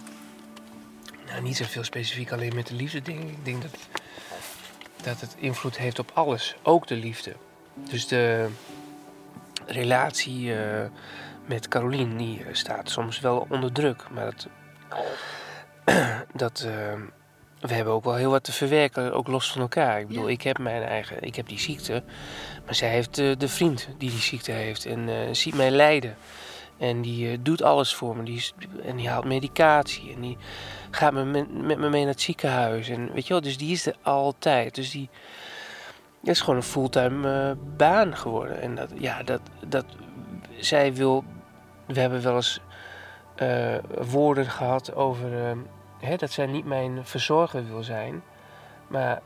Nou, 1.27 1.41
niet 1.41 1.57
zoveel 1.57 1.83
specifiek 1.83 2.31
alleen 2.31 2.55
met 2.55 2.67
de 2.67 2.75
liefde, 2.75 3.01
denk 3.01 3.19
ik. 3.19 3.29
Ik 3.29 3.45
denk 3.45 3.61
dat, 3.61 3.71
dat 5.05 5.21
het 5.21 5.35
invloed 5.39 5.77
heeft 5.77 5.99
op 5.99 6.11
alles, 6.13 6.55
ook 6.63 6.87
de 6.87 6.95
liefde. 6.95 7.33
Dus 7.73 8.07
de 8.07 8.49
relatie 9.65 10.55
eh, 10.55 10.85
met 11.45 11.67
Carolien, 11.67 12.17
die 12.17 12.39
eh, 12.43 12.53
staat 12.53 12.89
soms 12.89 13.19
wel 13.19 13.45
onder 13.49 13.71
druk. 13.71 14.03
Maar 14.11 14.25
dat, 14.25 14.47
dat, 16.43 16.59
eh, 16.59 16.99
we 17.59 17.73
hebben 17.73 17.93
ook 17.93 18.03
wel 18.03 18.15
heel 18.15 18.31
wat 18.31 18.43
te 18.43 18.51
verwerken, 18.51 19.13
ook 19.13 19.27
los 19.27 19.51
van 19.51 19.61
elkaar. 19.61 19.99
Ik 19.99 20.07
bedoel, 20.07 20.27
Ja. 20.27 20.31
ik 20.33 20.41
heb 20.41 20.57
mijn 20.57 20.83
eigen, 20.83 21.21
ik 21.21 21.35
heb 21.35 21.47
die 21.47 21.59
ziekte. 21.59 22.03
Maar 22.65 22.75
zij 22.75 22.89
heeft 22.89 23.17
eh, 23.17 23.31
de 23.37 23.47
vriend 23.47 23.87
die 23.97 24.09
die 24.09 24.19
ziekte 24.19 24.51
heeft 24.51 24.85
en 24.85 25.35
ziet 25.35 25.55
mij 25.55 25.71
lijden. 25.71 26.17
En 26.77 27.01
die 27.01 27.31
eh, 27.31 27.37
doet 27.41 27.61
alles 27.61 27.95
voor 27.95 28.17
me. 28.17 28.23
Die 28.23 28.51
en 28.83 28.95
die 28.95 29.09
haalt 29.09 29.25
medicatie. 29.25 30.13
En 30.13 30.21
die 30.21 30.37
gaat 30.91 31.13
me 31.13 31.23
met, 31.23 31.77
me 31.77 31.89
mee 31.89 32.03
naar 32.03 32.11
het 32.11 32.21
ziekenhuis. 32.21 32.89
En 32.89 33.11
weet 33.13 33.27
je 33.27 33.33
wel, 33.33 33.41
dus 33.41 33.57
die 33.57 33.71
is 33.71 33.85
er 33.85 33.95
altijd. 34.01 34.75
Dus 34.75 34.91
die 34.91 35.09
is 36.23 36.39
gewoon 36.39 36.55
een 36.55 36.63
fulltime 36.63 37.49
eh, 37.49 37.75
baan 37.77 38.17
geworden. 38.17 38.61
En 38.61 38.75
dat, 38.75 38.91
ja, 38.97 39.23
dat, 39.23 39.41
dat, 39.67 39.85
zij 40.57 40.93
wil. 40.93 41.23
We 41.85 41.99
hebben 41.99 42.21
wel 42.21 42.35
eens 42.35 42.59
eh, 43.35 43.75
woorden 44.09 44.45
gehad 44.45 44.95
over 44.95 45.57
hè, 45.99 46.15
dat 46.15 46.31
zij 46.31 46.45
niet 46.45 46.65
mijn 46.65 47.05
verzorger 47.05 47.67
wil 47.67 47.83
zijn. 47.83 48.23
Maar 48.87 49.21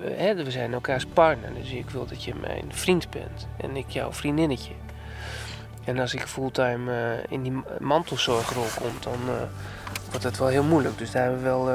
hè, 0.00 0.34
we 0.34 0.50
zijn 0.50 0.72
elkaars 0.72 1.06
partner. 1.06 1.54
Dus 1.54 1.70
ik 1.70 1.90
wil 1.90 2.06
dat 2.06 2.24
je 2.24 2.34
mijn 2.34 2.64
vriend 2.68 3.10
bent. 3.10 3.48
En 3.56 3.76
ik 3.76 3.90
jouw 3.90 4.12
vriendinnetje. 4.12 4.72
En 5.90 5.98
als 5.98 6.14
ik 6.14 6.20
fulltime 6.26 6.92
eh, 6.92 7.32
in 7.32 7.42
die 7.42 7.52
ma- 7.52 7.62
mantelzorgrol 7.78 8.66
kom, 8.78 8.90
dan 9.00 9.34
eh, 9.34 9.42
wordt 10.10 10.22
het 10.24 10.38
wel 10.38 10.48
heel 10.48 10.62
moeilijk. 10.62 10.98
Dus 10.98 11.10
daar 11.10 11.22
hebben 11.22 11.40
we 11.42 11.46
wel, 11.48 11.60
eh, 11.68 11.74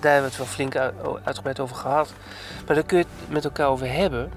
daar 0.00 0.12
hebben 0.12 0.20
we 0.22 0.26
het 0.28 0.36
wel 0.36 0.46
flink 0.46 0.76
uit- 0.76 0.94
uitgebreid 1.24 1.60
over 1.60 1.76
gehad. 1.76 2.12
Maar 2.66 2.74
daar 2.74 2.84
kun 2.84 2.98
je 2.98 3.04
het 3.18 3.32
met 3.32 3.44
elkaar 3.44 3.68
over 3.68 3.92
hebben. 3.92 4.30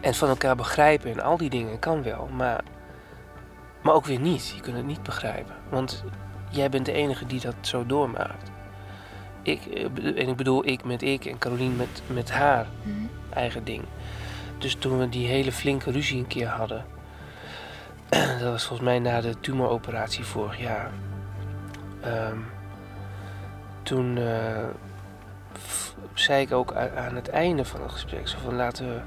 En 0.00 0.14
van 0.14 0.28
elkaar 0.28 0.56
begrijpen 0.56 1.10
en 1.10 1.20
al 1.20 1.36
die 1.36 1.50
dingen 1.50 1.78
kan 1.78 2.02
wel. 2.02 2.28
Maar, 2.36 2.64
maar 3.82 3.94
ook 3.94 4.04
weer 4.06 4.20
niet. 4.20 4.48
Je 4.56 4.60
kunt 4.60 4.76
het 4.76 4.86
niet 4.86 5.02
begrijpen. 5.02 5.54
Want 5.68 6.04
jij 6.50 6.68
bent 6.68 6.86
de 6.86 6.92
enige 6.92 7.26
die 7.26 7.40
dat 7.40 7.54
zo 7.60 7.86
doormaakt. 7.86 8.50
Ik, 9.42 9.64
en 9.96 10.28
ik 10.28 10.36
bedoel 10.36 10.66
ik 10.66 10.84
met 10.84 11.02
ik 11.02 11.24
en 11.24 11.38
Carolien 11.38 11.76
met, 11.76 12.02
met 12.06 12.30
haar 12.30 12.66
eigen 13.34 13.64
ding. 13.64 13.82
Dus 14.58 14.74
toen 14.74 14.98
we 14.98 15.08
die 15.08 15.26
hele 15.26 15.52
flinke 15.52 15.90
ruzie 15.90 16.18
een 16.18 16.26
keer 16.26 16.48
hadden. 16.48 16.84
dat 18.40 18.50
was 18.50 18.64
volgens 18.64 18.88
mij 18.88 18.98
na 18.98 19.20
de 19.20 19.40
tumoroperatie 19.40 20.24
vorig 20.24 20.58
jaar. 20.58 20.90
Ehm, 22.00 22.38
toen 23.82 24.18
eh, 24.18 24.64
zei 26.14 26.42
ik 26.42 26.52
ook 26.52 26.74
aan 26.74 27.14
het 27.14 27.28
einde 27.28 27.64
van 27.64 27.82
het 27.82 27.92
gesprek: 27.92 28.28
zo 28.28 28.38
van 28.38 28.54
laten 28.54 28.88
we 28.88 29.00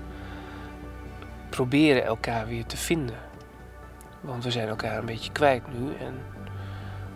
proberen 1.49 2.05
elkaar 2.05 2.47
weer 2.47 2.65
te 2.65 2.77
vinden. 2.77 3.17
Want 4.21 4.43
we 4.43 4.51
zijn 4.51 4.67
elkaar 4.67 4.97
een 4.97 5.05
beetje 5.05 5.31
kwijt 5.31 5.63
nu. 5.79 5.95
En, 5.95 6.13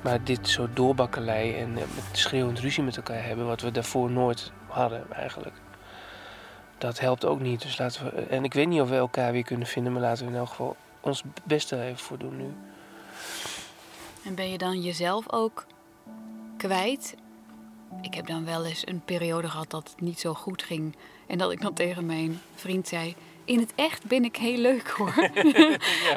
maar 0.01 0.23
dit 0.23 0.47
soort 0.47 0.75
doorbakkelei 0.75 1.55
en 1.55 1.69
eh, 1.69 1.83
met 1.95 2.03
schreeuwend 2.11 2.59
ruzie 2.59 2.83
met 2.83 2.97
elkaar 2.97 3.23
hebben, 3.23 3.45
wat 3.45 3.61
we 3.61 3.71
daarvoor 3.71 4.11
nooit 4.11 4.51
hadden 4.67 5.11
eigenlijk 5.11 5.55
dat 6.81 6.99
helpt 6.99 7.25
ook 7.25 7.39
niet. 7.39 7.61
Dus 7.61 7.77
laten 7.77 8.03
we, 8.05 8.21
en 8.21 8.43
ik 8.43 8.53
weet 8.53 8.67
niet 8.67 8.81
of 8.81 8.89
we 8.89 8.95
elkaar 8.95 9.31
weer 9.31 9.43
kunnen 9.43 9.67
vinden, 9.67 9.93
maar 9.93 10.01
laten 10.01 10.25
we 10.25 10.31
in 10.31 10.37
elk 10.37 10.47
geval 10.47 10.75
ons 11.01 11.23
beste 11.43 11.81
even 11.81 11.97
voor 11.97 12.17
doen 12.17 12.37
nu. 12.37 12.53
En 14.25 14.35
ben 14.35 14.49
je 14.49 14.57
dan 14.57 14.81
jezelf 14.81 15.31
ook 15.31 15.65
kwijt? 16.57 17.15
Ik 18.01 18.13
heb 18.13 18.27
dan 18.27 18.45
wel 18.45 18.65
eens 18.65 18.87
een 18.87 19.01
periode 19.05 19.49
gehad 19.49 19.69
dat 19.69 19.89
het 19.89 20.01
niet 20.01 20.19
zo 20.19 20.33
goed 20.33 20.63
ging. 20.63 20.95
En 21.27 21.37
dat 21.37 21.51
ik 21.51 21.61
dan 21.61 21.73
tegen 21.73 22.05
mijn 22.05 22.41
vriend 22.55 22.87
zei... 22.87 23.15
In 23.45 23.59
het 23.59 23.73
echt 23.75 24.05
ben 24.05 24.23
ik 24.23 24.35
heel 24.35 24.57
leuk 24.57 24.89
hoor. 24.89 25.13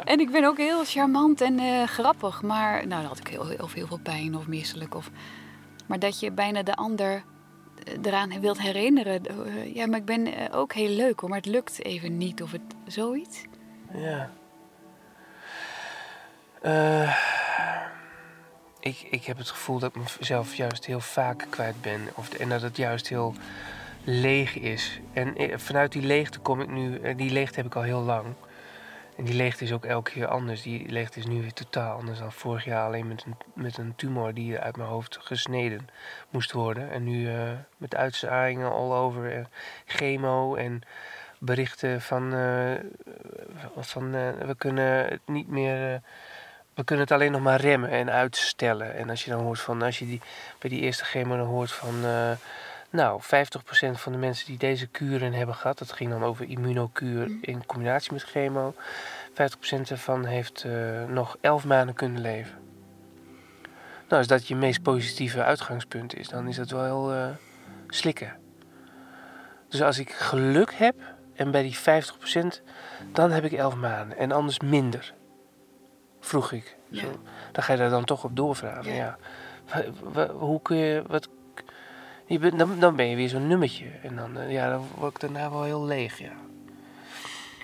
En 0.04 0.20
ik 0.20 0.30
ben 0.30 0.44
ook 0.44 0.56
heel 0.56 0.84
charmant 0.84 1.40
en 1.40 1.58
eh, 1.58 1.82
grappig. 1.82 2.42
Maar 2.42 2.86
nou, 2.86 3.00
dan 3.00 3.10
had 3.10 3.18
ik 3.18 3.28
heel, 3.28 3.46
heel, 3.46 3.68
heel 3.74 3.86
veel 3.86 4.00
pijn 4.02 4.36
of 4.36 4.46
misselijk. 4.46 4.94
Of... 4.94 5.10
Maar 5.86 5.98
dat 5.98 6.20
je 6.20 6.32
bijna 6.32 6.62
de 6.62 6.74
ander 6.74 7.24
eh, 7.84 7.94
eraan 8.02 8.40
wilt 8.40 8.60
herinneren. 8.60 9.26
eh, 9.26 9.74
ja, 9.74 9.86
maar 9.86 9.98
ik 9.98 10.04
ben 10.04 10.50
ook 10.52 10.72
heel 10.72 10.88
leuk 10.88 11.20
hoor. 11.20 11.28
Maar 11.28 11.38
het 11.38 11.46
lukt 11.46 11.84
even 11.84 12.18
niet 12.18 12.42
of 12.42 12.52
het 12.52 12.74
zoiets. 12.86 13.42
Ja. 13.94 14.30
Eh, 16.64 17.16
ik, 18.80 19.06
ik 19.10 19.24
heb 19.24 19.36
het 19.36 19.50
gevoel 19.50 19.78
dat 19.78 19.96
ik 19.96 20.18
mezelf 20.18 20.54
juist 20.54 20.84
heel 20.86 21.00
vaak 21.00 21.46
kwijt 21.50 21.80
ben. 21.82 22.00
Of, 22.14 22.32
en 22.34 22.48
dat 22.48 22.62
het 22.62 22.76
juist 22.76 23.08
heel 23.08 23.34
leeg 24.04 24.58
is. 24.58 25.00
En 25.12 25.36
eh, 25.36 25.58
vanuit 25.58 25.92
die 25.92 26.02
leegte 26.02 26.38
kom 26.38 26.60
ik 26.60 26.68
nu... 26.68 26.98
eh, 26.98 27.16
Die 27.16 27.30
leegte 27.30 27.56
heb 27.56 27.66
ik 27.66 27.74
al 27.74 27.82
heel 27.82 28.00
lang. 28.00 28.26
En 29.16 29.24
die 29.24 29.34
leegte 29.34 29.64
is 29.64 29.72
ook 29.72 29.84
elke 29.84 30.10
keer 30.10 30.26
anders. 30.26 30.62
Die 30.62 30.88
leegte 30.88 31.18
is 31.18 31.26
nu 31.26 31.40
weer 31.40 31.52
totaal 31.52 31.98
anders 31.98 32.18
dan 32.18 32.32
vorig 32.32 32.64
jaar. 32.64 32.86
Alleen 32.86 33.08
met 33.08 33.24
een, 33.26 33.36
met 33.54 33.76
een 33.76 33.94
tumor 33.96 34.34
die 34.34 34.58
uit 34.58 34.76
mijn 34.76 34.88
hoofd 34.88 35.18
gesneden 35.20 35.88
moest 36.30 36.52
worden. 36.52 36.90
En 36.90 37.04
nu 37.04 37.30
met 37.76 37.94
uitzaaiingen 37.94 38.70
all 38.72 38.92
over. 38.92 39.48
Chemo 39.86 40.54
en 40.54 40.82
berichten 41.38 42.02
van... 42.02 42.30
van 43.76 44.10
we 44.46 44.54
kunnen 44.58 45.04
het 45.04 45.20
niet 45.26 45.48
meer... 45.48 46.02
we 46.74 46.84
kunnen 46.84 47.04
het 47.04 47.14
alleen 47.14 47.32
nog 47.32 47.40
maar 47.40 47.60
remmen 47.60 47.90
en 47.90 48.10
uitstellen. 48.10 48.94
En 48.94 49.10
als 49.10 49.24
je 49.24 49.30
dan 49.30 49.42
hoort 49.42 49.60
van... 49.60 49.82
Als 49.82 49.98
je 49.98 50.06
die, 50.06 50.20
bij 50.58 50.70
die 50.70 50.80
eerste 50.80 51.04
chemo 51.04 51.36
dan 51.36 51.46
hoort 51.46 51.72
van... 51.72 52.04
eh, 52.04 52.30
nou, 52.90 53.22
50% 53.22 53.26
van 53.90 54.12
de 54.12 54.18
mensen 54.18 54.46
die 54.46 54.58
deze 54.58 54.86
kuren 54.86 55.32
hebben 55.32 55.54
gehad... 55.54 55.78
Dat 55.78 55.92
ging 55.92 56.10
dan 56.10 56.24
over 56.24 56.48
immunokuur 56.48 57.30
in 57.40 57.66
combinatie 57.66 58.12
met 58.12 58.22
chemo... 58.22 58.74
50% 59.30 59.34
ervan 59.88 60.24
heeft 60.24 60.64
eh, 60.64 61.04
nog 61.08 61.36
11 61.40 61.64
maanden 61.64 61.94
kunnen 61.94 62.20
leven. 62.20 62.58
Nou, 64.08 64.18
als 64.18 64.26
dat 64.26 64.48
je 64.48 64.56
meest 64.56 64.82
positieve 64.82 65.42
uitgangspunt 65.42 66.16
is... 66.16 66.28
dan 66.28 66.48
is 66.48 66.56
dat 66.56 66.70
wel 66.70 66.84
heel 66.84 67.12
eh, 67.12 67.28
slikken. 67.88 68.36
Dus 69.68 69.82
als 69.82 69.98
ik 69.98 70.10
geluk 70.10 70.74
heb 70.74 70.94
en 71.34 71.50
bij 71.50 71.62
die 71.62 71.78
50%, 71.78 71.80
dan 73.12 73.30
heb 73.30 73.44
ik 73.44 73.52
11 73.52 73.74
maanden. 73.74 74.18
En 74.18 74.32
anders 74.32 74.60
minder. 74.60 75.14
Vroeg 76.24 76.52
ik. 76.52 76.76
Ja. 76.88 77.00
Zo, 77.00 77.06
dan 77.52 77.62
ga 77.62 77.72
je 77.72 77.78
daar 77.78 77.90
dan 77.90 78.04
toch 78.04 78.24
op 78.24 78.36
doorvragen. 78.36 78.92
Ja. 78.94 79.16
Hoe 80.38 80.62
kun 80.62 80.76
je. 80.76 81.02
Wat, 81.06 81.28
je 82.26 82.38
bent, 82.38 82.58
dan, 82.58 82.78
dan 82.78 82.96
ben 82.96 83.06
je 83.06 83.16
weer 83.16 83.28
zo'n 83.28 83.46
nummertje. 83.46 83.86
En 84.02 84.16
dan, 84.16 84.38
eh, 84.38 84.52
ja, 84.52 84.70
dan 84.70 84.86
word 84.98 85.14
ik 85.14 85.20
daarna 85.20 85.50
wel 85.50 85.62
heel 85.62 85.84
leeg. 85.84 86.18
Ja. 86.18 86.32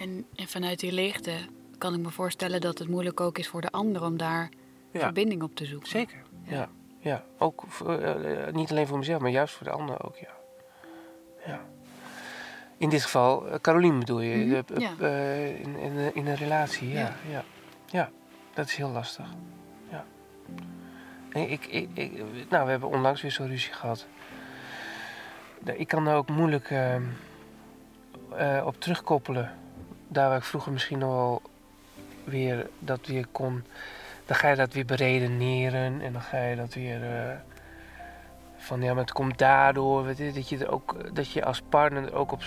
En, 0.00 0.26
en 0.34 0.48
vanuit 0.48 0.80
die 0.80 0.92
leegte 0.92 1.32
kan 1.78 1.94
ik 1.94 2.00
me 2.00 2.10
voorstellen 2.10 2.60
dat 2.60 2.78
het 2.78 2.88
moeilijk 2.88 3.20
ook 3.20 3.38
is 3.38 3.48
voor 3.48 3.60
de 3.60 3.70
ander 3.70 4.02
om 4.04 4.16
daar 4.16 4.48
Ja. 4.90 5.00
verbinding 5.00 5.42
op 5.42 5.54
te 5.54 5.64
zoeken. 5.66 5.88
Zeker, 5.88 6.22
Ja. 6.44 6.68
ja. 6.98 7.24
Ook 7.38 7.62
voor, 7.68 7.98
eh, 7.98 8.46
eh, 8.48 8.54
niet 8.54 8.70
alleen 8.70 8.86
voor 8.86 8.98
mezelf, 8.98 9.20
maar 9.20 9.30
juist 9.30 9.54
voor 9.54 9.66
de 9.66 9.72
ander 9.72 10.04
ook, 10.04 10.16
ja. 10.16 10.28
ja. 11.46 11.60
In 12.78 12.88
dit 12.88 13.02
geval, 13.02 13.48
eh, 13.48 13.58
Carolien 13.60 13.98
bedoel 13.98 14.20
je, 14.20 14.36
Mhm, 14.46 14.62
de- 14.98 15.58
in, 15.62 15.76
in, 15.76 16.14
in 16.14 16.26
een 16.26 16.36
relatie, 16.36 16.88
ja. 16.88 17.16
Ja. 17.30 17.44
ja. 17.86 18.10
Dat 18.60 18.68
is 18.68 18.74
heel 18.76 18.90
lastig. 18.90 19.26
Ja. 19.90 20.04
Ik, 21.40 21.66
ik, 21.66 21.88
ik, 21.94 22.24
nou, 22.50 22.64
we 22.64 22.70
hebben 22.70 22.88
onlangs 22.88 23.22
weer 23.22 23.30
zo'n 23.30 23.46
ruzie 23.46 23.72
gehad. 23.72 24.06
Da- 25.58 25.72
Ik 25.72 25.88
kan 25.88 26.04
daar 26.04 26.16
ook 26.16 26.28
moeilijk 26.28 26.70
ehm, 26.70 27.02
eh, 28.36 28.62
op 28.66 28.80
terugkoppelen. 28.80 29.50
Daar 30.08 30.28
waar 30.28 30.36
ik 30.38 30.44
vroeger 30.44 30.72
misschien 30.72 30.98
nog 30.98 31.12
wel 31.12 31.42
weer 32.24 32.68
dat 32.78 33.06
weer 33.06 33.26
kon 33.32 33.64
dan 34.26 34.36
ga 34.36 34.48
je 34.48 34.56
dat 34.56 34.72
weer 34.72 34.84
beredeneren 34.84 36.00
en 36.00 36.12
dan 36.12 36.22
ga 36.22 36.42
je 36.44 36.56
dat 36.56 36.74
weer 36.74 37.02
eh, 37.04 37.36
van 38.56 38.82
ja, 38.82 38.92
maar 38.92 39.02
het 39.02 39.12
komt 39.12 39.38
daardoor, 39.38 40.04
weet 40.04 40.16
je, 40.18 40.32
dat 40.32 40.48
je 40.48 40.58
er 40.58 40.70
ook 40.70 41.14
dat 41.14 41.30
je 41.32 41.44
als 41.44 41.60
partner 41.68 42.04
er 42.04 42.14
ook 42.14 42.32
op, 42.32 42.42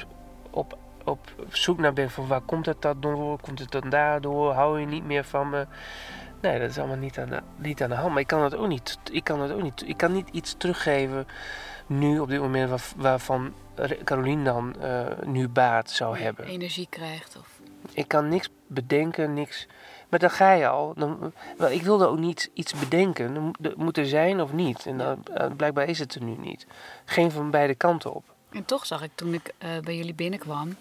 op, 0.50 0.78
op 1.04 1.20
zoek 1.50 1.78
naar 1.78 1.94
bent 1.94 2.12
van 2.12 2.28
waar 2.28 2.42
komt 2.42 2.66
het 2.66 2.82
dat 2.82 3.02
door, 3.02 3.40
komt 3.42 3.60
het 3.60 3.72
dan 3.72 3.90
daardoor, 3.90 4.54
hou 4.54 4.80
je 4.80 4.86
niet 4.86 5.06
meer 5.06 5.24
van 5.24 5.50
me. 5.50 5.66
Nee, 6.42 6.60
dat 6.60 6.70
is 6.70 6.78
allemaal 6.78 6.98
niet 6.98 7.20
aan 7.20 7.30
de, 7.30 7.42
niet 7.56 7.84
aan 7.84 7.90
de 7.90 7.96
hand. 7.96 8.10
Maar 8.12 8.22
ik 8.22 8.28
kan 8.28 8.42
dat 8.42 8.56
ook 8.56 8.68
niet. 8.68 9.00
Ik 9.12 9.24
kan 9.24 9.40
dat 9.40 9.52
ook 9.52 9.62
niet. 9.62 9.84
Ik 9.88 9.98
kan 9.98 10.14
niet 10.14 10.30
iets 10.30 10.56
teruggeven 10.58 11.28
nu 11.88 12.20
op 12.20 12.30
dit 12.30 12.40
moment 12.40 12.70
waar, 12.70 12.84
waarvan 12.96 13.54
Caroline 14.04 14.44
dan 14.44 14.82
eh, 14.82 15.06
nu 15.26 15.48
baat 15.48 15.90
zou 15.90 16.18
hebben. 16.18 16.46
Energie 16.46 16.88
krijgt. 16.90 17.38
Of... 17.40 17.60
Ik 17.94 18.08
kan 18.08 18.30
niks 18.30 18.50
bedenken, 18.68 19.34
niks. 19.34 19.68
Maar 20.10 20.20
dan 20.20 20.30
ga 20.30 20.52
je 20.52 20.68
al. 20.68 20.94
Dan, 20.98 21.34
wel, 21.58 21.70
ik 21.72 21.82
wilde 21.82 22.08
ook 22.08 22.20
niet 22.20 22.52
iets 22.54 22.74
bedenken. 22.74 23.54
Moet- 23.76 23.98
er 23.98 24.08
zijn 24.08 24.42
of 24.42 24.54
niet. 24.54 24.86
En 24.86 24.98
dan, 24.98 25.24
eh, 25.34 25.52
blijkbaar 25.56 25.88
is 25.88 26.00
het 26.00 26.16
er 26.16 26.24
nu 26.24 26.36
niet. 26.38 26.68
Geen 27.06 27.32
van 27.32 27.52
beide 27.52 27.76
kanten 27.76 28.14
op. 28.14 28.24
En 28.52 28.66
toch 28.66 28.86
zag 28.86 29.04
ik 29.04 29.12
toen 29.16 29.34
ik 29.34 29.54
eh, 29.58 29.70
bij 29.84 29.96
jullie 29.96 30.14
binnenkwam 30.14 30.76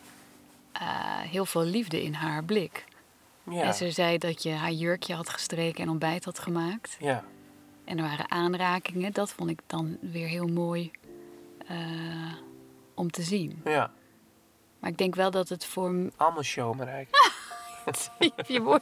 heel 1.29 1.45
veel 1.47 1.65
liefde 1.65 2.03
in 2.03 2.15
haar 2.15 2.45
blik. 2.45 2.85
Ja. 3.51 3.63
En 3.63 3.75
ze 3.75 3.91
zei 3.91 4.19
dat 4.19 4.43
je 4.43 4.51
haar 4.53 4.71
jurkje 4.73 5.15
had 5.15 5.29
gestreken 5.29 5.83
en 5.83 5.91
ontbijt 5.91 6.25
had 6.25 6.39
gemaakt. 6.39 6.97
Ja. 7.01 7.25
En 7.85 7.97
er 7.99 8.05
waren 8.05 8.31
aanrakingen. 8.31 9.13
Dat 9.13 9.33
vond 9.33 9.51
ik 9.51 9.61
dan 9.67 9.99
weer 10.01 10.29
heel 10.29 10.47
mooi 10.47 10.91
eh, 11.67 11.77
om 12.95 13.11
te 13.11 13.23
zien. 13.23 13.61
ja. 13.65 13.91
Maar 14.79 14.91
ik 14.91 14.97
denk 14.99 15.15
wel 15.15 15.31
dat 15.31 15.49
het 15.49 15.65
voor 15.65 15.95
Allemaal 16.17 16.43
show, 16.43 16.77
Marijke. 16.77 17.31
je 18.47 18.61
mooi, 18.61 18.81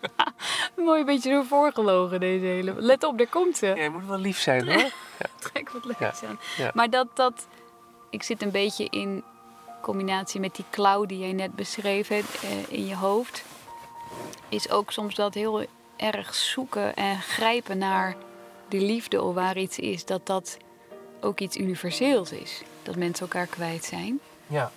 mooi 0.76 1.00
een 1.00 1.06
beetje 1.06 1.30
door 1.30 1.44
voorgelogen 1.44 2.20
deze 2.20 2.44
hele. 2.44 2.74
Let 2.76 3.04
op, 3.04 3.18
daar 3.18 3.26
komt 3.26 3.56
ze. 3.56 3.66
Ja, 3.66 3.82
je 3.82 3.90
moet 3.90 4.06
wel 4.06 4.18
lief 4.18 4.38
zijn 4.38 4.72
hoor. 4.72 4.90
Trek 5.38 5.70
wat 5.70 5.84
leuks 5.84 6.20
Ja, 6.20 6.28
aan. 6.28 6.38
ja. 6.56 6.70
Maar 6.74 6.90
dat, 6.90 7.16
dat, 7.16 7.46
ik 8.10 8.22
zit 8.22 8.42
een 8.42 8.50
beetje 8.50 8.84
in 8.90 9.24
combinatie 9.84 10.40
met 10.40 10.54
die 10.54 10.64
klauw 10.70 11.06
die 11.06 11.18
jij 11.18 11.32
net 11.32 11.54
beschreef 11.54 12.08
hè, 12.08 12.18
eh, 12.42 12.68
in 12.68 12.86
je 12.86 12.96
hoofd. 12.96 13.44
Is 14.48 14.70
ook 14.70 14.92
soms 14.92 15.14
dat 15.14 15.34
heel 15.34 15.64
erg 15.96 16.34
zoeken 16.34 16.94
en 16.94 17.20
grijpen 17.20 17.78
naar 17.78 18.16
die 18.68 18.80
liefde 18.80 19.22
of 19.22 19.34
waar 19.34 19.56
iets 19.56 19.78
is. 19.78 20.04
Dat 20.04 20.26
dat 20.26 20.56
ook 21.20 21.40
iets 21.40 21.56
universeels 21.56 22.32
is. 22.32 22.62
Dat 22.82 22.96
mensen 22.96 23.26
elkaar 23.26 23.46
kwijt 23.46 23.84
zijn. 23.84 24.20
Ja. 24.46 24.70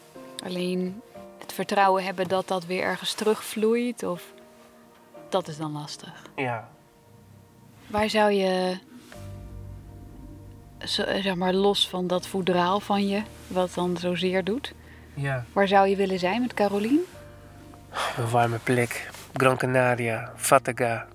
Alleen 0.43 1.01
het 1.37 1.53
vertrouwen 1.53 2.03
hebben 2.03 2.27
dat 2.27 2.47
dat 2.47 2.65
weer 2.65 2.83
ergens 2.83 3.13
terugvloeit. 3.13 4.03
Of 4.03 4.23
dat 5.29 5.47
is 5.47 5.57
dan 5.57 5.71
lastig. 5.71 6.23
Ja. 6.35 6.69
Waar 7.87 8.09
zou 8.09 8.31
je, 8.31 8.77
eh, 10.77 10.87
zeg 11.21 11.35
maar, 11.35 11.53
los 11.53 11.89
van 11.89 12.07
dat 12.07 12.27
voedraal 12.27 12.79
van 12.79 13.07
je, 13.07 13.21
wat 13.47 13.73
dan 13.73 13.97
zozeer 13.97 14.43
doet, 14.43 14.73
Ja. 15.19 15.43
waar 15.53 15.67
zou 15.67 15.87
je 15.87 15.95
willen 15.95 16.19
zijn 16.19 16.41
met 16.41 16.53
Carolien? 16.53 16.99
Een 18.17 18.29
warme 18.29 18.57
plek. 18.63 19.09
Gran 19.33 19.57
Canaria, 19.57 20.31
Fataga. 20.35 21.05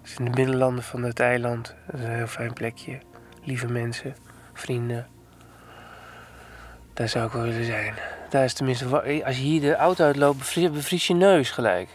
Dat 0.00 0.10
is 0.10 0.16
in 0.18 0.24
de 0.24 0.30
binnenlanden 0.30 0.84
van 0.84 1.02
het 1.02 1.20
eiland. 1.20 1.74
Dat 1.86 2.00
is 2.00 2.06
een 2.06 2.14
heel 2.14 2.26
fijn 2.26 2.52
plekje. 2.52 2.98
Lieve 3.42 3.66
mensen, 3.66 4.16
vrienden. 4.52 5.06
Daar 6.94 7.08
zou 7.08 7.26
ik 7.26 7.32
wel 7.32 7.42
willen 7.42 7.64
zijn. 7.64 7.94
Daar 8.30 8.44
is 8.44 8.52
tenminste, 8.52 8.88
wa- 8.88 8.98
als 9.24 9.36
je 9.36 9.42
hier 9.42 9.60
de 9.60 9.76
auto 9.76 10.04
uitloopt, 10.04 10.38
bevries, 10.38 10.70
bevries 10.70 11.06
je 11.06 11.14
neus 11.14 11.50
gelijk. 11.50 11.88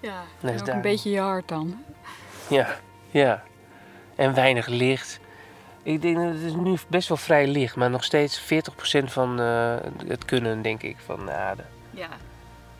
Ja, 0.00 0.22
en 0.42 0.48
is 0.54 0.60
ook 0.60 0.66
daar. 0.66 0.74
een 0.76 0.80
beetje 0.82 1.10
je 1.10 1.20
hart 1.20 1.48
dan. 1.48 1.84
Ja, 2.48 2.66
ja. 3.10 3.42
En 4.16 4.34
weinig 4.34 4.66
licht. 4.66 5.20
Ik 5.82 6.02
denk 6.02 6.16
dat 6.16 6.26
het 6.26 6.42
is 6.42 6.54
nu 6.54 6.76
best 6.88 7.08
wel 7.08 7.16
vrij 7.16 7.46
licht, 7.46 7.76
maar 7.76 7.90
nog 7.90 8.04
steeds 8.04 8.40
40% 8.40 8.44
van 9.04 9.40
eh, 9.40 9.74
het 10.06 10.24
kunnen, 10.24 10.62
denk 10.62 10.82
ik, 10.82 10.96
van 11.04 11.26
de 11.26 11.32
aarde. 11.32 11.62
Ja. 11.90 12.08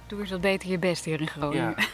Doe 0.07 0.21
eens 0.21 0.31
wat 0.31 0.41
beter 0.41 0.69
je 0.69 0.79
best 0.79 1.05
hier 1.05 1.21
in 1.21 1.29
Groningen. 1.29 1.75
Ja. 1.77 1.85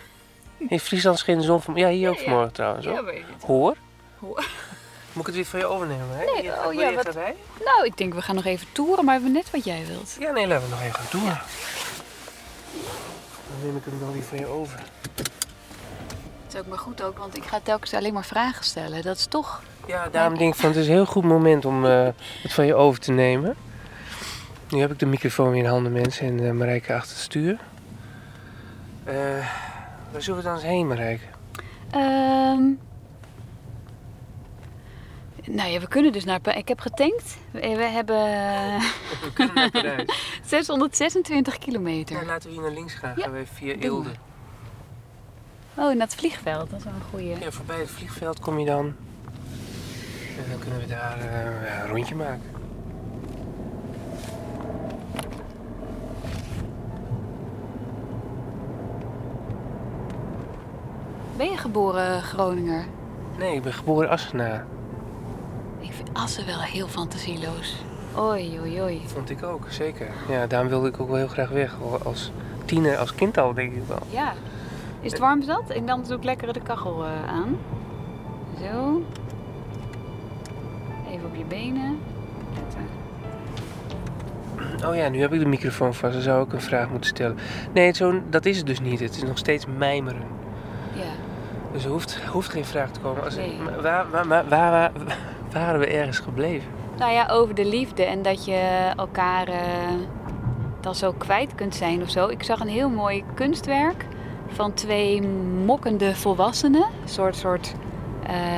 In 0.68 0.80
Friesland 0.80 1.18
scheen 1.18 1.38
de 1.38 1.44
zon 1.44 1.62
van... 1.62 1.74
Ja, 1.74 1.88
hier 1.88 2.08
ook 2.08 2.16
Ja, 2.16 2.22
vanmorgen 2.22 2.52
trouwens. 2.52 2.84
Ja, 2.84 2.92
hoor. 2.92 3.04
weet 3.04 3.18
ik. 3.18 3.24
Hoor? 3.46 3.76
Hoor. 4.18 4.46
Moet 5.12 5.20
ik 5.20 5.26
het 5.26 5.34
weer 5.34 5.44
van 5.44 5.58
je 5.58 5.66
overnemen? 5.66 6.06
Hè? 6.10 6.24
Nee, 6.24 6.66
oh 6.66 6.72
ja, 6.72 6.94
wat-? 6.94 7.14
Nou, 7.64 7.84
ik 7.84 7.96
denk 7.96 8.14
we 8.14 8.22
gaan 8.22 8.34
nog 8.34 8.44
even 8.44 8.66
toeren, 8.72 9.04
maar 9.04 9.22
we 9.22 9.28
net 9.28 9.50
wat 9.50 9.64
jij 9.64 9.84
wilt. 9.86 10.16
Ja, 10.20 10.30
nee, 10.30 10.46
laten 10.46 10.64
we 10.64 10.70
nog 10.70 10.82
even 10.82 10.94
gaan 10.94 11.20
doen. 11.20 11.24
Dan 13.48 13.66
neem 13.66 13.76
ik 13.76 13.84
hem 13.84 13.98
dan 13.98 14.12
weer 14.12 14.22
van 14.22 14.38
je 14.38 14.46
over. 14.46 14.82
Dat 15.14 16.54
is 16.54 16.60
ook 16.60 16.66
maar 16.66 16.78
goed 16.78 17.02
ook, 17.02 17.18
want 17.18 17.36
ik 17.36 17.44
ga 17.44 17.60
telkens 17.62 17.94
alleen 17.94 18.12
maar 18.12 18.24
vragen 18.24 18.64
stellen. 18.64 19.02
Dat 19.02 19.16
is 19.16 19.26
toch... 19.26 19.62
Ja, 19.88 20.08
daarom 20.08 20.38
denk 20.38 20.52
ik 20.52 20.60
van 20.60 20.68
het 20.68 20.78
is 20.78 20.86
een 20.86 20.92
heel 20.92 21.06
goed 21.06 21.24
moment 21.24 21.64
om 21.64 21.84
eh, 21.84 22.08
het 22.42 22.52
van 22.52 22.66
je 22.66 22.74
over 22.74 23.00
te 23.00 23.12
nemen. 23.12 23.56
Nu 24.68 24.80
heb 24.80 24.90
ik 24.90 24.98
de 24.98 25.06
microfoon 25.06 25.50
weer 25.50 25.62
in 25.62 25.68
handen, 25.68 25.92
mensen, 25.92 26.26
en 26.26 26.38
uh, 26.38 26.50
Marijke 26.50 26.94
achter 26.94 27.10
het 27.10 27.24
stuur. 27.24 27.58
Eh, 29.04 29.14
waar 30.12 30.22
zullen 30.22 30.38
we 30.38 30.44
dan 30.44 30.54
eens 30.54 30.62
heen, 30.62 30.86
Marijke? 30.86 31.24
Ehm 31.90 32.62
nou 35.44 35.70
ja, 35.70 35.80
we 35.80 35.88
kunnen 35.88 36.12
dus 36.12 36.24
naar... 36.24 36.56
Ik 36.56 36.68
heb 36.68 36.80
getankt. 36.80 37.36
We 37.50 37.60
we 37.60 37.82
hebben 37.82 38.16
We 39.24 39.32
kunnen 39.34 39.54
naar 39.54 39.70
Parijs. 39.70 40.04
626 40.46 41.58
kilometer. 41.58 42.14
Nou, 42.14 42.26
laten 42.26 42.48
we 42.48 42.54
hier 42.54 42.64
naar 42.64 42.74
links 42.74 42.94
gaan. 42.94 43.12
Ja, 43.16 43.22
Gaan 43.22 43.32
we 43.32 43.38
even 43.38 43.54
via 43.54 43.72
doen 43.72 43.82
Eelde. 43.82 44.10
Oh, 45.74 45.84
naar 45.84 46.06
het 46.06 46.14
vliegveld. 46.14 46.70
Dat 46.70 46.78
is 46.78 46.84
wel 46.84 46.94
een 46.94 47.08
goeie. 47.10 47.38
Ja, 47.38 47.50
voorbij 47.50 47.78
het 47.78 47.90
vliegveld 47.90 48.40
kom 48.40 48.58
je 48.58 48.66
dan. 48.66 48.94
En 50.38 50.50
dan 50.50 50.58
kunnen 50.58 50.80
we 50.80 50.86
daar 50.86 51.18
eh, 51.18 51.82
een 51.82 51.88
rondje 51.88 52.14
maken. 52.14 52.42
Ben 61.36 61.50
je 61.50 61.56
geboren 61.56 62.22
Groninger? 62.22 62.84
Nee, 63.38 63.54
ik 63.54 63.62
ben 63.62 63.72
geboren 63.72 64.08
Assenaar. 64.08 64.66
Ik 65.78 65.92
vind 65.92 66.08
Assen 66.12 66.46
wel 66.46 66.60
heel 66.60 66.88
fantasieloos. 66.88 67.84
Oei, 68.18 68.58
oei, 68.60 68.82
oei. 68.82 69.02
Vond 69.06 69.30
ik 69.30 69.42
ook, 69.42 69.66
zeker. 69.68 70.08
Ja, 70.28 70.46
daarom 70.46 70.68
wilde 70.68 70.88
ik 70.88 71.00
ook 71.00 71.08
wel 71.08 71.16
heel 71.16 71.28
graag 71.28 71.48
weg. 71.48 71.74
Al 71.82 71.98
Als 72.02 72.30
tiener, 72.64 72.96
als 72.96 73.14
kind 73.14 73.38
al, 73.38 73.54
denk 73.54 73.72
ik 73.72 73.82
wel. 73.86 74.02
Ja. 74.10 74.32
Is 75.00 75.10
het 75.10 75.20
warm 75.20 75.42
zat? 75.42 75.70
En 75.70 75.86
dan 75.86 76.02
doe 76.06 76.16
ik 76.16 76.24
lekker 76.24 76.52
de 76.52 76.60
kachel 76.60 77.04
eh, 77.04 77.28
aan. 77.28 77.56
Zo. 78.60 79.02
Even 81.18 81.30
op 81.30 81.36
je 81.36 81.44
benen. 81.44 81.98
Letten. 82.54 82.86
Oh 84.88 84.96
ja, 84.96 85.08
nu 85.08 85.20
heb 85.20 85.32
ik 85.32 85.40
de 85.40 85.46
microfoon 85.46 85.94
vast. 85.94 86.12
Dan 86.12 86.22
zou 86.22 86.44
ik 86.44 86.52
een 86.52 86.60
vraag 86.60 86.90
moeten 86.90 87.10
stellen. 87.10 87.36
Nee, 87.72 87.94
zo, 87.94 88.20
dat 88.30 88.46
is 88.46 88.56
het 88.56 88.66
dus 88.66 88.80
niet. 88.80 89.00
Het 89.00 89.16
is 89.16 89.22
nog 89.22 89.38
steeds 89.38 89.66
mijmeren. 89.78 90.22
Ja. 90.92 91.02
Dus 91.72 91.84
er 91.84 91.90
hoeft, 91.90 92.24
hoeft 92.24 92.48
geen 92.48 92.64
vraag 92.64 92.90
te 92.90 93.00
komen. 93.00 93.24
Als, 93.24 93.36
Nee. 93.36 93.58
waar, 93.82 94.06
waar, 94.10 94.48
waar, 94.48 94.92
waren 95.52 95.80
we 95.80 95.86
ergens 95.86 96.18
gebleven? 96.18 96.68
Nou 96.98 97.12
ja, 97.12 97.26
over 97.30 97.54
de 97.54 97.64
liefde 97.64 98.04
en 98.04 98.22
dat 98.22 98.44
je 98.44 98.90
elkaar 98.96 99.48
eh, 99.48 99.62
dan 100.80 100.94
zo 100.94 101.12
kwijt 101.12 101.54
kunt 101.54 101.74
zijn 101.74 102.02
of 102.02 102.10
zo. 102.10 102.28
Ik 102.28 102.42
zag 102.42 102.60
een 102.60 102.68
heel 102.68 102.88
mooi 102.90 103.24
kunstwerk 103.34 104.04
van 104.48 104.74
twee 104.74 105.22
mokkende 105.64 106.14
volwassenen. 106.14 106.82
Een 107.02 107.08
soort, 107.08 107.36
soort 107.36 107.74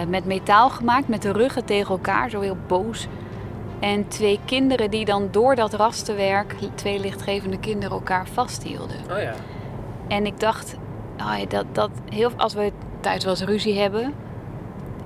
met 0.08 0.24
metaal 0.24 0.70
gemaakt, 0.70 1.08
met 1.08 1.22
de 1.22 1.32
ruggen 1.32 1.64
tegen 1.64 1.90
elkaar, 1.90 2.30
zo 2.30 2.40
heel 2.40 2.56
boos. 2.66 3.08
En 3.80 4.08
twee 4.08 4.40
kinderen 4.44 4.90
die 4.90 5.04
dan 5.04 5.28
door 5.30 5.54
dat 5.54 5.72
rastenwerk, 5.72 6.54
twee 6.74 7.00
lichtgevende 7.00 7.58
kinderen, 7.58 7.90
elkaar 7.90 8.26
vasthielden. 8.26 8.96
Oh 9.10 9.22
ja. 9.22 9.34
En 10.08 10.26
ik 10.26 10.40
dacht, 10.40 10.76
oh 11.18 11.38
ja, 11.38 11.46
dat, 11.46 11.64
dat 11.72 11.90
heel, 12.08 12.30
als 12.36 12.54
we 12.54 12.72
thuis 13.00 13.24
wel 13.24 13.32
eens 13.32 13.44
ruzie 13.44 13.78
hebben, 13.78 14.14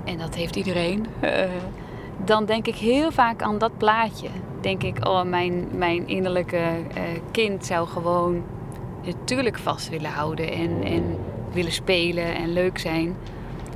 en 0.05 0.19
dat 0.19 0.35
heeft 0.35 0.57
iedereen, 0.57 1.07
eh, 1.21 1.45
dan 2.25 2.45
denk 2.45 2.67
ik 2.67 2.77
heel 2.77 3.13
vaak 3.13 3.43
aan 3.43 3.59
dat 3.59 3.77
plaatje. 3.77 4.29
Denk 4.61 4.83
ik, 4.83 5.07
oh, 5.07 5.23
mijn, 5.23 5.69
mijn 5.73 6.09
innerlijke 6.09 6.57
eh, 6.57 7.03
kind 7.31 7.67
zou 7.67 7.89
gewoon 7.89 8.43
natuurlijk 9.05 9.59
vast 9.59 9.89
willen 9.89 10.11
houden 10.11 10.53
en, 10.53 10.83
en 10.85 11.19
willen 11.53 11.73
spelen 11.73 12.35
en 12.35 12.53
leuk 12.53 12.79
zijn. 12.79 13.17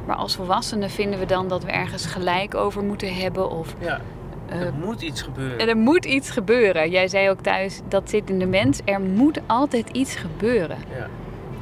Maar 0.09 0.17
als 0.17 0.37
volwassenen 0.37 0.91
vinden 0.91 1.19
we 1.19 1.27
dan 1.27 1.49
dat 1.49 1.65
we 1.65 1.71
ergens 1.71 2.07
gelijk 2.07 2.55
over 2.55 2.83
moeten 2.83 3.15
hebben 3.15 3.51
of 3.51 3.75
Ja, 3.79 4.01
eh, 4.49 4.61
er 4.61 4.73
moet 4.85 5.03
iets 5.03 5.23
gebeuren. 5.23 5.69
er 5.69 5.77
moet 5.77 6.05
iets 6.05 6.31
gebeuren. 6.31 6.91
Jij 6.91 7.09
zei 7.09 7.31
ook 7.31 7.41
thuis, 7.41 7.81
dat 7.89 8.11
zit 8.11 8.31
in 8.31 8.39
de 8.39 8.47
mens. 8.47 8.81
Er 8.85 9.01
moet 9.01 9.41
altijd 9.47 9.89
iets 9.89 10.17
gebeuren. 10.17 10.77
Ja. 10.99 11.07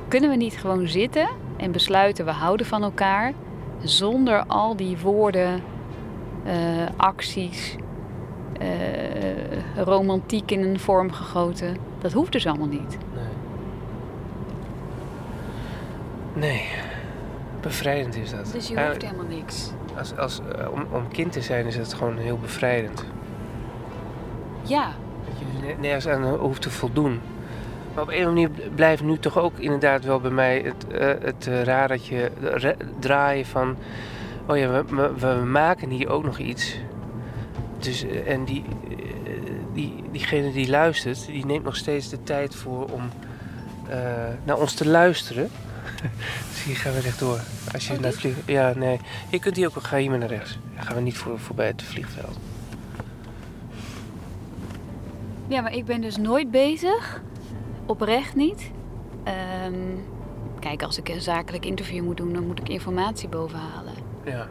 Kunnen 0.08 0.30
we 0.30 0.36
niet 0.36 0.56
gewoon 0.56 0.88
zitten 0.88 1.28
en 1.56 1.72
besluiten 1.72 2.24
we 2.24 2.30
houden 2.30 2.66
van 2.66 2.82
elkaar 2.82 3.32
zonder 3.82 4.44
al 4.46 4.76
die 4.76 4.98
woorden, 4.98 5.62
eh, 6.44 6.54
acties, 6.96 7.76
eh, 8.58 8.68
romantiek 9.84 10.50
in 10.50 10.62
een 10.62 10.80
vorm 10.80 11.12
gegoten? 11.12 11.76
Dat 11.98 12.12
hoeft 12.12 12.32
dus 12.32 12.46
allemaal 12.46 12.66
niet. 12.66 12.98
Nee. 13.14 13.24
Nee. 16.50 16.64
Bevrijdend 17.66 18.16
is 18.16 18.30
dat. 18.30 18.52
Dus 18.52 18.68
je 18.68 18.86
hoeft 18.86 19.02
helemaal 19.02 19.26
niks. 19.26 19.70
als, 19.98 20.16
als, 20.16 20.40
eh, 20.58 20.72
om, 20.72 20.86
om 20.92 21.08
kind 21.08 21.32
te 21.32 21.40
zijn 21.42 21.66
is 21.66 21.76
het 21.76 21.94
gewoon 21.94 22.18
heel 22.18 22.38
bevrijdend. 22.38 23.04
Ja, 24.62 24.90
Dat 25.28 25.38
je 25.38 25.68
er 25.68 25.80
nergens 25.80 26.06
aan 26.08 26.24
hoeft 26.24 26.62
te 26.62 26.70
voldoen. 26.70 27.20
Maar 27.94 28.02
op 28.02 28.10
een 28.10 28.20
of 28.22 28.26
andere 28.26 28.48
manier 28.48 28.70
blijft 28.74 29.02
nu 29.02 29.18
toch 29.18 29.38
ook 29.38 29.58
inderdaad 29.58 30.04
wel 30.04 30.20
bij 30.20 30.30
mij 30.30 30.60
het, 30.64 30.86
eh, 30.86 31.06
het 31.20 31.46
eh, 31.46 31.62
raar 31.62 31.88
dat 31.88 32.06
je 32.06 32.30
re- 32.40 32.76
draaien 32.98 33.46
van... 33.46 33.76
Oh 34.48 34.56
ja, 34.56 34.84
we, 34.84 35.12
we, 35.18 35.44
maken 35.44 35.90
hier 35.90 36.08
ook 36.08 36.24
nog 36.24 36.38
iets. 36.38 36.76
Dus, 37.78 38.02
eh, 38.06 38.32
en 38.32 38.44
die, 38.44 38.64
eh, 38.88 38.96
die, 39.72 40.04
diegene 40.12 40.52
die 40.52 40.68
luistert, 40.70 41.26
die 41.26 41.46
neemt 41.46 41.64
nog 41.64 41.76
steeds 41.76 42.08
de 42.08 42.22
tijd 42.22 42.54
voor 42.54 42.84
om 42.90 43.02
eh, 43.88 43.98
naar 44.44 44.56
ons 44.58 44.74
te 44.74 44.88
luisteren. 44.88 45.48
dus 46.50 46.64
hier 46.64 46.76
gaan 46.76 46.92
we 46.92 47.00
rechtdoor. 47.00 47.40
Als 47.72 47.86
je 47.86 47.92
Oh, 47.92 48.00
naar 48.00 48.10
dit? 48.10 48.22
het 48.22 48.32
vlieg... 48.32 48.46
Ja, 48.46 48.72
nee. 48.76 49.00
Je 49.30 49.38
kunt 49.38 49.56
hier 49.56 49.66
ook, 49.66 49.82
ga 49.82 49.96
hier 49.96 50.10
maar 50.10 50.18
naar 50.18 50.28
rechts. 50.28 50.58
Dan 50.74 50.84
gaan 50.84 50.94
we 50.96 51.00
niet 51.02 51.16
voor, 51.16 51.38
voorbij 51.38 51.66
het 51.66 51.82
vliegveld. 51.82 52.38
Ja, 55.48 55.60
maar 55.60 55.74
ik 55.74 55.84
ben 55.84 56.00
dus 56.00 56.16
nooit 56.16 56.50
bezig. 56.50 57.22
Oprecht 57.86 58.34
niet. 58.34 58.70
Ehm, 59.24 59.74
kijk, 60.60 60.82
als 60.82 60.98
ik 60.98 61.08
een 61.08 61.20
zakelijk 61.20 61.64
interview 61.64 62.04
moet 62.04 62.16
doen, 62.16 62.32
dan 62.32 62.46
moet 62.46 62.58
ik 62.58 62.68
informatie 62.68 63.28
bovenhalen. 63.28 63.94
Ja. 64.24 64.48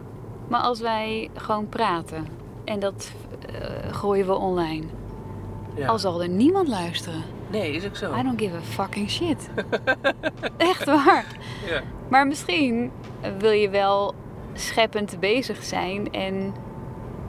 Maar 0.48 0.62
als 0.62 0.80
wij 0.80 1.30
gewoon 1.34 1.70
praten 1.70 2.28
en 2.66 2.80
dat 2.80 3.12
eh, 3.52 3.94
gooien 3.94 4.26
we 4.26 4.34
online, 4.34 4.86
ja. 5.76 5.88
al 5.88 6.00
zal 6.00 6.22
er 6.22 6.30
niemand 6.30 6.68
luisteren. 6.68 7.24
Nee, 7.60 7.72
is 7.72 7.86
ook 7.86 7.96
zo. 7.96 8.14
I 8.14 8.24
don't 8.24 8.40
give 8.40 8.56
a 8.56 8.62
fucking 8.62 9.10
shit. 9.10 9.50
Echt 10.58 10.86
waar. 10.86 11.26
Ja. 11.66 11.82
Maar 12.10 12.28
misschien 12.28 12.92
wil 13.38 13.52
je 13.52 13.70
wel 13.70 14.16
scheppend 14.54 15.20
bezig 15.20 15.64
zijn 15.64 16.12
en 16.14 16.54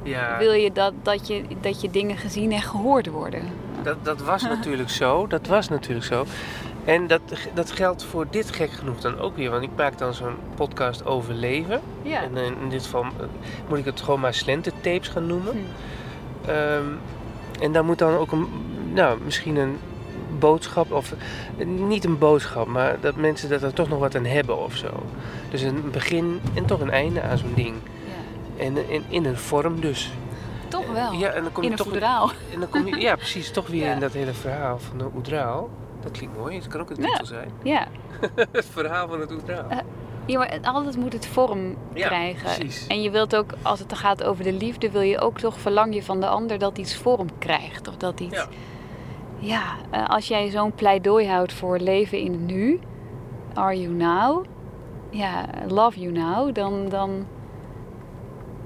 Ja, 0.03 0.39
wil 0.39 0.53
je 0.53 0.73
dat, 0.73 0.93
dat 1.03 1.27
je 1.27 1.45
dat 1.61 1.81
je 1.81 1.91
dingen 1.91 2.17
gezien 2.17 2.53
en 2.53 2.63
gehoord 2.63 3.07
worden. 3.07 3.43
dat, 3.83 4.05
dat 4.05 4.23
was 4.23 4.43
natuurlijk 4.43 4.91
zo. 4.91 5.27
Dat 5.27 5.47
was 5.47 5.69
natuurlijk 5.69 6.07
zo. 6.07 6.27
En 6.85 7.07
dat, 7.07 7.21
dat 7.55 7.71
geldt 7.71 8.05
voor 8.05 8.27
dit 8.31 8.51
gek 8.51 8.71
genoeg 8.71 9.01
dan 9.01 9.19
ook 9.19 9.37
weer. 9.37 9.51
Want 9.51 9.63
ik 9.63 9.71
maak 9.77 9.99
dan 9.99 10.15
zo'n 10.15 10.37
podcast 10.55 11.05
over 11.05 11.35
leven. 11.35 11.81
Ja. 12.03 12.23
En 12.23 12.37
in, 12.37 12.55
in 12.63 12.69
dit 12.69 12.83
geval 12.83 13.03
eh, 13.03 13.09
moet 13.69 13.79
ik 13.79 13.85
het 13.85 14.01
gewoon 14.01 14.21
maar 14.21 14.35
slententapes 14.35 15.09
gaan 15.09 15.27
noemen. 15.27 15.53
Hm. 15.53 16.51
Ehm, 16.51 16.85
en 17.61 17.73
daar 17.73 17.85
moet 17.85 17.99
dan 17.99 18.15
ook 18.15 18.33
een, 18.33 18.49
nou, 18.93 19.19
misschien 19.25 19.57
een 19.57 19.79
boodschap, 20.39 20.93
of 20.93 21.15
niet 21.65 22.05
een 22.05 22.19
boodschap, 22.19 22.67
maar 22.67 23.01
dat 23.01 23.17
mensen 23.17 23.49
dat 23.49 23.63
er 23.63 23.73
toch 23.73 23.89
nog 23.89 23.99
wat 23.99 24.17
aan 24.17 24.25
hebben 24.25 24.59
of 24.59 24.77
zo. 24.77 24.89
Dus 25.51 25.63
een 25.63 25.91
begin 25.91 26.41
en 26.55 26.65
toch 26.67 26.81
een 26.81 26.91
einde 26.91 27.23
aan 27.23 27.39
zo'n 27.39 27.53
ding. 27.55 27.75
Ja. 28.57 28.65
En 28.65 28.89
in, 28.91 29.05
in 29.09 29.25
een 29.25 29.37
vorm 29.39 29.81
dus. 29.81 30.13
Toch 30.69 30.93
wel. 30.93 31.13
Ja, 31.13 31.29
en 31.31 31.43
dan 31.43 31.53
kom 31.53 31.63
in 31.63 31.69
je 31.71 31.77
een 31.77 31.85
toch 31.85 31.93
voedraal. 31.93 32.31
En 32.53 32.61
dan 32.61 32.69
kom 32.69 32.87
je, 32.87 32.97
ja, 33.01 33.17
precies, 33.17 33.51
toch 33.51 33.67
weer 33.67 33.85
Ja. 33.87 33.93
in 33.93 34.01
dat 34.01 34.13
hele 34.13 34.33
verhaal 34.33 34.79
van 34.79 34.99
de 34.99 35.05
Oedraal. 35.17 35.71
Dat 36.01 36.11
klinkt 36.11 36.37
mooi, 36.39 36.57
het 36.57 36.67
kan 36.67 36.81
ook 36.81 36.91
een 36.91 36.97
Ja. 37.03 37.09
titel 37.09 37.27
zijn. 37.27 37.51
Ja. 37.63 37.87
het 38.53 38.67
verhaal 38.71 39.09
van 39.09 39.21
het 39.21 39.33
Oedraal. 39.33 39.69
Eh, 39.69 39.79
ja, 40.27 40.39
maar 40.39 40.59
altijd 40.63 40.97
moet 40.97 41.13
het 41.13 41.27
vorm 41.27 41.77
Ja, 41.95 42.07
krijgen. 42.07 42.43
precies. 42.55 42.87
En 42.87 43.03
je 43.03 43.11
wilt 43.11 43.37
ook, 43.37 43.51
als 43.63 43.79
het 43.79 43.95
gaat 43.95 44.25
over 44.25 44.45
de 44.45 44.53
liefde, 44.53 44.91
wil 44.91 45.01
je 45.01 45.19
ook 45.19 45.39
toch 45.39 45.59
verlang 45.61 45.95
je 45.95 46.03
van 46.03 46.21
de 46.21 46.27
ander 46.27 46.59
dat 46.59 46.79
iets 46.79 46.97
vorm 46.97 47.29
krijgt. 47.39 47.89
Of 47.89 47.97
dat 47.97 48.21
iets. 48.21 48.35
Ja. 48.37 48.47
Ja, 49.39 49.77
eh, 49.91 50.09
als 50.09 50.29
jij 50.29 50.51
zo'n 50.51 50.73
pleidooi 50.73 51.29
houdt 51.29 51.53
voor 51.53 51.79
leven 51.79 52.19
in 52.19 52.33
het 52.33 52.47
nu, 52.47 52.79
are 53.55 53.81
you 53.81 53.95
now? 53.95 54.45
Ja, 55.11 55.49
love 55.69 56.01
you 56.01 56.13
now, 56.13 56.55
dan, 56.55 56.89
dan 56.89 57.27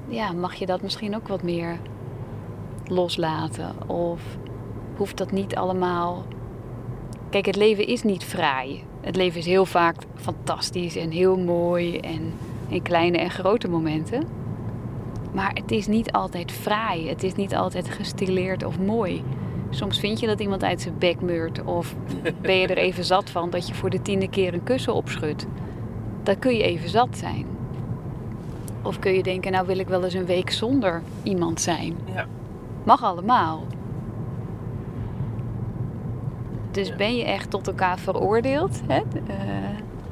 ja, 0.09 0.33
mag 0.33 0.55
je 0.55 0.67
dat 0.67 0.83
misschien 0.83 1.17
ook 1.17 1.29
wat 1.29 1.43
meer 1.43 1.79
loslaten. 2.87 3.89
Of 3.89 4.23
hoeft 4.97 5.17
dat 5.17 5.31
niet 5.31 5.57
allemaal. 5.57 6.25
Kijk, 7.31 7.47
het 7.47 7.57
leven 7.57 7.87
is 7.87 8.03
niet 8.03 8.25
fraai. 8.25 8.85
Het 9.01 9.17
leven 9.17 9.39
is 9.39 9.47
heel 9.47 9.67
vaak 9.67 9.97
fantastisch 10.15 10.97
en 10.97 11.11
heel 11.11 11.39
mooi 11.39 11.99
en 11.99 12.33
in 12.69 12.83
kleine 12.83 13.19
en 13.19 13.31
grote 13.31 13.69
momenten. 13.69 14.27
Maar 15.33 15.53
het 15.55 15.71
is 15.71 15.87
niet 15.87 16.13
altijd 16.13 16.53
fraai. 16.53 17.09
Het 17.09 17.23
is 17.23 17.35
niet 17.35 17.55
altijd 17.55 17.89
gestileerd 17.89 18.65
of 18.65 18.79
mooi. 18.79 19.25
Soms 19.71 19.99
vind 19.99 20.21
je 20.21 20.27
dat 20.27 20.41
iemand 20.41 20.65
uit 20.65 20.81
zijn 20.81 20.95
bek 20.99 21.21
meurt. 21.21 21.65
Of 21.65 21.95
ben 22.41 22.57
je 22.57 22.67
er 22.67 22.77
even 22.87 23.05
zat 23.05 23.31
van 23.31 23.51
dat 23.51 23.69
je 23.69 23.75
voor 23.75 23.91
de 23.91 24.03
tiende 24.03 24.29
keer 24.29 24.55
een 24.55 24.63
kussen 24.63 24.95
opschudt. 24.95 25.47
Dan 26.23 26.39
kun 26.39 26.55
je 26.57 26.63
even 26.63 26.89
zat 26.89 27.09
zijn. 27.17 27.47
Of 28.83 28.99
kun 28.99 29.13
je 29.13 29.23
denken, 29.23 29.53
nou 29.53 29.67
wil 29.67 29.79
ik 29.79 29.89
wel 29.89 30.05
eens 30.05 30.15
een 30.15 30.27
week 30.27 30.51
zonder 30.51 31.03
iemand 31.23 31.61
zijn. 31.61 31.97
Ja. 32.15 32.27
Mag 32.85 33.03
allemaal. 33.05 33.65
Dus 36.71 36.89
Ja. 36.89 36.97
ben 36.97 37.17
je 37.17 37.25
echt 37.25 37.51
tot 37.51 37.67
elkaar 37.67 37.99
veroordeeld? 37.99 38.81
Hè? 38.87 38.97
Eh, 39.27 39.35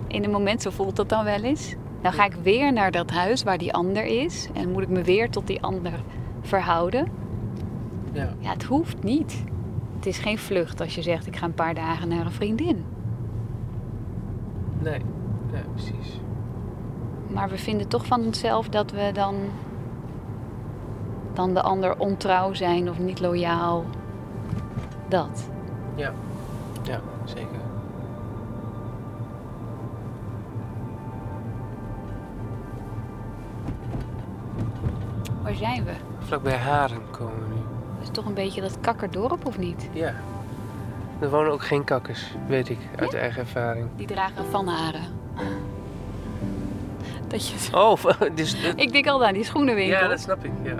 in 0.06 0.24
een 0.24 0.30
moment, 0.30 0.62
zo 0.62 0.70
voelt 0.70 0.96
dat 0.96 1.08
dan 1.08 1.24
wel 1.24 1.42
eens. 1.42 1.74
Dan 2.02 2.12
ga 2.12 2.24
ik 2.24 2.34
weer 2.42 2.72
naar 2.72 2.90
dat 2.90 3.10
huis 3.10 3.42
waar 3.42 3.58
die 3.58 3.72
ander 3.74 4.04
is. 4.04 4.48
En 4.54 4.70
moet 4.72 4.82
ik 4.82 4.88
me 4.88 5.02
weer 5.02 5.30
tot 5.30 5.46
die 5.46 5.62
ander 5.62 5.92
verhouden. 6.42 7.06
Ja. 8.18 8.34
Ja, 8.38 8.50
het 8.50 8.64
hoeft 8.64 9.02
niet. 9.02 9.44
Het 9.96 10.06
is 10.06 10.18
geen 10.18 10.38
vlucht 10.38 10.80
als 10.80 10.94
je 10.94 11.02
zegt, 11.02 11.26
ik 11.26 11.36
ga 11.36 11.44
een 11.44 11.54
paar 11.54 11.74
dagen 11.74 12.08
naar 12.08 12.26
een 12.26 12.32
vriendin. 12.32 12.84
Nee, 14.78 15.00
ja, 15.52 15.60
precies. 15.74 16.20
Maar 17.26 17.48
we 17.48 17.58
vinden 17.58 17.88
toch 17.88 18.06
van 18.06 18.24
onszelf 18.24 18.68
dat 18.68 18.90
we 18.90 19.10
dan, 19.12 19.34
dan 21.32 21.54
de 21.54 21.62
ander 21.62 21.98
ontrouw 21.98 22.54
zijn 22.54 22.90
of 22.90 22.98
niet 22.98 23.20
loyaal. 23.20 23.84
Dat. 25.08 25.50
Ja, 25.94 26.12
zeker. 27.24 27.58
Waar 35.42 35.54
zijn 35.54 35.84
we? 35.84 35.92
Vlakbij 36.18 36.56
Haren 36.56 37.10
komen 37.10 37.48
we 37.48 37.54
nu. 37.54 37.77
Is 38.02 38.08
toch 38.12 38.26
een 38.26 38.34
beetje 38.34 38.60
dat 38.60 38.80
kakkerdorp 38.80 39.46
of 39.46 39.58
niet? 39.58 39.88
Ja. 39.92 40.14
Er 41.20 41.30
wonen 41.30 41.52
ook 41.52 41.64
geen 41.64 41.84
kakkers, 41.84 42.34
weet 42.46 42.68
ik, 42.68 42.78
uit 42.96 43.14
eigen 43.14 43.40
ervaring. 43.40 43.86
Die 43.96 44.06
dragen 44.06 44.44
vanharen. 44.50 45.02
Dat 47.26 47.48
je... 47.48 47.76
Oh, 47.76 48.04
dus... 48.34 48.56
Ik 48.76 48.92
denk 48.92 49.06
al 49.06 49.24
aan 49.24 49.34
die 49.34 49.44
schoenenwinkel. 49.44 50.00
ja, 50.00 50.08
dat 50.08 50.20
snap 50.20 50.44
ik, 50.44 50.50
ja. 50.62 50.70
ja. 50.70 50.78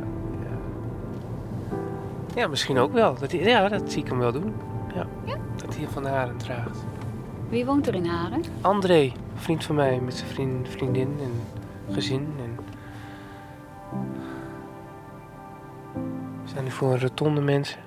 Ja, 2.35 2.47
misschien 2.47 2.79
ook 2.79 2.93
wel. 2.93 3.15
Dat, 3.19 3.31
ja, 3.31 3.69
dat 3.69 3.93
zie 3.93 4.03
ik 4.03 4.09
hem 4.09 4.19
wel 4.19 4.33
doen. 4.33 4.55
Ja. 4.95 5.07
Dat 5.57 5.77
hij 5.77 5.89
van 5.89 6.07
Haren 6.07 6.37
draagt. 6.37 6.79
Wie 7.49 7.65
woont 7.65 7.87
er 7.87 7.95
in 7.95 8.07
Haren? 8.07 8.43
André, 8.61 9.13
vriend 9.35 9.65
van 9.65 9.75
mij, 9.75 10.01
met 10.01 10.15
zijn 10.15 10.31
vriend, 10.31 10.69
vriendin 10.69 11.17
en 11.21 11.33
gezin. 11.95 12.29
En... 16.59 16.65
Nu 16.65 16.71
voor 16.71 16.93
een 16.93 17.01
rotonde 17.01 17.41
mensen. 17.41 17.79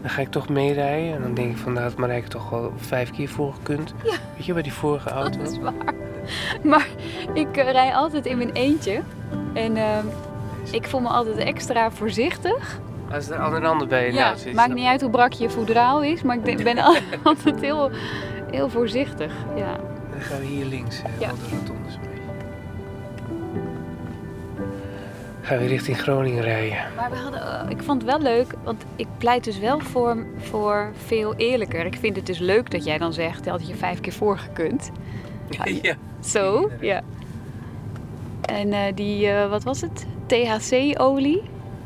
Dan 0.00 0.10
ga 0.10 0.20
ik 0.20 0.28
toch 0.30 0.48
meerijden 0.48 1.14
en 1.14 1.22
dan 1.22 1.34
denk 1.34 1.50
ik 1.50 1.56
van, 1.56 1.72
nou 1.72 1.84
had 1.84 1.96
Marijke 1.96 2.28
toch 2.28 2.50
wel 2.50 2.72
vijf 2.76 3.10
keer 3.10 3.28
voor 3.28 3.52
gekund. 3.52 3.94
Ja. 4.04 4.10
Weet 4.36 4.44
je, 4.46 4.52
bij 4.52 4.62
die 4.62 4.72
vorige 4.72 5.10
auto. 5.10 5.38
Dat 5.38 5.50
is 5.52 5.58
waar. 5.58 5.94
Maar 6.62 6.86
ik 7.34 7.56
eh, 7.56 7.70
rij 7.70 7.94
altijd 7.94 8.26
in 8.26 8.36
mijn 8.36 8.52
eentje. 8.52 9.00
En 9.52 9.76
ehm, 9.76 10.06
ik 10.70 10.86
voel 10.86 11.00
me 11.00 11.08
altijd 11.08 11.36
extra 11.36 11.90
voorzichtig. 11.90 12.80
Als 13.12 13.30
er 13.30 13.38
al 13.38 13.54
een 13.56 13.64
ander 13.64 13.86
bij 13.86 14.06
je 14.06 14.12
Ja, 14.12 14.36
zit. 14.36 14.54
maakt 14.54 14.74
niet 14.74 14.86
uit 14.86 15.00
hoe 15.00 15.10
brak 15.10 15.32
je 15.32 15.50
voedraal 15.50 16.02
is, 16.02 16.22
maar 16.22 16.36
ik 16.48 16.64
ben 16.64 16.78
altijd 17.22 17.60
heel, 17.60 17.90
heel 18.50 18.68
voorzichtig. 18.68 19.32
Ja. 19.56 19.72
ik. 19.74 19.80
Dan 20.12 20.20
gaan 20.20 20.38
we 20.38 20.44
hier 20.46 20.64
links, 20.64 21.02
hè, 21.02 21.08
Ja. 21.18 21.28
de 21.28 21.56
rotondes 21.56 21.98
Gaan 25.44 25.58
we 25.58 25.66
richting 25.66 26.00
Groningen 26.00 26.42
rijden. 26.42 26.78
Maar 26.96 27.10
we 27.10 27.16
hadden, 27.16 27.40
eh, 27.40 27.70
ik 27.70 27.82
vond 27.82 28.02
het 28.02 28.10
wel 28.10 28.20
leuk, 28.20 28.54
want 28.62 28.84
ik 28.96 29.06
pleit 29.18 29.44
dus 29.44 29.58
wel 29.58 29.80
voor, 29.80 30.26
voor 30.38 30.92
veel 31.06 31.34
eerlijker. 31.34 31.86
Ik 31.86 31.96
vind 32.00 32.16
het 32.16 32.26
dus 32.26 32.38
leuk 32.38 32.70
dat 32.70 32.84
jij 32.84 32.98
dan 32.98 33.12
zegt, 33.12 33.44
dat 33.44 33.68
je 33.68 33.74
vijf 33.74 34.00
keer 34.00 34.12
voorgekund. 34.12 34.90
ja. 35.82 35.96
Zo, 36.20 36.70
ja. 36.80 37.02
En 38.40 38.72
eh, 38.72 38.94
die, 38.94 39.28
eh, 39.28 39.50
wat 39.50 39.64
was 39.64 39.80
het? 39.80 40.06
THC-olie. 40.26 41.42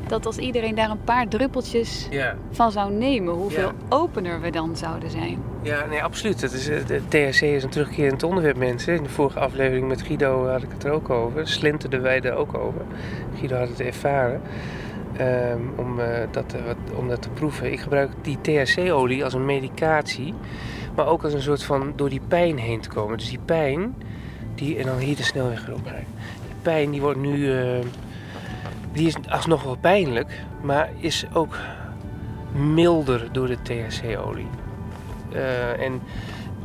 Dat 0.09 0.25
als 0.25 0.37
iedereen 0.37 0.75
daar 0.75 0.89
een 0.89 1.03
paar 1.03 1.27
druppeltjes 1.27 2.07
Ja. 2.09 2.35
van 2.51 2.71
zou 2.71 2.91
nemen, 2.91 3.33
hoeveel 3.33 3.61
Ja. 3.67 3.71
opener 3.89 4.41
we 4.41 4.49
dan 4.49 4.75
zouden 4.77 5.09
zijn. 5.09 5.37
Ja, 5.61 5.85
nee, 5.85 6.03
absoluut. 6.03 6.41
Dat 6.41 6.51
is, 6.51 6.67
eh, 6.69 6.85
de 6.85 7.01
THC 7.07 7.41
is 7.41 7.63
een 7.63 7.69
terugkerend 7.69 8.23
onderwerp, 8.23 8.57
mensen. 8.57 8.95
In 8.95 9.03
de 9.03 9.09
vorige 9.09 9.39
aflevering 9.39 9.87
met 9.87 10.01
Guido 10.01 10.47
had 10.47 10.63
ik 10.63 10.69
het 10.71 10.83
er 10.83 10.91
ook 10.91 11.09
over. 11.09 11.47
Slinterden 11.47 12.01
wij 12.01 12.21
er 12.21 12.33
ook 12.35 12.57
over. 12.57 12.81
Guido 13.37 13.55
had 13.57 13.67
het 13.69 13.79
ervaren. 13.79 14.41
ehm, 15.17 15.59
om, 15.75 15.99
eh, 15.99 16.07
dat, 16.31 16.53
eh, 16.53 16.65
wat, 16.65 16.75
om 16.97 17.07
dat 17.07 17.21
te 17.21 17.29
proeven. 17.29 17.71
Ik 17.71 17.79
gebruik 17.79 18.09
die 18.21 18.37
THC-olie 18.41 19.23
als 19.23 19.33
een 19.33 19.45
medicatie. 19.45 20.33
Maar 20.95 21.07
ook 21.07 21.23
als 21.23 21.33
een 21.33 21.41
soort 21.41 21.63
van 21.63 21.93
door 21.95 22.09
die 22.09 22.21
pijn 22.27 22.57
heen 22.57 22.79
te 22.81 22.89
komen. 22.89 23.17
Dus 23.17 23.29
die 23.29 23.39
pijn, 23.45 23.95
die, 24.55 24.77
en 24.77 24.85
dan 24.85 24.97
hier 24.97 25.15
de 25.15 25.23
snelweg 25.23 25.67
erop 25.67 25.85
rijden. 25.85 26.07
Die 26.45 26.55
pijn 26.61 26.91
die 26.91 27.01
wordt 27.01 27.19
nu, 27.19 27.51
eh, 27.59 27.77
die 28.91 29.07
is 29.07 29.15
alsnog 29.29 29.63
wel 29.63 29.77
pijnlijk. 29.81 30.43
Maar 30.61 30.89
is 30.97 31.25
ook 31.33 31.57
milder 32.51 33.27
door 33.31 33.47
de 33.47 33.57
THC-olie. 33.61 34.47
Eh, 35.31 35.85
en, 35.85 36.01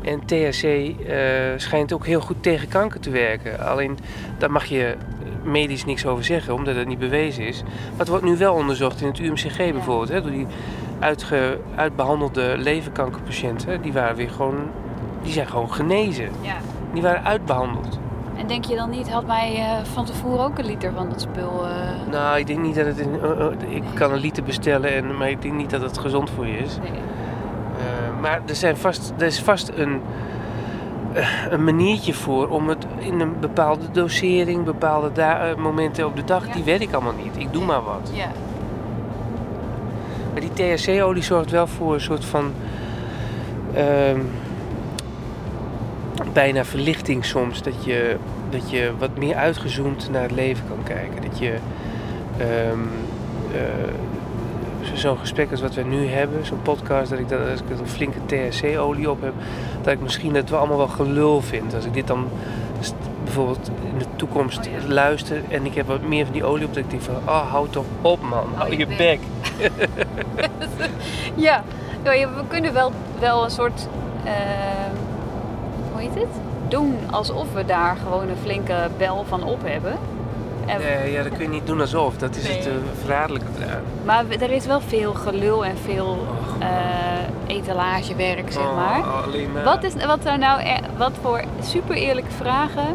en 0.03 0.21
THC 0.25 0.63
eh, 0.63 1.17
schijnt 1.57 1.93
ook 1.93 2.07
heel 2.07 2.21
goed 2.21 2.43
tegen 2.43 2.69
kanker 2.69 3.01
te 3.01 3.11
werken. 3.11 3.67
Alleen 3.67 3.99
daar 4.39 4.51
mag 4.51 4.65
je 4.65 4.97
medisch 5.43 5.85
niks 5.85 6.07
over 6.07 6.25
zeggen, 6.25 6.55
omdat 6.55 6.77
het 6.77 6.89
niet 6.89 6.99
bewezen 6.99 7.47
is. 7.47 7.63
Maar 7.63 7.99
het 7.99 8.09
wordt 8.09 8.25
nu 8.25 8.37
wel 8.37 8.55
onderzocht 8.55 9.01
in 9.01 9.07
het 9.07 9.19
UMCG 9.19 9.57
bijvoorbeeld. 9.57 10.09
Hè, 10.09 10.23
door 10.23 10.31
die 10.31 10.47
uitge, 10.99 11.59
uitbehandelde 11.75 12.55
leverkankerpatiënten. 12.59 13.83
Die, 13.83 13.93
waren 13.93 14.17
weer 14.17 14.31
gewoon, 14.31 14.71
die 15.23 15.33
zijn 15.33 15.47
gewoon 15.47 15.73
genezen. 15.73 16.29
Ja. 16.41 16.57
Die 16.93 17.03
waren 17.03 17.25
uitbehandeld. 17.25 17.99
En 18.37 18.47
denk 18.47 18.65
je 18.65 18.75
dan 18.77 18.91
niet, 18.91 19.11
had 19.11 19.27
mij 19.27 19.55
eh, 19.57 19.85
van 19.93 20.05
tevoren 20.05 20.45
ook 20.45 20.59
een 20.59 20.67
liter 20.67 20.93
van 20.93 21.09
dat 21.09 21.21
spul... 21.21 21.67
eh, 21.67 22.11
Nou, 22.11 22.39
ik 22.39 22.47
denk 22.47 22.59
niet 22.61 22.75
dat 22.75 22.87
het... 22.87 22.99
In, 22.99 23.21
eh, 23.23 23.47
ik 23.77 23.83
kan 23.95 24.13
een 24.13 24.19
liter 24.21 24.43
bestellen, 24.43 24.95
en, 24.95 25.17
maar 25.17 25.31
ik 25.31 25.43
denk 25.43 25.55
niet 25.55 25.71
dat 25.71 25.81
het 25.83 25.99
gezond 25.99 26.31
voor 26.31 26.47
je 26.47 26.57
is. 26.59 26.79
nee. 26.79 26.91
Maar 28.21 28.41
er, 28.47 28.55
zijn 28.55 28.77
vast, 28.77 29.13
er 29.19 29.27
is 29.27 29.41
vast 29.41 29.73
een, 29.77 30.01
een 31.51 31.65
maniertje 31.65 32.15
voor 32.15 32.49
om 32.49 32.69
het 32.69 32.87
in 32.99 33.21
een 33.21 33.33
bepaalde 33.41 33.85
dosering, 33.93 34.65
bepaalde 34.65 35.13
da- 35.13 35.55
momenten 35.59 36.07
op 36.07 36.17
de 36.17 36.25
dag, 36.25 36.47
Ja. 36.47 36.53
die 36.53 36.63
weet 36.65 36.81
ik 36.81 36.93
allemaal 36.93 37.13
niet. 37.25 37.37
Ik 37.37 37.53
doe 37.53 37.65
maar 37.65 37.83
wat. 37.83 38.11
Ja. 38.13 38.27
Maar 40.33 40.41
die 40.41 40.53
THC-olie 40.77 41.23
zorgt 41.23 41.51
wel 41.51 41.67
voor 41.67 41.95
een 41.95 42.01
soort 42.01 42.25
van 42.25 42.53
ehm, 43.75 44.19
bijna 46.35 46.65
verlichting 46.65 47.25
soms. 47.25 47.63
Dat 47.63 47.85
je, 47.85 48.17
dat 48.51 48.71
je 48.71 48.91
wat 48.99 49.17
meer 49.19 49.35
uitgezoomd 49.37 50.09
naar 50.11 50.23
het 50.23 50.31
leven 50.31 50.65
kan 50.69 50.83
kijken. 50.83 51.23
Dat 51.31 51.39
je 51.39 51.55
ehm, 52.39 52.79
eh, 53.55 53.61
zo- 54.83 54.95
zo'n 54.97 55.19
gesprek 55.19 55.51
als 55.51 55.61
wat 55.61 55.75
we 55.75 55.83
nu 55.83 56.07
hebben, 56.07 56.47
zo'n 56.47 56.63
podcast, 56.63 57.11
dat 57.11 57.19
ik, 57.19 57.29
dat, 57.29 57.41
als 57.51 57.61
ik 57.61 57.79
een 57.79 57.89
flinke 57.89 58.19
THC-olie 58.27 59.11
op 59.11 59.23
heb, 59.23 59.33
dat 59.83 59.93
ik 59.93 60.01
misschien 60.01 60.33
dat 60.33 60.49
wel 60.49 60.59
allemaal 60.59 60.77
wel 60.77 60.89
gelul 60.89 61.41
vind. 61.43 61.75
Als 61.75 61.85
ik 61.85 61.95
dit 61.95 62.07
dan 62.07 62.29
bijvoorbeeld 63.25 63.71
in 63.93 63.99
de 63.99 64.05
toekomst 64.17 64.69
luister 64.89 65.43
en 65.49 65.65
ik 65.67 65.75
heb 65.75 65.87
wat 65.87 66.03
meer 66.03 66.25
van 66.25 66.33
die 66.33 66.45
olie 66.45 66.67
op, 66.67 66.75
dat 66.75 66.85
ik 66.85 66.91
denk 66.91 67.03
van, 67.03 67.15
oh, 67.27 67.51
hou 67.51 67.69
toch 67.71 67.85
op 68.03 68.21
man, 68.23 68.47
hou 68.55 68.71
je 68.71 68.77
je 68.79 68.87
bek. 68.97 69.19
Ja, 71.35 71.65
Ja, 72.03 72.11
we 72.13 72.43
kunnen 72.49 72.73
wel, 72.73 72.93
wel 73.21 73.45
een 73.45 73.51
soort, 73.51 73.89
hoe 74.23 75.14
heet 76.05 76.15
het? 76.23 76.29
Doen 76.69 76.99
alsof 77.11 77.47
we 77.55 77.65
daar 77.65 77.97
gewoon 78.03 78.29
een 78.29 78.37
flinke 78.43 78.89
bel 78.99 79.25
van 79.29 79.43
op 79.45 79.59
hebben. 79.65 79.93
En, 80.67 80.79
Nee, 80.81 81.13
ja, 81.13 81.23
dat 81.23 81.33
kun 81.33 81.43
je 81.43 81.49
niet 81.49 81.67
doen 81.67 81.81
alsof. 81.81 82.17
Dat 82.17 82.37
is 82.37 82.49
het 82.49 82.67
uh, 82.67 82.73
verraderlijke 83.03 83.49
eraan. 83.63 83.83
Maar 84.05 84.25
er 84.41 84.51
is 84.51 84.67
wel 84.67 84.81
veel 84.81 85.15
gelul 85.15 85.65
en 85.65 85.77
veel 85.85 86.27
eh, 86.59 86.67
etalagewerk, 87.57 88.53
zeg 88.53 88.63
Oh, 88.63 88.77
maar. 88.77 89.03
Wat, 89.65 89.83
is, 89.83 89.93
wat, 90.07 90.25
er 90.25 90.39
nou, 90.39 90.61
e- 90.61 90.81
wat 90.97 91.13
voor 91.23 91.43
super 91.63 91.95
eerlijke 91.97 92.31
vragen 92.31 92.87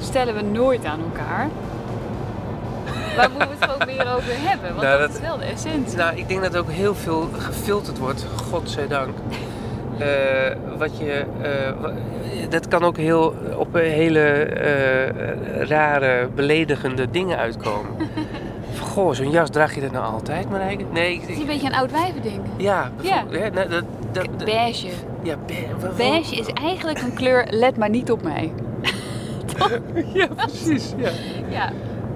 stellen 0.00 0.34
we 0.34 0.42
nooit 0.42 0.84
aan 0.84 1.00
elkaar? 1.12 1.48
Waar 3.16 3.30
moeten 3.30 3.48
we 3.48 3.54
het 3.58 3.70
gewoon 3.70 3.86
meer 3.96 4.14
over 4.14 4.32
hebben? 4.48 4.68
Want 4.74 4.82
Nou, 4.86 4.98
dat, 5.00 5.08
dat- 5.12 5.20
is 5.20 5.26
wel 5.26 5.38
de 5.38 5.44
essentie. 5.44 5.96
Nou, 5.96 6.16
ik 6.16 6.28
denk 6.28 6.42
dat 6.42 6.56
ook 6.56 6.70
heel 6.70 6.94
veel 6.94 7.28
gefilterd 7.38 7.98
wordt, 7.98 8.26
godzijdank. 8.50 9.10
Eh 10.02 10.56
wat 10.78 10.98
je, 10.98 11.24
eh, 11.42 12.48
dat 12.50 12.68
kan 12.68 12.82
ook 12.84 12.96
heel, 12.96 13.34
op 13.56 13.74
een 13.74 13.80
hele 13.90 14.20
eh, 14.20 15.62
rare, 15.68 16.28
beledigende 16.34 17.10
dingen 17.10 17.38
uitkomen. 17.38 17.90
Goh, 18.80 19.12
zo'n 19.12 19.30
jas 19.30 19.50
draag 19.50 19.74
je 19.74 19.80
dat 19.80 19.90
nou 19.92 20.04
altijd, 20.12 20.50
Marijke? 20.50 20.84
Nee, 20.92 21.12
ik, 21.12 21.20
Het 21.20 21.30
is 21.30 21.38
een 21.38 21.46
beetje 21.46 21.66
een 21.66 21.74
oud 21.74 21.90
wijven 21.90 22.22
ding. 22.22 22.40
ja, 22.56 22.90
nou, 23.54 23.68
dat, 23.68 23.84
dat, 24.12 24.44
Beige. 24.44 24.88
ja, 25.22 25.36
be- 25.46 25.86
Beige 25.96 26.34
is 26.36 26.46
eigenlijk 26.46 27.02
een 27.02 27.14
kleur, 27.14 27.46
let 27.50 27.76
maar 27.76 27.90
niet 27.90 28.10
op 28.10 28.22
mij. 28.22 28.52
Ja, 30.14 30.26
precies. 30.36 30.94
Ja. 30.96 31.10
Ja, 31.48 31.72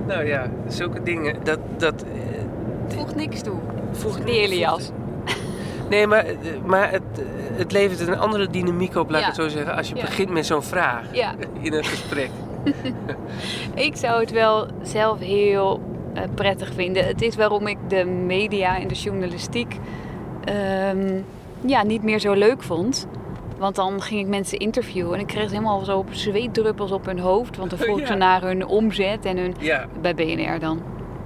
Nou 0.07 0.27
ja, 0.27 0.47
zulke 0.69 1.03
dingen, 1.03 1.37
dat, 1.43 1.59
dat 1.77 2.05
voegt 2.89 3.15
niks 3.15 3.41
toe. 3.41 3.57
voegt 3.93 4.25
hele 4.25 4.59
jas. 4.59 4.91
Nee, 5.91 6.07
maar, 6.07 6.25
maar 6.65 6.91
het, 6.91 7.03
het 7.57 7.73
levert 7.73 8.09
een 8.09 8.19
andere 8.19 8.49
dynamiek 8.51 8.97
op, 8.97 9.11
laat 9.11 9.21
ik 9.21 9.27
het 9.27 9.35
zo 9.35 9.49
zeggen, 9.49 9.77
als 9.77 9.89
je 9.89 9.95
begint 9.95 10.31
met 10.31 10.47
zo'n 10.47 10.63
vraag 10.63 11.05
in 11.61 11.73
een 11.73 11.85
gesprek. 11.85 12.31
ik 13.75 13.97
zou 13.97 14.21
het 14.21 14.31
wel 14.31 14.67
zelf 14.83 15.19
heel 15.19 15.81
eh, 16.15 16.23
prettig 16.35 16.73
vinden. 16.75 17.07
Het 17.07 17.23
is 17.23 17.37
waarom 17.37 17.67
ik 17.67 17.79
de 17.89 18.05
media 18.05 18.79
en 18.81 18.89
de 18.89 18.95
journalistiek 18.95 19.77
ehm, 20.45 21.21
ja, 21.61 21.83
niet 21.83 22.03
meer 22.03 22.19
zo 22.19 22.33
leuk 22.33 22.63
vond. 22.63 23.07
Want 23.59 23.75
dan 23.77 24.03
ging 24.03 24.21
ik 24.21 24.27
mensen 24.27 24.59
interviewen 24.59 25.15
en 25.15 25.21
ik 25.21 25.27
kreeg 25.27 25.51
helemaal 25.51 25.85
zo 25.85 25.99
op 25.99 26.07
zweetdruppels 26.11 26.91
op 26.93 27.07
hun 27.07 27.19
hoofd. 27.19 27.57
Want 27.57 27.71
dan 27.71 27.79
vroeg 27.87 28.01
Ja. 28.01 28.07
ze 28.07 28.15
naar 28.15 28.43
hun 28.43 28.67
omzet 28.67 29.25
en 29.25 29.37
hun... 29.37 29.55
Ja, 29.59 29.87
Bij 30.01 30.15
BNR 30.15 30.59
dan. 30.59 30.83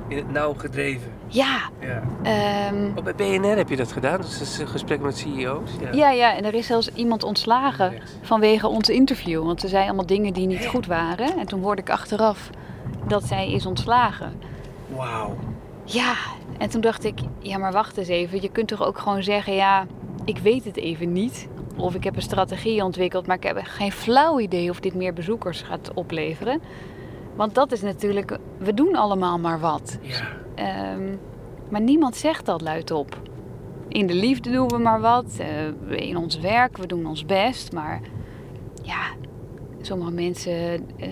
in 0.09 0.17
het 0.17 0.33
nauw 0.33 0.55
gedreven. 0.57 1.13
Ja, 1.33 1.59
Ja. 1.81 2.03
ehm, 2.23 3.03
bij 3.05 3.15
BNR 3.15 3.57
heb 3.57 3.69
je 3.69 3.77
dat 3.77 3.93
gedaan, 3.93 4.17
dat 4.21 4.27
is 4.41 4.59
een 4.59 4.69
gesprek 4.69 5.01
met 5.01 5.19
CEO's. 5.19 5.71
Ja. 5.81 5.93
ja, 5.93 6.11
ja, 6.11 6.37
en 6.37 6.45
er 6.45 6.55
is 6.55 6.67
zelfs 6.67 6.89
iemand 6.95 7.23
ontslagen 7.25 7.95
vanwege 8.23 8.67
ons 8.69 8.89
interview. 8.89 9.45
Want 9.45 9.61
ze 9.61 9.69
zei 9.69 9.85
allemaal 9.85 10.07
dingen 10.07 10.33
die 10.33 10.47
niet 10.47 10.67
goed 10.67 10.87
waren. 10.87 11.39
En 11.39 11.47
toen 11.47 11.63
hoorde 11.63 11.83
ik 11.83 11.91
achteraf 11.91 12.51
dat 13.07 13.25
zij 13.25 13.53
is 13.53 13.67
ontslagen. 13.67 14.33
Wauw. 14.97 15.37
Ja, 15.85 16.15
en 16.59 16.71
toen 16.71 16.81
dacht 16.81 17.05
ik, 17.05 17.19
ja 17.39 17.59
maar 17.59 17.73
wacht 17.73 17.97
eens 17.97 18.09
even. 18.09 18.43
Je 18.43 18.51
kunt 18.51 18.69
toch 18.69 18.85
ook 18.85 18.99
gewoon 18.99 19.23
zeggen, 19.23 19.55
ja, 19.55 19.87
ik 20.25 20.39
weet 20.39 20.65
het 20.65 20.77
even 20.77 21.13
niet. 21.13 21.49
Of 21.77 21.95
ik 21.95 22.05
heb 22.05 22.17
een 22.17 22.23
strategie 22.23 22.85
ontwikkeld, 22.85 23.27
maar 23.27 23.37
ik 23.37 23.43
heb 23.43 23.61
geen 23.63 23.93
flauw 23.93 24.41
idee 24.41 24.71
of 24.71 24.81
dit 24.81 24.95
meer 24.95 25.13
bezoekers 25.13 25.63
gaat 25.63 25.91
opleveren. 25.95 26.61
Want 27.37 27.55
dat 27.55 27.73
is 27.73 27.83
natuurlijk, 27.83 28.39
we 28.59 28.75
doen 28.75 28.97
allemaal 28.97 29.39
maar 29.39 29.61
wat. 29.61 29.99
Ja. 30.03 30.21
Ehm, 30.61 31.17
maar 31.69 31.81
niemand 31.81 32.17
zegt 32.17 32.47
dat 32.47 32.61
luidop. 32.61 33.19
In 33.89 34.07
de 34.07 34.15
liefde 34.15 34.51
doen 34.51 34.69
we 34.69 34.79
maar 34.79 35.01
wat. 35.01 35.37
eh, 35.39 36.09
in 36.09 36.17
ons 36.17 36.39
werk, 36.39 36.77
we 36.77 36.87
doen 36.87 37.07
ons 37.07 37.25
best. 37.27 37.73
Maar 37.73 38.01
ja, 38.83 39.03
sommige 39.81 40.11
mensen, 40.11 40.89
eh, 40.97 41.09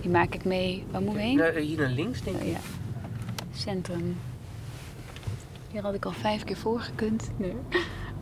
die 0.00 0.10
maak 0.10 0.34
ik 0.34 0.44
mee. 0.44 0.84
Waar 0.90 1.00
moet 1.02 1.14
ik 1.14 1.20
heen? 1.20 1.56
Hier 1.56 1.78
naar 1.78 1.88
links, 1.88 2.22
denk 2.22 2.36
ik. 2.36 2.42
Oh, 2.42 2.48
ja. 2.48 2.58
Centrum. 3.52 4.16
Hier 5.70 5.82
had 5.82 5.94
ik 5.94 6.04
al 6.04 6.12
vijf 6.12 6.44
keer 6.44 6.56
voor 6.56 6.80
gekund. 6.80 7.30
Nee. 7.36 7.54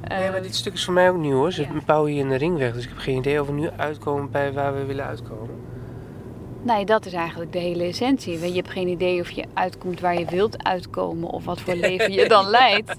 Nee, 0.09 0.31
maar 0.31 0.43
dit 0.43 0.55
stuk 0.55 0.73
is 0.73 0.85
voor 0.85 0.95
mij 0.95 1.11
ook 1.11 1.17
nieuw 1.17 1.37
hoor. 1.37 1.53
Ze 1.53 1.63
ja. 1.63 1.69
bouwen 1.87 2.13
hier 2.13 2.21
in 2.21 2.29
de 2.29 2.35
ringweg, 2.37 2.73
dus 2.73 2.83
ik 2.83 2.89
heb 2.89 2.99
geen 2.99 3.17
idee 3.17 3.41
of 3.41 3.47
we 3.47 3.53
nu 3.53 3.71
uitkomen 3.71 4.31
bij 4.31 4.53
waar 4.53 4.75
we 4.75 4.85
willen 4.85 5.05
uitkomen. 5.05 5.51
Nee, 6.67 6.85
dat 6.85 7.07
is 7.07 7.13
eigenlijk 7.13 7.53
de 7.53 7.59
hele 7.59 7.85
essentie. 7.85 8.39
Want 8.39 8.51
Je 8.51 8.57
hebt 8.57 8.71
geen 8.71 8.89
idee 8.89 9.21
of 9.21 9.31
je 9.31 9.45
uitkomt 9.55 10.01
waar 10.01 10.19
je 10.19 10.25
wilt 10.25 10.65
uitkomen 10.65 11.29
of 11.29 11.45
wat 11.45 11.61
voor 11.61 11.75
leven 11.75 12.13
je 12.13 12.29
dan 12.29 12.47
leidt. 12.59 12.95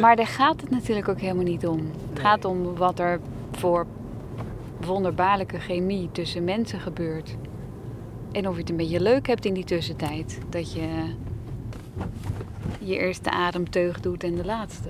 Maar 0.00 0.16
daar 0.16 0.26
gaat 0.26 0.60
het 0.60 0.70
natuurlijk 0.70 1.08
ook 1.08 1.20
helemaal 1.20 1.44
niet 1.44 1.66
om. 1.66 1.76
Het 1.78 2.14
Nee. 2.14 2.24
gaat 2.24 2.44
om 2.44 2.74
wat 2.76 2.98
er 2.98 3.20
voor 3.52 3.86
wonderbaarlijke 4.80 5.58
chemie 5.60 6.08
tussen 6.12 6.44
mensen 6.44 6.80
gebeurt. 6.80 7.36
En 8.32 8.48
of 8.48 8.54
je 8.54 8.60
het 8.60 8.70
een 8.70 8.76
beetje 8.76 9.00
leuk 9.00 9.26
hebt 9.26 9.44
in 9.44 9.54
die 9.54 9.64
tussentijd. 9.64 10.38
Dat 10.48 10.72
je 10.72 10.88
je 12.78 12.98
eerste 12.98 13.30
ademteug 13.30 14.00
doet 14.00 14.24
en 14.24 14.34
de 14.34 14.44
laatste. 14.44 14.88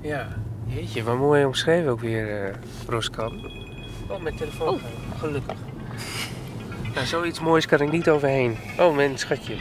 Ja, 0.00 0.28
jeetje, 0.66 1.02
wat 1.02 1.16
mooi 1.18 1.44
omschreven 1.44 1.90
ook 1.90 2.00
weer, 2.00 2.44
eh 2.44 2.54
Roskan. 2.88 3.32
Oh, 4.10 4.22
mijn 4.22 4.36
telefoon. 4.36 4.74
Oh. 4.74 4.80
Gelukkig. 5.18 5.56
Nou, 6.98 7.10
zoiets 7.10 7.40
moois 7.40 7.66
kan 7.66 7.80
ik 7.80 7.90
niet 7.90 8.08
overheen. 8.10 8.56
Oh, 8.78 8.94
mijn 8.96 9.18
schatje. 9.18 9.54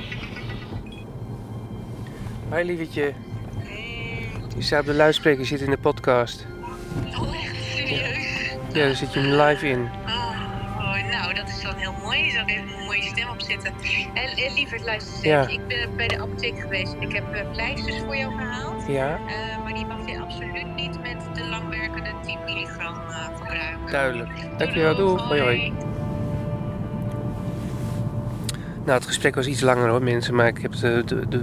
Hoi 2.50 2.64
lievertje. 2.66 3.14
Je 4.56 4.64
staat 4.64 4.80
op 4.80 4.86
de 4.86 4.94
luidspreker, 4.94 5.40
je 5.42 5.46
zit 5.48 5.62
in 5.62 5.70
de 5.70 5.78
podcast. 5.78 6.46
Oh, 7.20 7.44
echt 7.44 7.56
serieus? 7.76 8.50
Ja, 8.74 8.86
daar 8.86 8.96
zit 8.96 9.14
je 9.14 9.20
nu 9.20 9.28
live 9.28 9.68
in. 9.68 9.90
Oh, 10.08 10.30
oh, 10.78 11.10
nou, 11.10 11.34
dat 11.34 11.48
is 11.50 11.62
dan 11.62 11.76
heel 11.76 11.94
mooi. 12.04 12.24
Je 12.24 12.32
zou 12.32 12.46
even 12.46 12.64
een 12.78 12.84
mooie 12.86 13.02
stem 13.02 13.30
op 13.30 13.42
zetten. 13.42 13.74
En, 14.14 14.44
en 14.46 14.54
lieverd, 14.54 14.82
luister 14.86 15.14
eens 15.14 15.24
Ja. 15.24 15.42
even. 15.42 15.54
Ik 15.54 15.68
ben 15.68 15.96
bij 15.96 16.08
de 16.08 16.20
apotheek 16.22 16.60
geweest. 16.60 16.96
Ik 17.00 17.12
heb 17.12 17.34
eh, 17.34 17.52
pleisters 17.52 17.98
voor 18.06 18.16
jou 18.18 18.36
gehaald. 18.38 18.88
Ja, 18.88 19.20
Eh, 19.28 19.64
maar 19.64 19.74
die 19.74 19.86
mag 19.86 20.10
je 20.10 20.20
absoluut 20.22 20.76
niet 20.76 21.02
met 21.02 21.36
de 21.36 21.46
langwerkende 21.50 22.10
10 22.26 22.38
milligram 22.46 22.96
eh, 23.10 23.26
gebruiken. 23.38 23.92
duidelijk. 23.92 24.30
Dankjewel, 24.58 24.96
doei. 24.96 25.22
Hoi 25.22 25.42
hoi. 25.42 25.74
Nou, 28.88 29.00
het 29.00 29.08
gesprek 29.08 29.36
was 29.36 29.46
iets 29.46 29.62
langer 29.62 29.90
hoor 29.90 30.04
mensen, 30.04 30.36
maar 30.36 30.48
ik 30.48 30.58
heb 30.58 30.72
de, 30.76 31.02
de, 31.06 31.28
de 31.28 31.42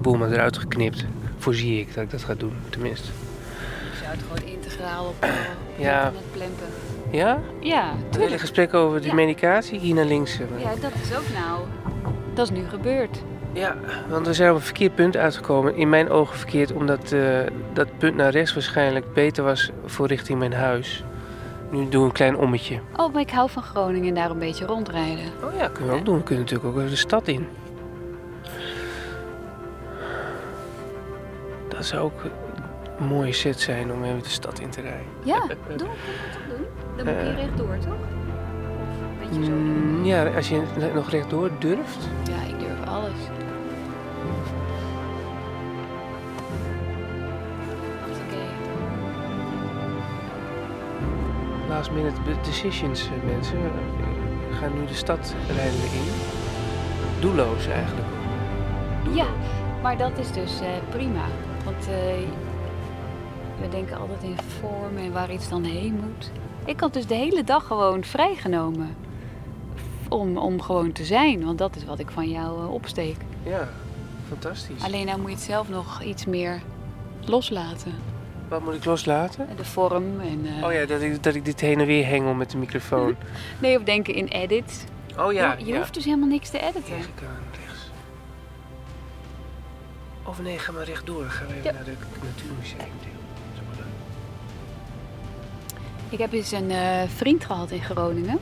boel 0.00 0.16
maar 0.16 0.30
eruit 0.32 0.58
geknipt. 0.58 1.04
Voorzie 1.38 1.80
ik 1.80 1.94
dat 1.94 2.04
ik 2.04 2.10
dat 2.10 2.22
ga 2.24 2.34
doen, 2.34 2.52
tenminste. 2.70 3.06
Je 3.90 3.96
zou 4.02 4.10
het 4.10 4.20
gewoon 4.28 4.54
integraal 4.58 5.04
op, 5.06 5.14
eh, 5.20 5.30
Ja. 5.78 6.04
het 6.04 6.32
plempen. 6.32 6.66
Ja? 7.10 7.38
Ja, 7.60 7.92
Het 8.06 8.16
hele 8.16 8.38
gesprek 8.38 8.74
over 8.74 9.00
die 9.00 9.08
Ja. 9.08 9.14
medicatie, 9.14 9.78
hier 9.78 9.94
naar 9.94 10.04
links. 10.04 10.36
Ja, 10.58 10.70
dat 10.80 10.90
is 11.02 11.16
ook 11.16 11.24
nou. 11.34 11.60
Dat 12.34 12.50
is 12.50 12.56
nu 12.58 12.68
gebeurd. 12.68 13.18
Ja, 13.52 13.76
want 14.08 14.26
we 14.26 14.34
zijn 14.34 14.50
op 14.50 14.56
een 14.56 14.62
verkeerd 14.62 14.94
punt 14.94 15.16
uitgekomen. 15.16 15.76
In 15.76 15.88
mijn 15.88 16.10
ogen 16.10 16.36
verkeerd, 16.38 16.72
omdat 16.72 17.12
eh, 17.12 17.20
dat 17.72 17.98
punt 17.98 18.16
naar 18.16 18.30
rechts 18.30 18.54
waarschijnlijk 18.54 19.12
beter 19.12 19.44
was 19.44 19.70
voor 19.84 20.06
richting 20.06 20.38
mijn 20.38 20.52
huis. 20.52 21.04
Nu 21.76 21.88
doen 21.88 22.00
we 22.00 22.06
een 22.06 22.12
klein 22.12 22.36
ommetje. 22.36 22.80
Oh, 22.96 23.12
maar 23.12 23.22
ik 23.22 23.30
hou 23.30 23.50
van 23.50 23.62
Groningen 23.62 24.08
en 24.08 24.14
daar 24.14 24.30
een 24.30 24.38
beetje 24.38 24.64
rondrijden. 24.66 25.24
Oh 25.44 25.54
ja, 25.56 25.68
kunnen 25.68 25.92
we 25.92 25.98
ook 25.98 26.04
doen. 26.04 26.16
We 26.16 26.22
kunnen 26.22 26.44
natuurlijk 26.44 26.70
ook 26.70 26.76
even 26.78 26.90
de 26.90 26.96
stad 26.96 27.28
in. 27.28 27.46
Dat 31.68 31.84
zou 31.86 32.02
ook 32.02 32.20
een 32.98 33.06
mooie 33.06 33.32
set 33.32 33.60
zijn 33.60 33.92
om 33.92 34.04
even 34.04 34.22
de 34.22 34.28
stad 34.28 34.58
in 34.60 34.70
te 34.70 34.80
rijden. 34.80 35.06
Ja, 35.22 35.38
doen, 35.38 35.48
kunnen 35.66 35.76
we 35.76 35.76
dat 35.76 35.88
toch 36.32 36.56
doen? 36.56 36.66
Dan 36.96 37.04
moet 37.14 37.14
je 37.24 37.30
Eh. 37.30 37.36
rechtdoor, 37.36 37.78
toch? 37.78 37.92
Of 37.92 39.00
een 39.00 39.28
beetje 39.30 39.44
zo. 39.44 39.50
Mm, 39.50 40.04
ja, 40.04 40.24
als 40.26 40.48
je 40.48 40.62
nog 40.94 41.10
rechtdoor 41.10 41.50
durft. 41.58 42.08
Ja, 42.28 42.54
ik 42.54 42.58
durf 42.60 42.88
alles. 42.88 43.12
Last 51.68 51.90
minute 51.90 52.20
decisions, 52.42 53.04
eh, 53.04 53.24
mensen. 53.24 53.62
We 54.48 54.54
gaan 54.60 54.74
nu 54.74 54.86
de 54.86 54.94
stad 54.94 55.34
rijden 55.46 55.92
in. 55.92 56.04
Doelloos 57.20 57.66
eigenlijk. 57.66 58.06
Ja, 59.14 59.26
maar 59.82 59.96
dat 59.96 60.18
is 60.18 60.32
dus 60.32 60.60
eh, 60.60 60.68
prima. 60.90 61.24
Want 61.64 61.88
eh, 61.88 62.28
we 63.60 63.68
denken 63.70 63.98
altijd 63.98 64.22
in 64.22 64.36
vorm 64.60 64.96
en 64.96 65.12
waar 65.12 65.32
iets 65.32 65.48
dan 65.48 65.64
heen 65.64 65.94
moet. 65.94 66.30
Ik 66.64 66.80
had 66.80 66.92
dus 66.92 67.06
de 67.06 67.14
hele 67.14 67.44
dag 67.44 67.66
gewoon 67.66 68.04
vrijgenomen. 68.04 68.96
Om, 70.08 70.36
om 70.36 70.62
gewoon 70.62 70.92
te 70.92 71.04
zijn, 71.04 71.44
want 71.44 71.58
dat 71.58 71.76
is 71.76 71.84
wat 71.84 71.98
ik 71.98 72.10
van 72.10 72.28
jou 72.30 72.62
eh, 72.62 72.72
opsteek. 72.72 73.16
Ja, 73.42 73.68
fantastisch. 74.28 74.82
Alleen 74.82 75.06
nou 75.06 75.18
moet 75.18 75.28
je 75.28 75.34
het 75.34 75.44
zelf 75.44 75.68
nog 75.68 76.02
iets 76.02 76.24
meer 76.24 76.62
loslaten. 77.24 77.92
Wat 78.48 78.62
moet 78.64 78.74
ik 78.74 78.84
loslaten? 78.84 79.48
De 79.56 79.64
vorm 79.64 80.20
en... 80.20 80.46
eh, 80.58 80.64
Oh 80.64 80.72
ja, 80.72 80.84
dat 80.86 81.00
ik, 81.00 81.22
dat 81.22 81.34
ik 81.34 81.44
dit 81.44 81.60
heen 81.60 81.80
en 81.80 81.86
weer 81.86 82.06
hengel 82.06 82.34
met 82.34 82.50
de 82.50 82.56
microfoon. 82.56 83.16
Nee, 83.58 83.76
of 83.78 83.82
denken 83.82 84.14
in 84.14 84.26
edits. 84.26 84.84
Oh 85.18 85.32
ja, 85.32 85.52
je 85.58 85.64
je 85.64 85.72
ja. 85.72 85.78
hoeft 85.78 85.94
dus 85.94 86.04
helemaal 86.04 86.28
niks 86.28 86.50
te 86.50 86.58
editen. 86.58 86.82
Deze 86.96 87.08
kant 87.14 87.56
rechts. 87.66 87.90
Of 90.22 90.42
nee, 90.42 90.58
ga 90.58 90.72
maar 90.72 90.84
rechtdoor. 90.84 91.24
Gaan 91.24 91.46
we 91.46 91.52
even 91.52 91.64
Ja. 91.64 91.72
naar 91.72 91.84
de 91.84 91.92
natuurmuseum. 92.22 92.94
Ik 96.08 96.18
heb 96.18 96.32
eens 96.32 96.52
een 96.52 96.70
eh, 96.70 97.02
vriend 97.16 97.44
gehad 97.44 97.70
in 97.70 97.82
Groningen. 97.82 98.38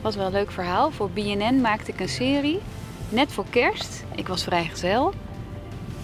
Was 0.00 0.16
wel 0.16 0.26
een 0.26 0.32
leuk 0.32 0.50
verhaal. 0.50 0.90
Voor 0.90 1.10
BNN 1.10 1.60
maakte 1.60 1.92
ik 1.92 2.00
een 2.00 2.08
serie. 2.08 2.60
Net 3.08 3.32
voor 3.32 3.44
kerst. 3.50 4.04
Ik 4.14 4.28
was 4.28 4.42
vrijgezel. 4.44 5.12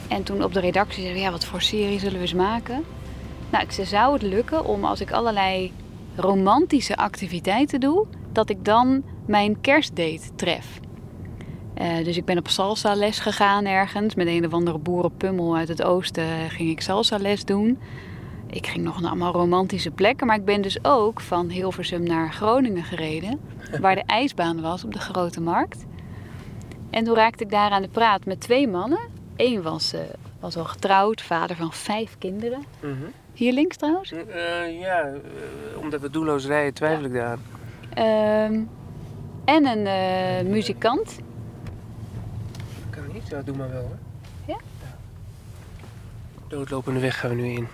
En 0.09 0.23
toen 0.23 0.45
op 0.45 0.53
de 0.53 0.61
redactie 0.61 0.95
zeiden 1.03 1.15
we, 1.15 1.27
ja, 1.27 1.31
wat 1.33 1.45
voor 1.45 1.63
serie 1.63 1.99
zullen 1.99 2.15
we 2.15 2.21
eens 2.21 2.35
maken? 2.35 2.85
Nou, 3.53 3.65
ik 3.65 3.71
zei, 3.73 3.87
zou 3.87 4.13
het 4.13 4.23
lukken 4.23 4.65
om 4.65 4.85
als 4.85 5.01
ik 5.01 5.13
allerlei 5.13 5.73
romantische 6.17 6.97
activiteiten 6.97 7.81
doe, 7.81 8.07
dat 8.33 8.51
ik 8.51 8.65
dan 8.65 9.03
mijn 9.27 9.61
kerstdate 9.61 10.35
tref? 10.35 10.81
Eh, 11.75 12.05
dus 12.05 12.17
ik 12.17 12.25
ben 12.25 12.39
op 12.39 12.49
salsa 12.49 12.95
les 12.95 13.19
gegaan 13.19 13.65
ergens. 13.65 14.15
Met 14.15 14.27
een 14.27 14.47
of 14.47 14.53
andere 14.53 14.79
boerenpummel 14.79 15.57
uit 15.57 15.69
het 15.69 15.83
oosten 15.83 16.51
ging 16.51 16.71
ik 16.71 16.81
salsa 16.81 17.17
les 17.17 17.45
doen. 17.45 17.79
Ik 18.47 18.67
ging 18.67 18.85
nog 18.85 19.01
naar 19.01 19.11
allemaal 19.11 19.33
romantische 19.33 19.91
plekken. 19.91 20.27
Maar 20.27 20.37
ik 20.37 20.45
ben 20.45 20.63
dus 20.63 20.85
ook 20.85 21.21
van 21.21 21.49
Hilversum 21.49 22.03
naar 22.03 22.33
Groningen 22.33 22.85
gereden. 22.85 23.41
Waar 23.81 23.95
de 23.95 24.05
ijsbaan 24.07 24.61
was 24.61 24.85
op 24.85 24.93
de 24.93 24.99
Grote 24.99 25.41
Markt. 25.41 25.85
En 26.91 27.05
toen 27.05 27.15
raakte 27.15 27.45
ik 27.45 27.51
daar 27.51 27.71
aan 27.71 27.83
de 27.83 27.89
praat 27.89 28.25
met 28.25 28.41
twee 28.41 28.69
mannen. 28.69 29.01
Eén 29.37 29.63
was, 29.63 29.93
eh, 29.93 30.01
was 30.41 30.57
al 30.57 30.65
getrouwd, 30.65 31.23
vader 31.23 31.57
van 31.57 31.73
vijf 31.73 32.17
kinderen. 32.19 32.65
Mhm. 32.81 33.05
Hier 33.43 33.53
links 33.53 33.77
trouwens. 33.77 34.13
Eh, 34.13 34.81
ja, 34.81 35.03
eh, 35.03 35.79
omdat 35.81 36.01
we 36.01 36.11
doelloos 36.11 36.47
rijden 36.47 36.75
twijfel 36.75 37.05
ik 37.05 37.13
daaraan. 37.13 37.43
Ehm, 37.95 38.61
en 39.45 39.67
een 39.67 39.87
eh, 39.87 40.51
muzikant. 40.51 41.19
Kan 42.91 43.03
niet? 43.13 43.29
Ja, 43.29 43.43
doe 43.43 43.57
maar 43.57 43.71
wel 43.71 43.81
hoor. 43.81 43.99
Ja? 44.47 44.57
Doodlopende 46.49 47.01
weg 47.01 47.21
gaan 47.21 47.31
we 47.31 47.37
nu 47.37 47.45
in. 47.45 47.69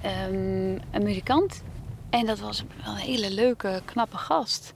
Ehm, 0.00 0.78
een 0.90 1.02
muzikant. 1.02 1.62
En 2.10 2.26
dat 2.26 2.38
was 2.38 2.64
een 2.84 2.94
hele 2.94 3.30
leuke, 3.30 3.82
knappe 3.84 4.16
gast. 4.16 4.74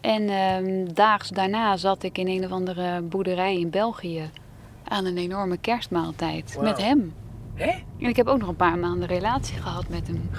En 0.00 0.28
ehm, 0.28 0.94
daags 0.94 1.28
daarna 1.28 1.76
zat 1.76 2.02
ik 2.02 2.18
in 2.18 2.28
een 2.28 2.44
of 2.44 2.50
andere 2.50 3.00
boerderij 3.00 3.58
in 3.58 3.70
België 3.70 4.30
aan 4.84 5.04
een 5.04 5.18
enorme 5.18 5.56
kerstmaaltijd 5.56 6.58
met 6.60 6.82
hem. 6.82 7.12
En 7.56 8.08
ik 8.08 8.16
heb 8.16 8.26
ook 8.26 8.38
nog 8.38 8.48
een 8.48 8.56
paar 8.56 8.78
maanden 8.78 9.08
relatie 9.08 9.56
gehad 9.62 9.88
met 9.88 10.06
hem. 10.06 10.30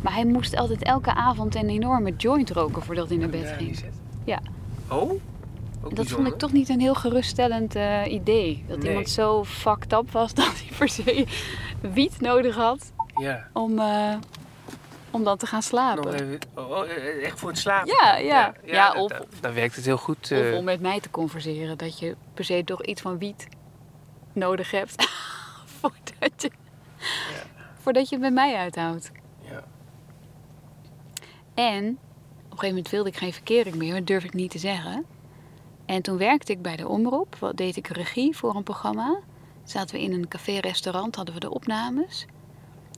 Maar 0.00 0.12
hij 0.14 0.24
moest 0.24 0.56
altijd 0.56 0.82
elke 0.82 1.14
avond 1.14 1.54
een 1.54 1.68
enorme 1.68 2.14
joint 2.16 2.50
roken 2.50 2.82
voordat 2.82 3.08
hij 3.08 3.18
naar 3.18 3.28
bed 3.28 3.54
ging. 3.58 3.84
Ja. 4.24 4.38
Oh? 4.90 5.20
Dat 5.94 6.06
vond 6.08 6.26
ik 6.26 6.34
toch 6.38 6.52
niet 6.52 6.68
een 6.68 6.80
heel 6.80 6.94
geruststellend 6.94 7.74
eh, 7.74 8.12
idee. 8.12 8.64
Dat 8.68 8.78
Nee. 8.78 8.88
iemand 8.88 9.10
zo 9.10 9.44
fucked 9.44 9.92
up 9.92 10.10
was 10.10 10.34
dat 10.44 10.44
hij 10.46 10.76
per 10.78 10.88
se 10.88 11.26
wiet 11.80 12.20
nodig 12.20 12.56
had 12.56 12.92
Ja. 13.20 13.46
om, 13.52 13.78
eh, 13.78 14.14
om 15.10 15.24
dan 15.24 15.36
te 15.36 15.46
gaan 15.46 15.62
slapen. 15.62 16.12
even, 16.14 16.38
oh, 16.54 16.70
oh, 16.70 16.84
eh, 16.90 17.24
echt 17.24 17.38
voor 17.38 17.48
het 17.48 17.58
slapen? 17.58 17.94
Ja, 18.02 18.16
ja. 18.16 18.52
Ja, 18.64 18.92
of- 18.92 19.10
dan, 19.10 19.24
dan 19.40 19.52
werkt 19.52 19.76
het 19.76 19.84
heel 19.84 19.96
goed. 19.96 20.18
Of 20.32 20.38
eh, 20.38 20.56
om 20.56 20.64
met 20.64 20.80
mij 20.80 21.00
te 21.00 21.10
converseren. 21.10 21.78
Dat 21.78 21.98
je 21.98 22.16
per 22.34 22.44
se 22.44 22.62
toch 22.64 22.82
iets 22.82 23.00
van 23.02 23.18
wiet 23.18 23.46
nodig 24.32 24.70
hebt. 24.70 24.94
voordat, 25.82 26.42
je, 26.42 26.50
voordat 27.78 28.08
je 28.08 28.14
het 28.14 28.24
met 28.24 28.32
mij 28.32 28.56
uithoudt. 28.56 29.10
ja. 29.40 29.64
En 31.54 31.84
op 31.88 32.58
een 32.58 32.58
gegeven 32.58 32.68
moment 32.68 32.88
wilde 32.88 33.08
ik 33.08 33.16
geen 33.16 33.32
verkering 33.32 33.74
meer. 33.74 33.94
Dat 33.94 34.06
durf 34.06 34.24
ik 34.24 34.32
niet 34.34 34.50
te 34.50 34.58
zeggen. 34.58 35.04
En 35.86 36.02
toen 36.02 36.16
werkte 36.18 36.52
ik 36.52 36.62
bij 36.62 36.76
de 36.76 36.88
Omroep. 36.88 37.36
Wat 37.36 37.56
deed 37.56 37.76
ik 37.76 37.86
regie 37.86 38.36
voor 38.36 38.56
een 38.56 38.62
programma. 38.62 39.18
Zaten 39.64 39.96
we 39.96 40.02
in 40.02 40.12
een 40.12 40.28
café-restaurant, 40.28 41.16
hadden 41.16 41.34
we 41.34 41.40
de 41.40 41.50
opnames. 41.50 42.26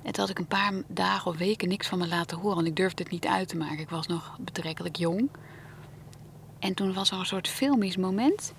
En 0.03 0.12
toen 0.12 0.20
had 0.20 0.30
ik 0.30 0.39
een 0.39 0.47
paar 0.47 0.72
dagen 0.87 1.30
of 1.30 1.37
weken 1.37 1.68
niks 1.68 1.87
van 1.89 1.99
me 1.99 2.09
laten 2.09 2.39
horen. 2.39 2.55
Want 2.55 2.66
ik 2.66 2.76
durfde 2.76 3.03
het 3.03 3.12
niet 3.12 3.26
uit 3.26 3.49
te 3.49 3.57
maken. 3.57 3.78
Ik 3.78 3.91
was 3.91 4.07
nog 4.07 4.37
betrekkelijk 4.41 4.97
jong. 4.97 5.30
En 6.59 6.74
toen 6.74 6.93
was 6.93 7.11
er 7.11 7.18
een 7.18 7.26
soort 7.26 7.49
filmisch 7.49 7.97
moment. 7.97 8.55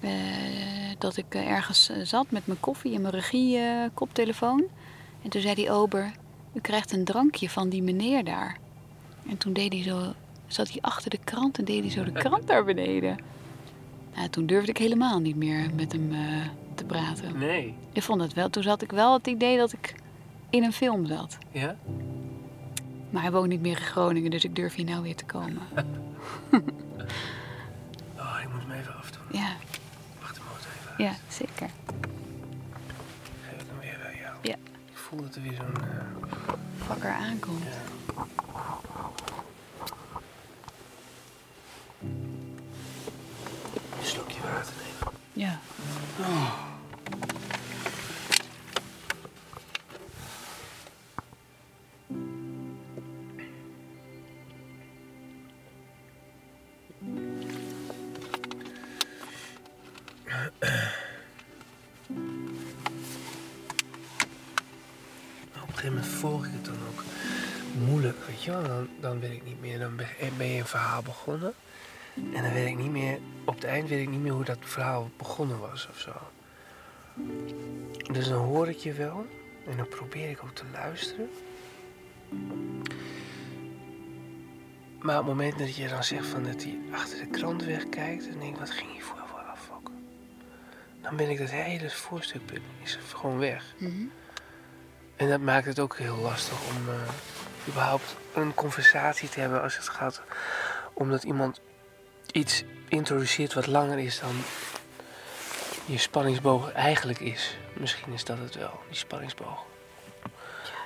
Eh, 0.00 0.10
dat 0.98 1.16
ik 1.16 1.34
eh, 1.34 1.48
ergens 1.48 1.88
eh, 1.88 1.96
zat 2.02 2.30
met 2.30 2.46
mijn 2.46 2.60
koffie 2.60 2.94
en 2.94 3.00
mijn 3.00 3.14
regie-koptelefoon. 3.14 4.64
en 5.22 5.30
toen 5.30 5.40
zei 5.40 5.54
die 5.54 5.70
ober, 5.70 6.12
u 6.52 6.60
krijgt 6.60 6.92
een 6.92 7.04
drankje 7.04 7.50
van 7.50 7.68
die 7.68 7.82
meneer 7.82 8.24
daar. 8.24 8.58
En 9.28 9.36
toen 9.38 9.52
deed 9.52 9.72
hij 9.72 9.82
zo, 9.82 10.12
zat 10.46 10.68
hij 10.68 10.78
achter 10.80 11.10
de 11.10 11.18
krant 11.24 11.58
en 11.58 11.64
deed 11.64 11.80
hij 11.80 11.90
zo 11.90 12.04
de 12.04 12.12
krant 12.12 12.46
naar 12.46 12.64
beneden. 12.64 13.18
Nou, 14.14 14.28
toen 14.28 14.46
durfde 14.46 14.70
ik 14.70 14.78
helemaal 14.78 15.18
niet 15.18 15.36
meer 15.36 15.70
met 15.74 15.92
hem 15.92 16.12
te 16.74 16.84
praten. 16.84 17.38
Nee. 17.38 17.74
Ik 17.92 18.02
vond 18.02 18.20
het 18.20 18.34
wel, 18.34 18.50
toen 18.50 18.62
zat 18.62 18.82
ik 18.82 18.90
wel 18.92 19.12
het 19.12 19.26
idee 19.26 19.56
dat 19.56 19.72
ik 19.72 19.94
in 20.50 20.62
een 20.62 20.72
film 20.72 21.06
zat. 21.06 21.38
Ja? 21.50 21.76
Maar 23.10 23.22
hij 23.22 23.32
woont 23.32 23.48
niet 23.48 23.60
meer 23.60 23.76
in 23.76 23.84
Groningen, 23.84 24.30
dus 24.30 24.44
ik 24.44 24.56
durf 24.56 24.74
hier 24.74 24.84
nou 24.84 25.02
weer 25.02 25.16
te 25.16 25.24
komen. 25.24 25.62
Oh, 28.18 28.40
ik 28.42 28.52
moet 28.52 28.62
hem 28.62 28.70
even 28.70 28.96
afdoen. 28.96 29.22
Ja, 29.32 29.56
Wacht 30.20 30.34
de 30.34 30.40
motor 30.40 30.70
even 30.78 30.89
uit. 30.89 30.89
Ja, 31.02 31.12
zeker. 31.28 31.70
Geef 33.48 33.60
ik 33.60 33.66
hem 33.70 33.78
weer 33.80 33.98
bij 34.02 34.16
jou. 34.22 34.34
Ja. 34.42 34.54
Ik 34.90 34.96
voel 34.96 35.20
dat 35.22 35.34
er 35.34 35.42
weer 35.42 35.54
zo'n... 35.54 35.74
eh, 35.84 36.54
Vakker 36.86 37.10
aankomt. 37.10 37.64
een 43.98 44.04
slokje 44.06 44.40
water 44.42 44.72
nemen. 44.82 45.18
Ja. 45.32 45.58
Op 65.62 65.68
een 65.68 65.74
gegeven 65.74 65.88
moment 65.88 66.06
volg 66.06 66.46
ik 66.46 66.52
het 66.52 66.64
dan 66.64 66.78
ook 66.88 67.02
moeilijk, 67.86 68.18
weet. 68.26 68.62
Dan, 68.62 68.88
dan 69.00 69.20
ik 69.32 69.44
niet 69.44 69.60
meer, 69.60 69.78
dan 69.78 70.00
eh, 70.00 70.28
ben 70.36 70.46
je 70.46 70.58
een 70.58 70.66
verhaal 70.66 71.02
begonnen. 71.02 71.54
En 72.14 72.42
dan 72.42 72.52
weet 72.52 72.68
ik 72.68 72.76
niet 72.76 72.90
meer, 72.90 73.18
op 73.44 73.54
het 73.54 73.64
eind 73.64 73.88
weet 73.88 74.02
ik 74.02 74.08
niet 74.08 74.20
meer 74.20 74.32
hoe 74.32 74.44
dat 74.44 74.58
verhaal 74.60 75.10
begonnen 75.16 75.58
was 75.58 75.88
of 75.90 75.98
zo. 75.98 76.12
Dus 78.12 78.28
dan 78.28 78.44
hoor 78.44 78.68
ik 78.68 78.76
je 78.76 78.92
wel 78.92 79.26
en 79.66 79.76
dan 79.76 79.88
probeer 79.88 80.30
ik 80.30 80.42
ook 80.42 80.54
te 80.54 80.64
luisteren. 80.72 81.30
Maar 84.98 85.18
op 85.18 85.26
het 85.26 85.36
moment 85.36 85.58
dat 85.58 85.76
je 85.76 85.88
dan 85.88 86.04
zegt 86.04 86.26
van 86.26 86.42
dat 86.42 86.62
hij 86.62 86.78
achter 86.92 87.18
de 87.18 87.26
krant 87.26 87.64
wegkijkt, 87.64 88.30
dan 88.30 88.38
denk 88.38 88.52
ik, 88.52 88.58
wat 88.58 88.70
ging 88.70 88.92
hier 88.92 89.02
voor 89.02 89.19
dan 91.02 91.16
ben 91.16 91.30
ik 91.30 91.38
dat 91.38 91.50
hele 91.50 91.90
voorstuk 91.90 92.40
is 92.82 92.98
gewoon 93.14 93.38
weg. 93.38 93.64
Mhm. 93.78 94.04
En 95.16 95.28
dat 95.28 95.40
maakt 95.40 95.66
het 95.66 95.78
ook 95.78 95.96
heel 95.96 96.16
lastig 96.16 96.58
om 96.68 96.88
eh, 96.88 96.94
überhaupt 97.68 98.16
een 98.34 98.54
conversatie 98.54 99.28
te 99.28 99.40
hebben 99.40 99.62
als 99.62 99.76
het 99.76 99.88
gaat 99.88 100.22
omdat 100.92 101.22
iemand 101.22 101.60
iets 102.32 102.64
introduceert 102.88 103.54
wat 103.54 103.66
langer 103.66 103.98
is 103.98 104.20
dan 104.20 104.34
je 105.84 105.98
spanningsboog 105.98 106.72
eigenlijk 106.72 107.20
is. 107.20 107.56
Misschien 107.72 108.12
is 108.12 108.24
dat 108.24 108.38
het 108.38 108.54
wel, 108.54 108.80
die 108.88 108.96
spanningsboog. 108.96 109.64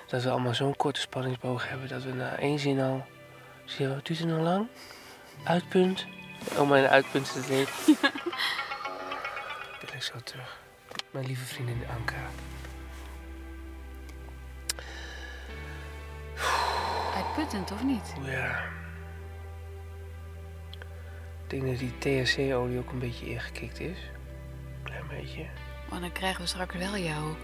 Dat 0.06 0.22
we 0.22 0.30
allemaal 0.30 0.54
zo'n 0.54 0.76
korte 0.76 1.00
spanningsboog 1.00 1.68
hebben 1.68 1.88
dat 1.88 2.02
we 2.02 2.12
na 2.12 2.36
één 2.36 2.58
zin 2.58 2.80
al. 2.80 3.06
Zie 3.64 3.88
je, 3.88 3.94
wat 3.94 4.06
duurt 4.06 4.18
het 4.18 4.28
nog 4.28 4.40
lang? 4.40 4.68
Uitpunt. 5.44 6.06
Oh, 6.56 6.68
mijn 6.68 6.86
uitpunt 6.86 7.26
is 7.26 7.34
het 7.34 7.48
leuk. 7.48 7.68
Ben 7.96 8.63
ik 9.94 10.02
zo 10.02 10.18
terug. 10.24 10.60
Mijn 11.10 11.26
lieve 11.26 11.44
vriendin 11.44 11.82
Anka. 11.98 12.30
Uitputtend 17.14 17.72
of 17.72 17.82
niet? 17.84 18.14
Ja. 18.22 18.64
Ik 21.44 21.50
denk 21.50 21.62
dat 21.66 21.78
die 21.78 21.98
THC-olie 21.98 22.78
ook 22.78 22.90
een 22.90 22.98
beetje 22.98 23.26
ingekikt 23.26 23.80
is. 23.80 23.98
Klein 24.82 25.06
beetje. 25.08 25.46
Maar 25.90 26.00
dan 26.00 26.12
krijgen 26.12 26.40
we 26.40 26.46
straks 26.46 26.74
wel 26.74 26.96
jouw 26.96 27.36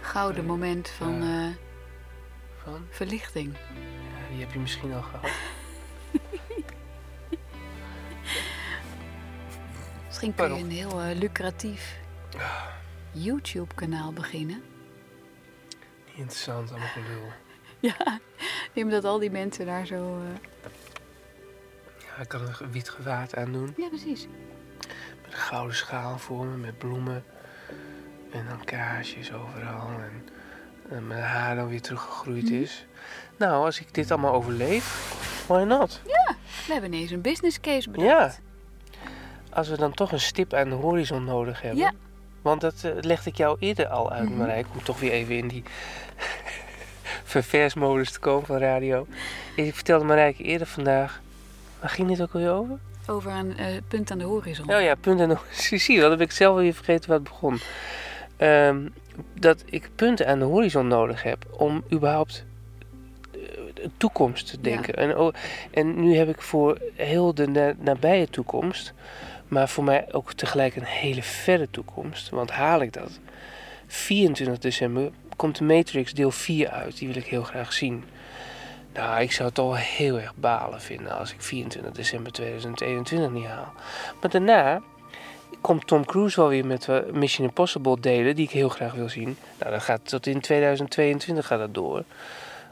gouden 0.00 0.44
moment 0.44 0.88
van 0.88 1.22
eh, 1.22 1.46
Van? 2.62 2.86
verlichting. 2.90 3.56
Ja, 3.74 4.28
die 4.30 4.40
heb 4.40 4.52
je 4.52 4.58
misschien 4.58 4.92
al 4.92 5.02
gehad. 5.02 5.30
Misschien 10.26 10.48
kun 10.48 10.56
je 10.58 10.64
een 10.64 10.90
heel 10.90 11.00
eh, 11.00 11.16
lucratief 11.18 11.96
YouTube-kanaal 13.12 14.12
beginnen. 14.12 14.62
Niet 16.06 16.16
interessant, 16.16 16.70
allemaal 16.70 16.88
gelul. 16.88 17.32
Ja, 17.80 18.18
neem 18.74 18.90
dat 18.90 19.04
al 19.04 19.18
die 19.18 19.30
mensen 19.30 19.66
daar 19.66 19.86
zo... 19.86 20.18
eh, 20.20 20.68
Ja, 22.16 22.22
ik 22.22 22.28
kan 22.28 22.40
een 22.40 22.70
wit 22.72 22.88
gewaad 22.88 23.36
aan 23.36 23.52
doen. 23.52 23.74
Ja, 23.76 23.88
precies. 23.88 24.26
Met 25.22 25.32
een 25.32 25.38
gouden 25.38 25.76
schaal 25.76 26.18
voor 26.18 26.44
me, 26.46 26.56
met 26.56 26.78
bloemen. 26.78 27.24
En 28.32 28.46
dan 28.48 28.64
kaarsjes 28.64 29.32
overal. 29.32 29.88
En, 29.88 30.28
en 30.90 31.06
mijn 31.06 31.22
haar 31.22 31.56
dan 31.56 31.68
weer 31.68 31.80
teruggegroeid 31.80 32.44
Mhm. 32.44 32.54
is. 32.54 32.86
Nou, 33.36 33.64
als 33.64 33.80
ik 33.80 33.94
dit 33.94 34.10
allemaal 34.10 34.32
overleef, 34.32 34.84
why 35.46 35.62
not? 35.62 36.00
We 36.66 36.72
hebben 36.72 36.92
ineens 36.92 37.10
een 37.10 37.20
business 37.20 37.60
case 37.60 37.90
bedacht. 37.90 38.40
Als 39.54 39.68
we 39.68 39.76
dan 39.76 39.94
toch 39.94 40.12
een 40.12 40.20
stip 40.20 40.52
aan 40.54 40.68
de 40.68 40.74
horizon 40.74 41.24
nodig 41.24 41.60
hebben. 41.62 41.80
Ja. 41.80 41.92
Want 42.42 42.60
dat 42.60 42.74
eh, 42.84 42.90
legde 43.00 43.30
ik 43.30 43.36
jou 43.36 43.56
eerder 43.60 43.86
al 43.86 44.12
uit, 44.12 44.28
Mhm. 44.28 44.38
Marijk. 44.38 44.66
Om 44.74 44.82
toch 44.82 45.00
weer 45.00 45.10
even 45.12 45.36
in 45.36 45.48
die 45.48 45.62
verversmodus 47.24 48.12
te 48.12 48.18
komen 48.18 48.46
van 48.46 48.56
radio. 48.58 49.06
Ik 49.56 49.74
vertelde 49.74 50.04
Marijke 50.04 50.42
eerder 50.42 50.66
vandaag. 50.66 51.20
Waar 51.80 51.90
ging 51.90 52.08
dit 52.08 52.22
ook 52.22 52.32
alweer 52.34 52.50
over? 52.52 52.78
Over 53.06 53.32
een 53.32 53.56
eh, 53.56 53.66
punt 53.88 54.10
aan 54.10 54.18
de 54.18 54.24
horizon. 54.24 54.74
Oh 54.74 54.80
ja, 54.80 54.94
punt 54.94 55.20
en 55.20 55.28
horizon. 55.28 55.78
Zie 55.78 55.94
je, 55.94 56.00
dat 56.00 56.10
heb 56.10 56.20
ik 56.20 56.30
zelf 56.30 56.56
weer 56.56 56.74
vergeten 56.74 57.08
waar 57.08 57.18
het 57.18 57.28
begon. 57.28 57.60
Ehm, 58.36 58.88
dat 59.34 59.62
ik 59.66 59.90
punten 59.94 60.26
aan 60.26 60.38
de 60.38 60.44
horizon 60.44 60.88
nodig 60.88 61.22
heb 61.22 61.44
om 61.50 61.84
überhaupt 61.92 62.44
eh, 63.32 63.38
de 63.74 63.90
toekomst 63.96 64.46
te 64.50 64.60
denken. 64.60 64.94
En, 64.94 65.32
en 65.70 66.00
nu 66.00 66.16
heb 66.16 66.28
ik 66.28 66.40
voor 66.42 66.78
heel 66.94 67.34
de 67.34 67.46
na- 67.48 67.74
nabije 67.78 68.28
toekomst, 68.30 68.92
maar 69.48 69.68
voor 69.68 69.84
mij 69.84 70.12
ook 70.12 70.32
tegelijk 70.32 70.76
een 70.76 70.84
hele 70.84 71.22
verre 71.22 71.68
toekomst. 71.70 72.30
Want 72.30 72.50
haal 72.50 72.80
ik 72.80 72.92
dat? 72.92 73.18
24 73.86 74.58
december 74.58 75.10
komt 75.36 75.58
de 75.58 75.64
Matrix 75.64 76.12
deel 76.14 76.30
4 76.30 76.68
uit. 76.68 76.98
Die 76.98 77.08
wil 77.08 77.16
ik 77.16 77.26
heel 77.26 77.42
graag 77.42 77.72
zien. 77.72 78.04
Nou, 78.94 79.20
ik 79.20 79.32
zou 79.32 79.48
het 79.48 79.56
wel 79.56 79.74
heel 79.76 80.20
erg 80.20 80.34
balen 80.34 80.80
vinden 80.80 81.18
als 81.18 81.32
ik 81.32 81.42
24 81.42 81.92
december 81.92 82.32
2021 82.32 83.30
niet 83.30 83.46
haal. 83.46 83.72
Maar 84.20 84.30
daarna 84.30 84.82
komt 85.60 85.86
Tom 85.86 86.04
Cruise 86.04 86.40
wel 86.40 86.48
weer 86.48 86.66
met 86.66 86.88
eh, 86.88 86.98
Mission 87.12 87.46
Impossible 87.46 88.00
delen, 88.00 88.36
die 88.36 88.44
ik 88.44 88.50
heel 88.50 88.68
graag 88.68 88.92
wil 88.92 89.08
zien. 89.08 89.36
Nou, 89.58 89.72
dat 89.72 89.82
gaat 89.82 90.08
tot 90.08 90.26
in 90.26 90.40
2022 90.40 91.46
gaat 91.46 91.58
dat 91.58 91.74
door. 91.74 92.04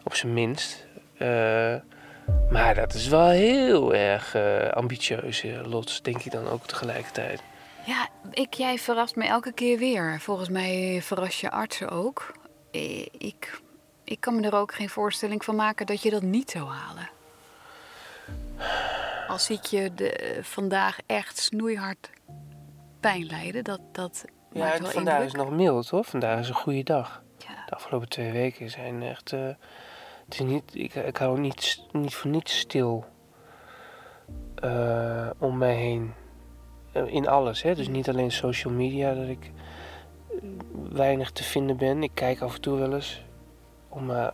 Op 0.05 0.15
zijn 0.15 0.33
minst. 0.33 0.87
Eh, 1.17 1.75
maar 2.51 2.75
dat 2.75 2.95
is 2.95 3.09
wel 3.09 3.29
heel 3.29 3.95
erg 3.95 4.35
eh, 4.35 4.69
ambitieus, 4.69 5.43
eh, 5.43 5.67
Lots, 5.67 6.03
denk 6.03 6.23
ik 6.23 6.33
dan 6.33 6.49
ook 6.49 6.67
tegelijkertijd. 6.67 7.43
Ja, 7.87 8.09
ik, 8.31 8.55
jij 8.55 8.79
verrast 8.79 9.17
me 9.17 9.25
elke 9.27 9.53
keer 9.53 9.79
weer. 9.79 10.21
Volgens 10.21 10.49
mij 10.49 10.99
verrast 11.03 11.41
je 11.41 11.51
artsen 11.51 11.89
ook. 11.89 12.33
Eh, 12.71 13.07
Ik, 13.19 13.61
ik 14.05 14.21
kan 14.21 14.37
me 14.41 14.47
er 14.47 14.55
ook 14.55 14.75
geen 14.75 14.89
voorstelling 14.89 15.45
van 15.45 15.57
maken 15.57 15.87
dat 15.87 16.03
je 16.03 16.11
dat 16.11 16.23
niet 16.23 16.51
zou 16.51 16.69
halen. 16.69 17.11
Als 19.29 19.45
ziet 19.45 19.71
je 19.71 19.95
de, 19.95 20.39
vandaag 20.43 20.99
echt 21.07 21.39
snoeihard 21.39 22.11
pijn 23.01 23.27
lijden, 23.27 23.65
dat, 23.65 23.81
dat 23.93 24.25
Ja, 24.53 24.59
maakt 24.65 24.79
wel 24.81 24.91
vandaag 24.91 25.15
indruk. 25.23 25.33
is 25.35 25.45
nog 25.45 25.51
mild, 25.51 25.89
hoor. 25.89 26.05
Vandaag 26.05 26.39
is 26.39 26.49
een 26.49 26.55
goede 26.55 26.83
dag. 26.83 27.23
Ja. 27.39 27.65
De 27.67 27.75
afgelopen 27.75 28.09
twee 28.09 28.33
weken 28.33 28.71
zijn 28.71 29.03
echt. 29.03 29.33
Het 30.25 30.35
is 30.35 30.41
niet, 30.41 30.75
ik, 30.75 31.17
hou 31.17 31.41
niet, 31.41 31.83
niet 31.93 32.15
voor 32.15 32.31
niets 32.31 32.59
stil 32.59 33.05
eh, 34.55 35.31
om 35.39 35.59
mij 35.59 35.75
heen. 35.75 36.13
Eh, 36.93 37.07
in 37.07 37.29
alles, 37.29 37.63
hè? 37.63 37.75
Dus 37.75 37.89
niet 37.89 38.09
alleen 38.09 38.33
social 38.33 38.73
media, 38.73 39.15
dat 39.15 39.29
ik 39.29 39.51
eh, 40.29 40.37
weinig 40.93 41.31
te 41.31 41.45
vinden 41.45 41.77
ben. 41.77 42.03
Ik 42.03 42.11
kijk 42.15 42.41
af 42.41 42.55
en 42.55 42.61
toe 42.61 42.79
wel 42.79 42.95
eens 42.95 43.23
om 43.89 44.11
eh, 44.11 44.27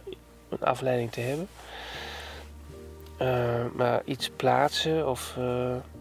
een 0.48 0.60
afleiding 0.60 1.12
te 1.12 1.20
hebben. 1.20 1.48
Maar 3.76 4.02
iets 4.04 4.30
plaatsen 4.30 5.08
of 5.08 5.38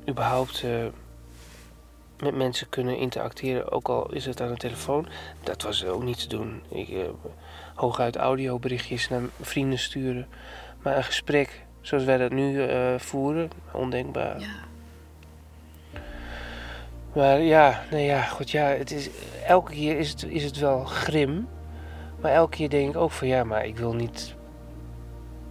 überhaupt 0.09 0.63
met 2.21 2.35
mensen 2.35 2.69
kunnen 2.69 2.97
interacteren, 2.97 3.71
ook 3.71 3.89
al 3.89 4.11
is 4.11 4.25
het 4.25 4.41
aan 4.41 4.47
de 4.47 4.57
telefoon, 4.57 5.07
dat 5.43 5.61
was 5.61 5.85
ook 5.85 6.03
niet 6.03 6.19
te 6.19 6.27
doen. 6.27 6.61
Ik, 6.69 6.87
hooguit 7.77 8.15
audioberichtjes 8.15 9.09
naar 9.09 9.21
vrienden 9.41 9.79
sturen. 9.79 10.27
Maar 10.81 10.97
een 10.97 11.03
gesprek 11.03 11.65
zoals 11.81 12.03
wij 12.03 12.17
dat 12.17 12.31
nu 12.31 12.63
eh, 12.63 12.93
voeren, 12.97 13.49
ondenkbaar. 13.71 14.39
Ja. 14.39 14.47
Maar 17.13 17.39
ja, 17.41 17.83
nee 17.91 18.05
ja, 18.05 18.21
goed, 18.21 18.51
ja, 18.51 18.65
het 18.65 18.91
is, 18.91 19.09
elke 19.45 19.71
keer 19.71 19.97
is 19.97 20.09
het, 20.09 20.23
is 20.23 20.43
het 20.43 20.57
wel 20.57 20.83
grim. 20.85 21.47
Maar 22.21 22.31
elke 22.31 22.55
keer 22.55 22.69
denk 22.69 22.89
ik 22.89 22.97
ook 22.97 23.11
van 23.11 23.27
ja, 23.27 23.43
maar 23.43 23.65
ik 23.65 23.77
wil 23.77 23.93
niet. 23.93 24.35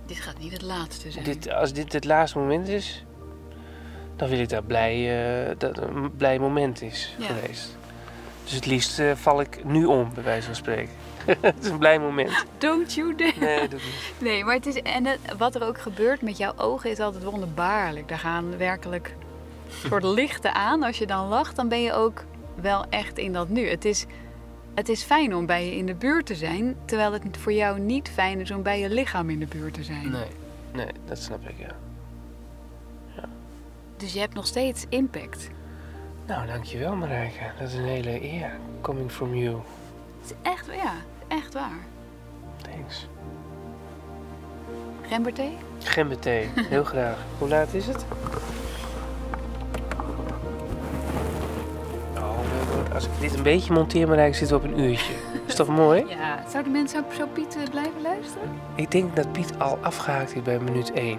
Dit 0.07 0.17
gaat 0.21 0.39
niet 0.39 0.53
het 0.53 0.63
laatste 0.63 1.11
zijn. 1.11 1.25
Dit, 1.25 1.53
als 1.53 1.73
dit 1.73 1.93
het 1.93 2.05
laatste 2.05 2.39
moment 2.39 2.69
is, 2.69 3.05
dan 4.17 4.29
wil 4.29 4.39
ik 4.39 4.49
dat 4.49 4.67
blij, 4.67 4.95
eh, 5.49 5.55
dat 5.59 5.79
een 5.79 6.17
blij 6.17 6.39
moment 6.39 6.83
is 6.83 7.15
Ja. 7.19 7.27
geweest. 7.27 7.77
Dus 8.45 8.53
het 8.53 8.67
liefst 8.67 8.99
eh, 8.99 9.13
val 9.15 9.41
ik 9.41 9.65
nu 9.65 9.85
om, 9.85 10.11
bij 10.15 10.23
wijze 10.23 10.47
van 10.47 10.55
spreken. 10.55 10.93
het 11.41 11.65
is 11.65 11.69
een 11.69 11.79
blij 11.79 11.99
moment. 11.99 12.45
Don't 12.59 12.95
you 12.95 13.15
dare. 13.15 13.33
Nee, 13.41 13.61
dat 13.69 13.71
niet. 13.81 14.15
Nee, 14.19 14.45
maar 14.45 14.55
het 14.55 14.67
is, 14.67 14.83
en 14.83 15.07
het- 15.07 15.21
wat 15.39 15.55
er 15.55 15.63
ook 15.67 15.79
gebeurt 15.81 16.23
met 16.23 16.37
jouw 16.37 16.53
ogen 16.57 16.91
is 16.91 17.01
altijd 17.01 17.25
wonderbaarlijk. 17.25 18.09
Daar 18.09 18.19
gaan 18.19 18.57
werkelijk 18.57 19.15
soort 19.69 20.05
lichten 20.21 20.55
aan. 20.55 20.83
Als 20.83 20.99
je 20.99 21.07
dan 21.07 21.29
lacht, 21.29 21.57
dan 21.57 21.69
ben 21.69 21.83
je 21.83 21.93
ook 21.93 22.25
wel 22.61 22.85
echt 22.91 23.19
in 23.19 23.33
dat 23.33 23.49
nu. 23.49 23.69
Het 23.69 23.85
is, 23.85 24.07
het 24.75 24.89
is 24.89 25.03
fijn 25.03 25.35
om 25.35 25.47
bij 25.47 25.67
je 25.67 25.77
in 25.77 25.87
de 25.87 25.95
buurt 25.95 26.27
te 26.27 26.35
zijn, 26.35 26.77
terwijl 26.85 27.13
het 27.13 27.23
voor 27.39 27.53
jou 27.53 27.79
niet 27.81 28.09
fijn 28.15 28.41
is 28.41 28.51
om 28.51 28.63
bij 28.63 28.81
je 28.81 28.89
lichaam 28.91 29.31
in 29.31 29.39
de 29.39 29.47
buurt 29.47 29.75
te 29.75 29.83
zijn. 29.85 30.11
Nee, 30.11 30.27
nee, 30.73 30.89
dat 31.05 31.19
snap 31.19 31.49
ik, 31.49 31.55
ja. 31.59 31.75
Dus 33.97 34.13
je 34.13 34.19
hebt 34.21 34.35
nog 34.35 34.47
steeds 34.47 34.85
impact. 34.89 35.49
Nou, 36.27 36.47
dankjewel 36.47 36.95
Marijke. 36.97 37.51
Dat 37.59 37.69
is 37.69 37.75
een 37.75 37.85
hele 37.85 38.23
eer. 38.23 38.51
Coming 38.81 39.11
from 39.13 39.35
you. 39.35 39.57
Het 40.21 40.31
is 40.31 40.51
echt, 40.53 40.67
ja, 40.67 40.93
echt 41.29 41.55
waar. 41.55 41.79
Thanks. 42.63 43.09
Gemberthee? 45.03 45.57
Gemberthee, 45.79 46.49
heel 46.55 46.85
graag. 46.95 47.17
Hoe 47.39 47.49
laat 47.49 47.75
is 47.75 47.87
het? 47.87 48.05
Oh, 52.19 52.39
als 52.95 53.05
ik 53.05 53.11
dit 53.21 53.35
een 53.35 53.43
beetje 53.43 53.73
monteer, 53.73 54.09
Marijke, 54.09 54.37
zitten 54.37 54.61
we 54.61 54.67
op 54.67 54.73
een 54.73 54.81
uurtje. 54.81 55.13
Is 55.47 55.55
toch 55.55 55.69
mooi? 55.69 56.05
Ja, 56.19 56.45
zouden 56.51 56.73
mensen 56.73 57.05
zo, 57.11 57.17
zo 57.17 57.27
Piet 57.33 57.57
eh, 57.57 57.63
blijven 57.71 58.03
luisteren? 58.03 58.49
Ik 58.75 58.91
denk 58.91 59.17
dat 59.17 59.33
Piet 59.33 59.59
al 59.59 59.79
afgehaakt 59.83 60.35
is 60.37 60.43
bij 60.43 60.59
minuut 60.59 60.93
1. 60.93 61.19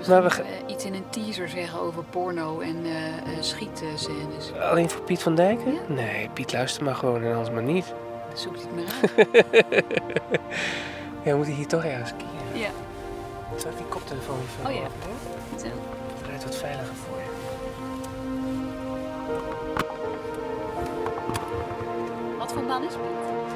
Misschien 0.00 0.22
we 0.22 0.42
eh, 0.42 0.72
iets 0.74 0.84
in 0.84 0.94
een 0.94 1.10
teaser 1.10 1.48
zeggen 1.48 1.80
over 1.80 2.04
porno 2.04 2.60
en 2.60 2.76
eh, 2.84 3.32
schietscènes. 3.40 4.52
Alleen 4.70 4.90
voor 4.90 5.02
Piet 5.02 5.22
van 5.22 5.34
Dijken? 5.34 5.72
Ja. 5.72 5.80
Nee, 5.86 6.28
Piet 6.32 6.52
luister 6.52 6.84
maar 6.84 6.94
gewoon 6.94 7.22
en 7.22 7.30
anders 7.30 7.50
maar 7.50 7.62
niet. 7.62 7.84
Hij 8.28 8.38
het 8.62 8.74
maar 8.74 8.84
uit. 9.26 9.84
Ja, 11.24 11.30
we 11.30 11.36
moeten 11.36 11.54
hier 11.54 11.66
toch 11.66 11.84
ergens 11.84 12.10
kiezen. 12.10 12.60
Ja. 12.60 12.70
Zal 13.56 13.70
ik 13.70 13.76
die 13.76 13.86
koptelefoon 13.86 14.38
even 14.38 14.70
Oh 14.70 14.74
ja. 14.74 14.88
Zo. 15.58 15.66
Het 16.16 16.26
rijdt 16.26 16.44
wat 16.44 16.56
veiliger 16.56 16.94
voor 16.94 17.16
je. 17.18 17.28
Wat 22.38 22.52
voor 22.52 22.62
man 22.62 22.82
is 22.82 22.94
Piet? 22.94 23.49